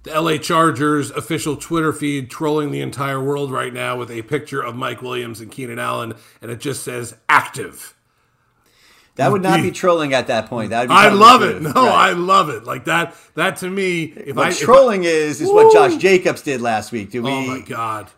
the 0.03 0.21
LA 0.21 0.37
Chargers 0.37 1.11
official 1.11 1.57
Twitter 1.57 1.91
feed 1.91 2.29
trolling 2.29 2.71
the 2.71 2.79
entire 2.79 3.21
world 3.21 3.51
right 3.51 3.73
now 3.73 3.97
with 3.97 4.09
a 4.09 4.21
picture 4.21 4.61
of 4.61 4.75
Mike 4.75 5.01
Williams 5.01 5.41
and 5.41 5.51
Keenan 5.51 5.79
Allen, 5.79 6.13
and 6.41 6.49
it 6.49 6.61
just 6.61 6.81
says 6.81 7.17
active. 7.27 7.95
That 9.15 9.33
would 9.33 9.43
not 9.43 9.61
be 9.61 9.71
trolling 9.83 10.13
at 10.13 10.27
that 10.27 10.47
point. 10.47 10.69
That 10.69 10.89
I 10.89 11.09
love 11.09 11.43
it. 11.43 11.61
No, 11.61 11.71
right. 11.73 12.09
I 12.09 12.11
love 12.13 12.49
it. 12.49 12.63
Like 12.63 12.85
that. 12.85 13.15
That 13.35 13.57
to 13.57 13.69
me, 13.69 14.03
if 14.05 14.37
what 14.37 14.47
I 14.47 14.51
trolling 14.53 15.03
if 15.03 15.09
I, 15.09 15.11
is 15.11 15.41
is 15.41 15.49
woo! 15.49 15.55
what 15.55 15.73
Josh 15.73 15.97
Jacobs 15.97 16.41
did 16.41 16.61
last 16.61 16.93
week. 16.93 17.11
Do 17.11 17.21
we? 17.21 17.29
Oh 17.29 17.41
my 17.41 17.59
god! 17.59 18.09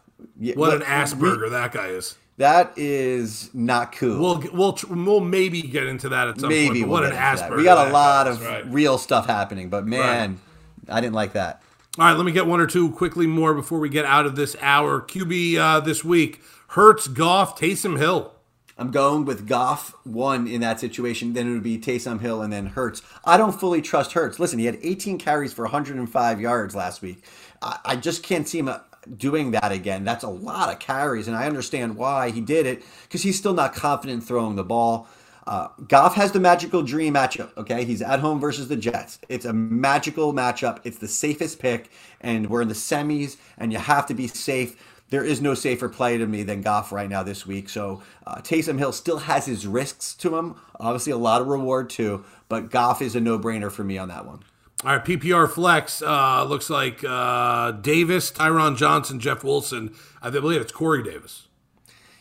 What 0.56 0.74
an 0.74 0.82
Asperger 0.82 1.44
we, 1.44 1.50
that 1.50 1.72
guy 1.72 1.88
is. 1.88 2.18
That 2.38 2.74
is 2.76 3.50
not 3.54 3.94
cool. 3.94 4.20
We'll 4.20 4.44
we'll 4.54 4.78
we'll 4.90 5.20
maybe 5.22 5.62
get 5.62 5.88
into 5.88 6.10
that 6.10 6.28
at 6.28 6.40
some 6.40 6.50
maybe 6.50 6.82
point. 6.82 6.90
We'll 6.90 7.02
what 7.02 7.06
an 7.06 7.18
Asperger! 7.18 7.58
We 7.58 7.64
got 7.64 7.88
a 7.88 7.92
lot 7.92 8.28
of 8.28 8.42
right. 8.42 8.66
real 8.68 8.98
stuff 8.98 9.26
happening, 9.26 9.70
but 9.70 9.88
man, 9.88 10.40
right. 10.88 10.98
I 10.98 11.02
didn't 11.02 11.16
like 11.16 11.34
that. 11.34 11.62
All 11.98 12.06
right, 12.06 12.18
let 12.18 12.26
me 12.26 12.34
get 12.34 12.46
one 12.46 12.60
or 12.60 12.68
two 12.68 12.92
quickly 12.92 13.26
more 13.26 13.54
before 13.54 13.80
we 13.80 13.88
get 13.88 14.04
out 14.04 14.26
of 14.26 14.36
this 14.36 14.58
hour. 14.62 15.00
QB 15.00 15.56
uh, 15.56 15.80
this 15.80 16.04
week: 16.04 16.42
Hurts, 16.70 17.08
Goff, 17.08 17.58
Taysom 17.58 17.98
Hill. 17.98 18.34
I'm 18.78 18.92
going 18.92 19.24
with 19.24 19.48
Goff 19.48 19.96
one 20.04 20.48
in 20.48 20.60
that 20.60 20.82
situation. 20.82 21.32
Then 21.32 21.48
it 21.48 21.54
would 21.54 21.64
be 21.64 21.78
Taysom 21.78 22.20
Hill 22.20 22.42
and 22.42 22.52
then 22.52 22.66
Hurts. 22.66 23.02
I 23.24 23.38
don't 23.38 23.58
fully 23.58 23.82
trust 23.82 24.12
Hurts. 24.12 24.40
Listen, 24.40 24.60
he 24.60 24.66
had 24.66 24.78
18 24.82 25.18
carries 25.18 25.54
for 25.54 25.64
105 25.64 26.42
yards 26.42 26.76
last 26.76 27.02
week. 27.02 27.24
I, 27.62 27.80
I 27.86 27.96
just 27.96 28.24
can't 28.24 28.46
see 28.46 28.60
him 28.60 28.68
uh, 28.68 28.80
doing 29.18 29.52
that 29.52 29.72
again. 29.72 30.04
That's 30.04 30.24
a 30.24 30.30
lot 30.30 30.72
of 30.72 30.80
carries, 30.80 31.28
and 31.28 31.36
I 31.36 31.48
understand 31.48 31.98
why 31.98 32.32
he 32.32 32.42
did 32.42 32.66
it 32.66 32.84
because 33.04 33.24
he's 33.24 33.38
still 33.38 33.54
not 33.54 33.74
confident 33.74 34.24
throwing 34.24 34.56
the 34.56 34.64
ball. 34.64 35.08
Uh, 35.48 35.68
Goff 35.88 36.16
has 36.16 36.32
the 36.32 36.40
magical 36.40 36.82
dream 36.82 37.14
matchup. 37.14 37.56
Okay, 37.56 37.86
he's 37.86 38.02
at 38.02 38.20
home 38.20 38.40
versus 38.40 38.68
the 38.68 38.76
Jets. 38.76 39.20
It's 39.30 39.46
a 39.46 39.54
magical 39.54 40.34
matchup. 40.34 40.80
It's 40.84 40.98
the 40.98 41.08
safest 41.08 41.60
pick, 41.60 41.92
and 42.22 42.50
we're 42.50 42.64
in 42.64 42.68
the 42.68 42.74
semis, 42.74 43.38
and 43.58 43.72
you 43.72 43.78
have 43.78 44.08
to 44.08 44.14
be 44.14 44.28
safe 44.28 44.76
there 45.10 45.24
is 45.24 45.42
no 45.42 45.54
safer 45.54 45.88
play 45.88 46.18
to 46.18 46.26
me 46.26 46.44
than 46.44 46.62
Goff 46.62 46.92
right 46.92 47.10
now 47.10 47.24
this 47.24 47.46
week. 47.46 47.70
So 47.70 48.02
uh, 48.26 48.38
Taysom 48.38 48.80
Hill 48.80 48.92
still 48.92 49.20
has 49.20 49.46
his 49.46 49.68
risks 49.68 50.16
to 50.16 50.36
him. 50.36 50.56
Obviously, 50.80 51.12
a 51.12 51.18
lot 51.18 51.42
of 51.42 51.48
reward 51.48 51.90
too, 51.90 52.26
but 52.50 52.72
Goff 52.72 53.02
is 53.02 53.16
a 53.16 53.22
no-brainer 53.22 53.72
for 53.72 53.84
me 53.84 53.98
on 53.98 54.10
that 54.10 54.26
one. 54.26 54.40
All 54.84 54.92
right, 54.92 55.04
PPR 55.04 55.50
flex 55.50 56.02
uh, 56.02 56.44
looks 56.44 56.70
like 56.70 57.04
uh, 57.08 57.72
Davis, 57.72 58.30
Tyron 58.30 58.76
Johnson, 58.76 59.20
Jeff 59.20 59.44
Wilson. 59.44 59.96
I 60.22 60.30
believe 60.30 60.62
it's 60.62 60.72
Corey 60.72 61.02
Davis. 61.02 61.48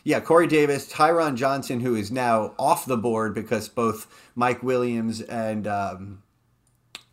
Yeah, 0.03 0.19
Corey 0.19 0.47
Davis, 0.47 0.91
Tyron 0.91 1.35
Johnson, 1.35 1.79
who 1.79 1.95
is 1.95 2.11
now 2.11 2.53
off 2.57 2.85
the 2.85 2.95
board 2.95 3.33
because 3.33 3.67
both 3.67 4.07
Mike 4.35 4.63
Williams 4.63 5.19
and 5.21 5.67
um, 5.67 6.23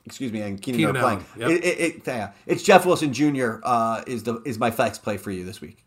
excuse 0.04 0.32
me, 0.32 0.42
and 0.42 0.60
Keenan, 0.60 0.78
Keenan 0.78 0.96
are 0.96 1.00
playing. 1.00 1.24
Yep. 1.38 1.50
It, 1.50 1.64
it, 1.64 1.80
it, 1.80 2.02
yeah, 2.06 2.32
it's 2.46 2.62
Jeff 2.62 2.86
Wilson 2.86 3.12
Jr. 3.12 3.56
Uh, 3.62 4.02
is 4.06 4.22
the 4.22 4.42
is 4.42 4.58
my 4.58 4.70
flex 4.70 4.98
play 4.98 5.16
for 5.16 5.30
you 5.30 5.44
this 5.44 5.60
week. 5.60 5.84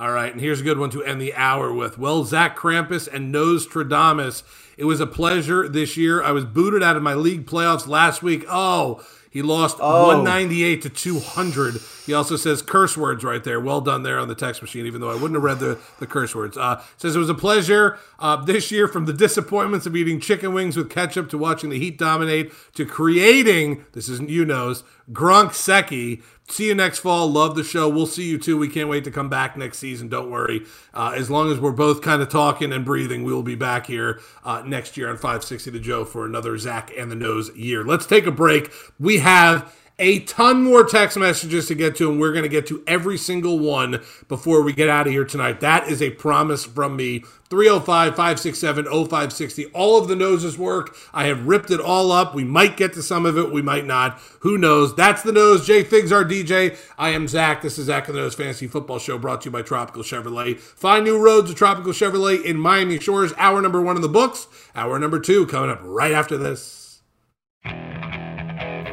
All 0.00 0.12
right, 0.12 0.32
and 0.32 0.40
here's 0.40 0.62
a 0.62 0.64
good 0.64 0.78
one 0.78 0.88
to 0.92 1.04
end 1.04 1.20
the 1.20 1.34
hour 1.34 1.74
with. 1.74 1.98
Well, 1.98 2.24
Zach 2.24 2.56
Krampus 2.56 3.06
and 3.06 3.30
Nostradamus. 3.30 4.42
It 4.78 4.84
was 4.84 4.98
a 4.98 5.06
pleasure 5.06 5.68
this 5.68 5.94
year. 5.98 6.22
I 6.22 6.32
was 6.32 6.46
booted 6.46 6.82
out 6.82 6.96
of 6.96 7.02
my 7.02 7.12
league 7.12 7.44
playoffs 7.44 7.86
last 7.86 8.22
week. 8.22 8.46
Oh, 8.48 9.04
he 9.28 9.42
lost 9.42 9.76
oh. 9.78 10.06
198 10.06 10.80
to 10.80 10.88
200. 10.88 11.74
He 12.10 12.14
also 12.14 12.34
says 12.34 12.60
curse 12.60 12.96
words 12.96 13.22
right 13.22 13.44
there. 13.44 13.60
Well 13.60 13.80
done 13.80 14.02
there 14.02 14.18
on 14.18 14.26
the 14.26 14.34
text 14.34 14.60
machine, 14.62 14.84
even 14.84 15.00
though 15.00 15.12
I 15.12 15.14
wouldn't 15.14 15.34
have 15.34 15.44
read 15.44 15.60
the, 15.60 15.78
the 16.00 16.08
curse 16.08 16.34
words. 16.34 16.56
Uh, 16.56 16.82
says 16.96 17.14
it 17.14 17.20
was 17.20 17.28
a 17.30 17.34
pleasure 17.34 18.00
uh, 18.18 18.34
this 18.34 18.72
year 18.72 18.88
from 18.88 19.04
the 19.04 19.12
disappointments 19.12 19.86
of 19.86 19.94
eating 19.94 20.18
chicken 20.18 20.52
wings 20.52 20.76
with 20.76 20.90
ketchup 20.90 21.30
to 21.30 21.38
watching 21.38 21.70
the 21.70 21.78
Heat 21.78 21.98
dominate 21.98 22.50
to 22.74 22.84
creating, 22.84 23.84
this 23.92 24.08
isn't 24.08 24.28
you 24.28 24.44
knows, 24.44 24.82
Gronk 25.12 25.54
Seki 25.54 26.20
see 26.52 26.66
you 26.66 26.74
next 26.74 26.98
fall. 26.98 27.30
Love 27.30 27.54
the 27.54 27.64
show. 27.64 27.88
We'll 27.88 28.06
see 28.06 28.28
you 28.28 28.38
too. 28.38 28.56
We 28.58 28.68
can't 28.68 28.88
wait 28.88 29.04
to 29.04 29.10
come 29.10 29.28
back 29.28 29.56
next 29.56 29.78
season. 29.78 30.08
Don't 30.08 30.30
worry. 30.30 30.66
Uh, 30.92 31.14
as 31.16 31.30
long 31.30 31.50
as 31.50 31.60
we're 31.60 31.70
both 31.70 32.02
kind 32.02 32.20
of 32.22 32.28
talking 32.28 32.72
and 32.72 32.84
breathing, 32.84 33.24
we 33.24 33.32
will 33.32 33.42
be 33.42 33.54
back 33.54 33.86
here 33.86 34.20
uh, 34.44 34.62
next 34.66 34.96
year 34.96 35.08
on 35.08 35.16
560 35.16 35.70
to 35.70 35.78
Joe 35.78 36.04
for 36.04 36.26
another 36.26 36.58
Zach 36.58 36.90
and 36.96 37.10
the 37.10 37.14
Nose 37.14 37.54
year. 37.56 37.84
Let's 37.84 38.06
take 38.06 38.26
a 38.26 38.32
break. 38.32 38.72
We 38.98 39.18
have 39.18 39.72
a 40.00 40.20
ton 40.20 40.64
more 40.64 40.84
text 40.84 41.16
messages 41.16 41.68
to 41.68 41.74
get 41.74 41.94
to, 41.96 42.10
and 42.10 42.18
we're 42.18 42.32
going 42.32 42.42
to 42.42 42.48
get 42.48 42.66
to 42.68 42.82
every 42.86 43.18
single 43.18 43.58
one 43.58 44.02
before 44.26 44.62
we 44.62 44.72
get 44.72 44.88
out 44.88 45.06
of 45.06 45.12
here 45.12 45.24
tonight. 45.24 45.60
That 45.60 45.88
is 45.88 46.02
a 46.02 46.10
promise 46.10 46.64
from 46.64 46.96
me. 46.96 47.22
305 47.50 48.14
567 48.14 48.84
0560. 48.84 49.66
All 49.66 49.98
of 49.98 50.08
the 50.08 50.16
noses 50.16 50.56
work. 50.56 50.96
I 51.12 51.24
have 51.26 51.46
ripped 51.46 51.70
it 51.70 51.80
all 51.80 52.12
up. 52.12 52.34
We 52.34 52.44
might 52.44 52.76
get 52.76 52.92
to 52.94 53.02
some 53.02 53.26
of 53.26 53.36
it. 53.36 53.52
We 53.52 53.60
might 53.60 53.84
not. 53.84 54.20
Who 54.40 54.56
knows? 54.56 54.94
That's 54.94 55.22
the 55.22 55.32
nose. 55.32 55.66
Jay 55.66 55.82
Figs, 55.82 56.12
our 56.12 56.24
DJ. 56.24 56.78
I 56.96 57.10
am 57.10 57.28
Zach. 57.28 57.60
This 57.60 57.76
is 57.78 57.86
Zach 57.86 58.08
and 58.08 58.16
the 58.16 58.22
Nose 58.22 58.36
Fantasy 58.36 58.68
Football 58.68 59.00
Show 59.00 59.18
brought 59.18 59.42
to 59.42 59.46
you 59.46 59.50
by 59.50 59.62
Tropical 59.62 60.02
Chevrolet. 60.02 60.58
Find 60.58 61.04
new 61.04 61.22
roads 61.22 61.50
at 61.50 61.56
Tropical 61.56 61.92
Chevrolet 61.92 62.42
in 62.42 62.56
Miami 62.56 62.98
Shores. 63.00 63.34
Hour 63.36 63.60
number 63.60 63.82
one 63.82 63.96
in 63.96 64.02
the 64.02 64.08
books. 64.08 64.46
Hour 64.74 64.98
number 64.98 65.18
two 65.18 65.44
coming 65.46 65.70
up 65.70 65.80
right 65.82 66.12
after 66.12 66.38
this. 66.38 67.02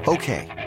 Okay. 0.07 0.66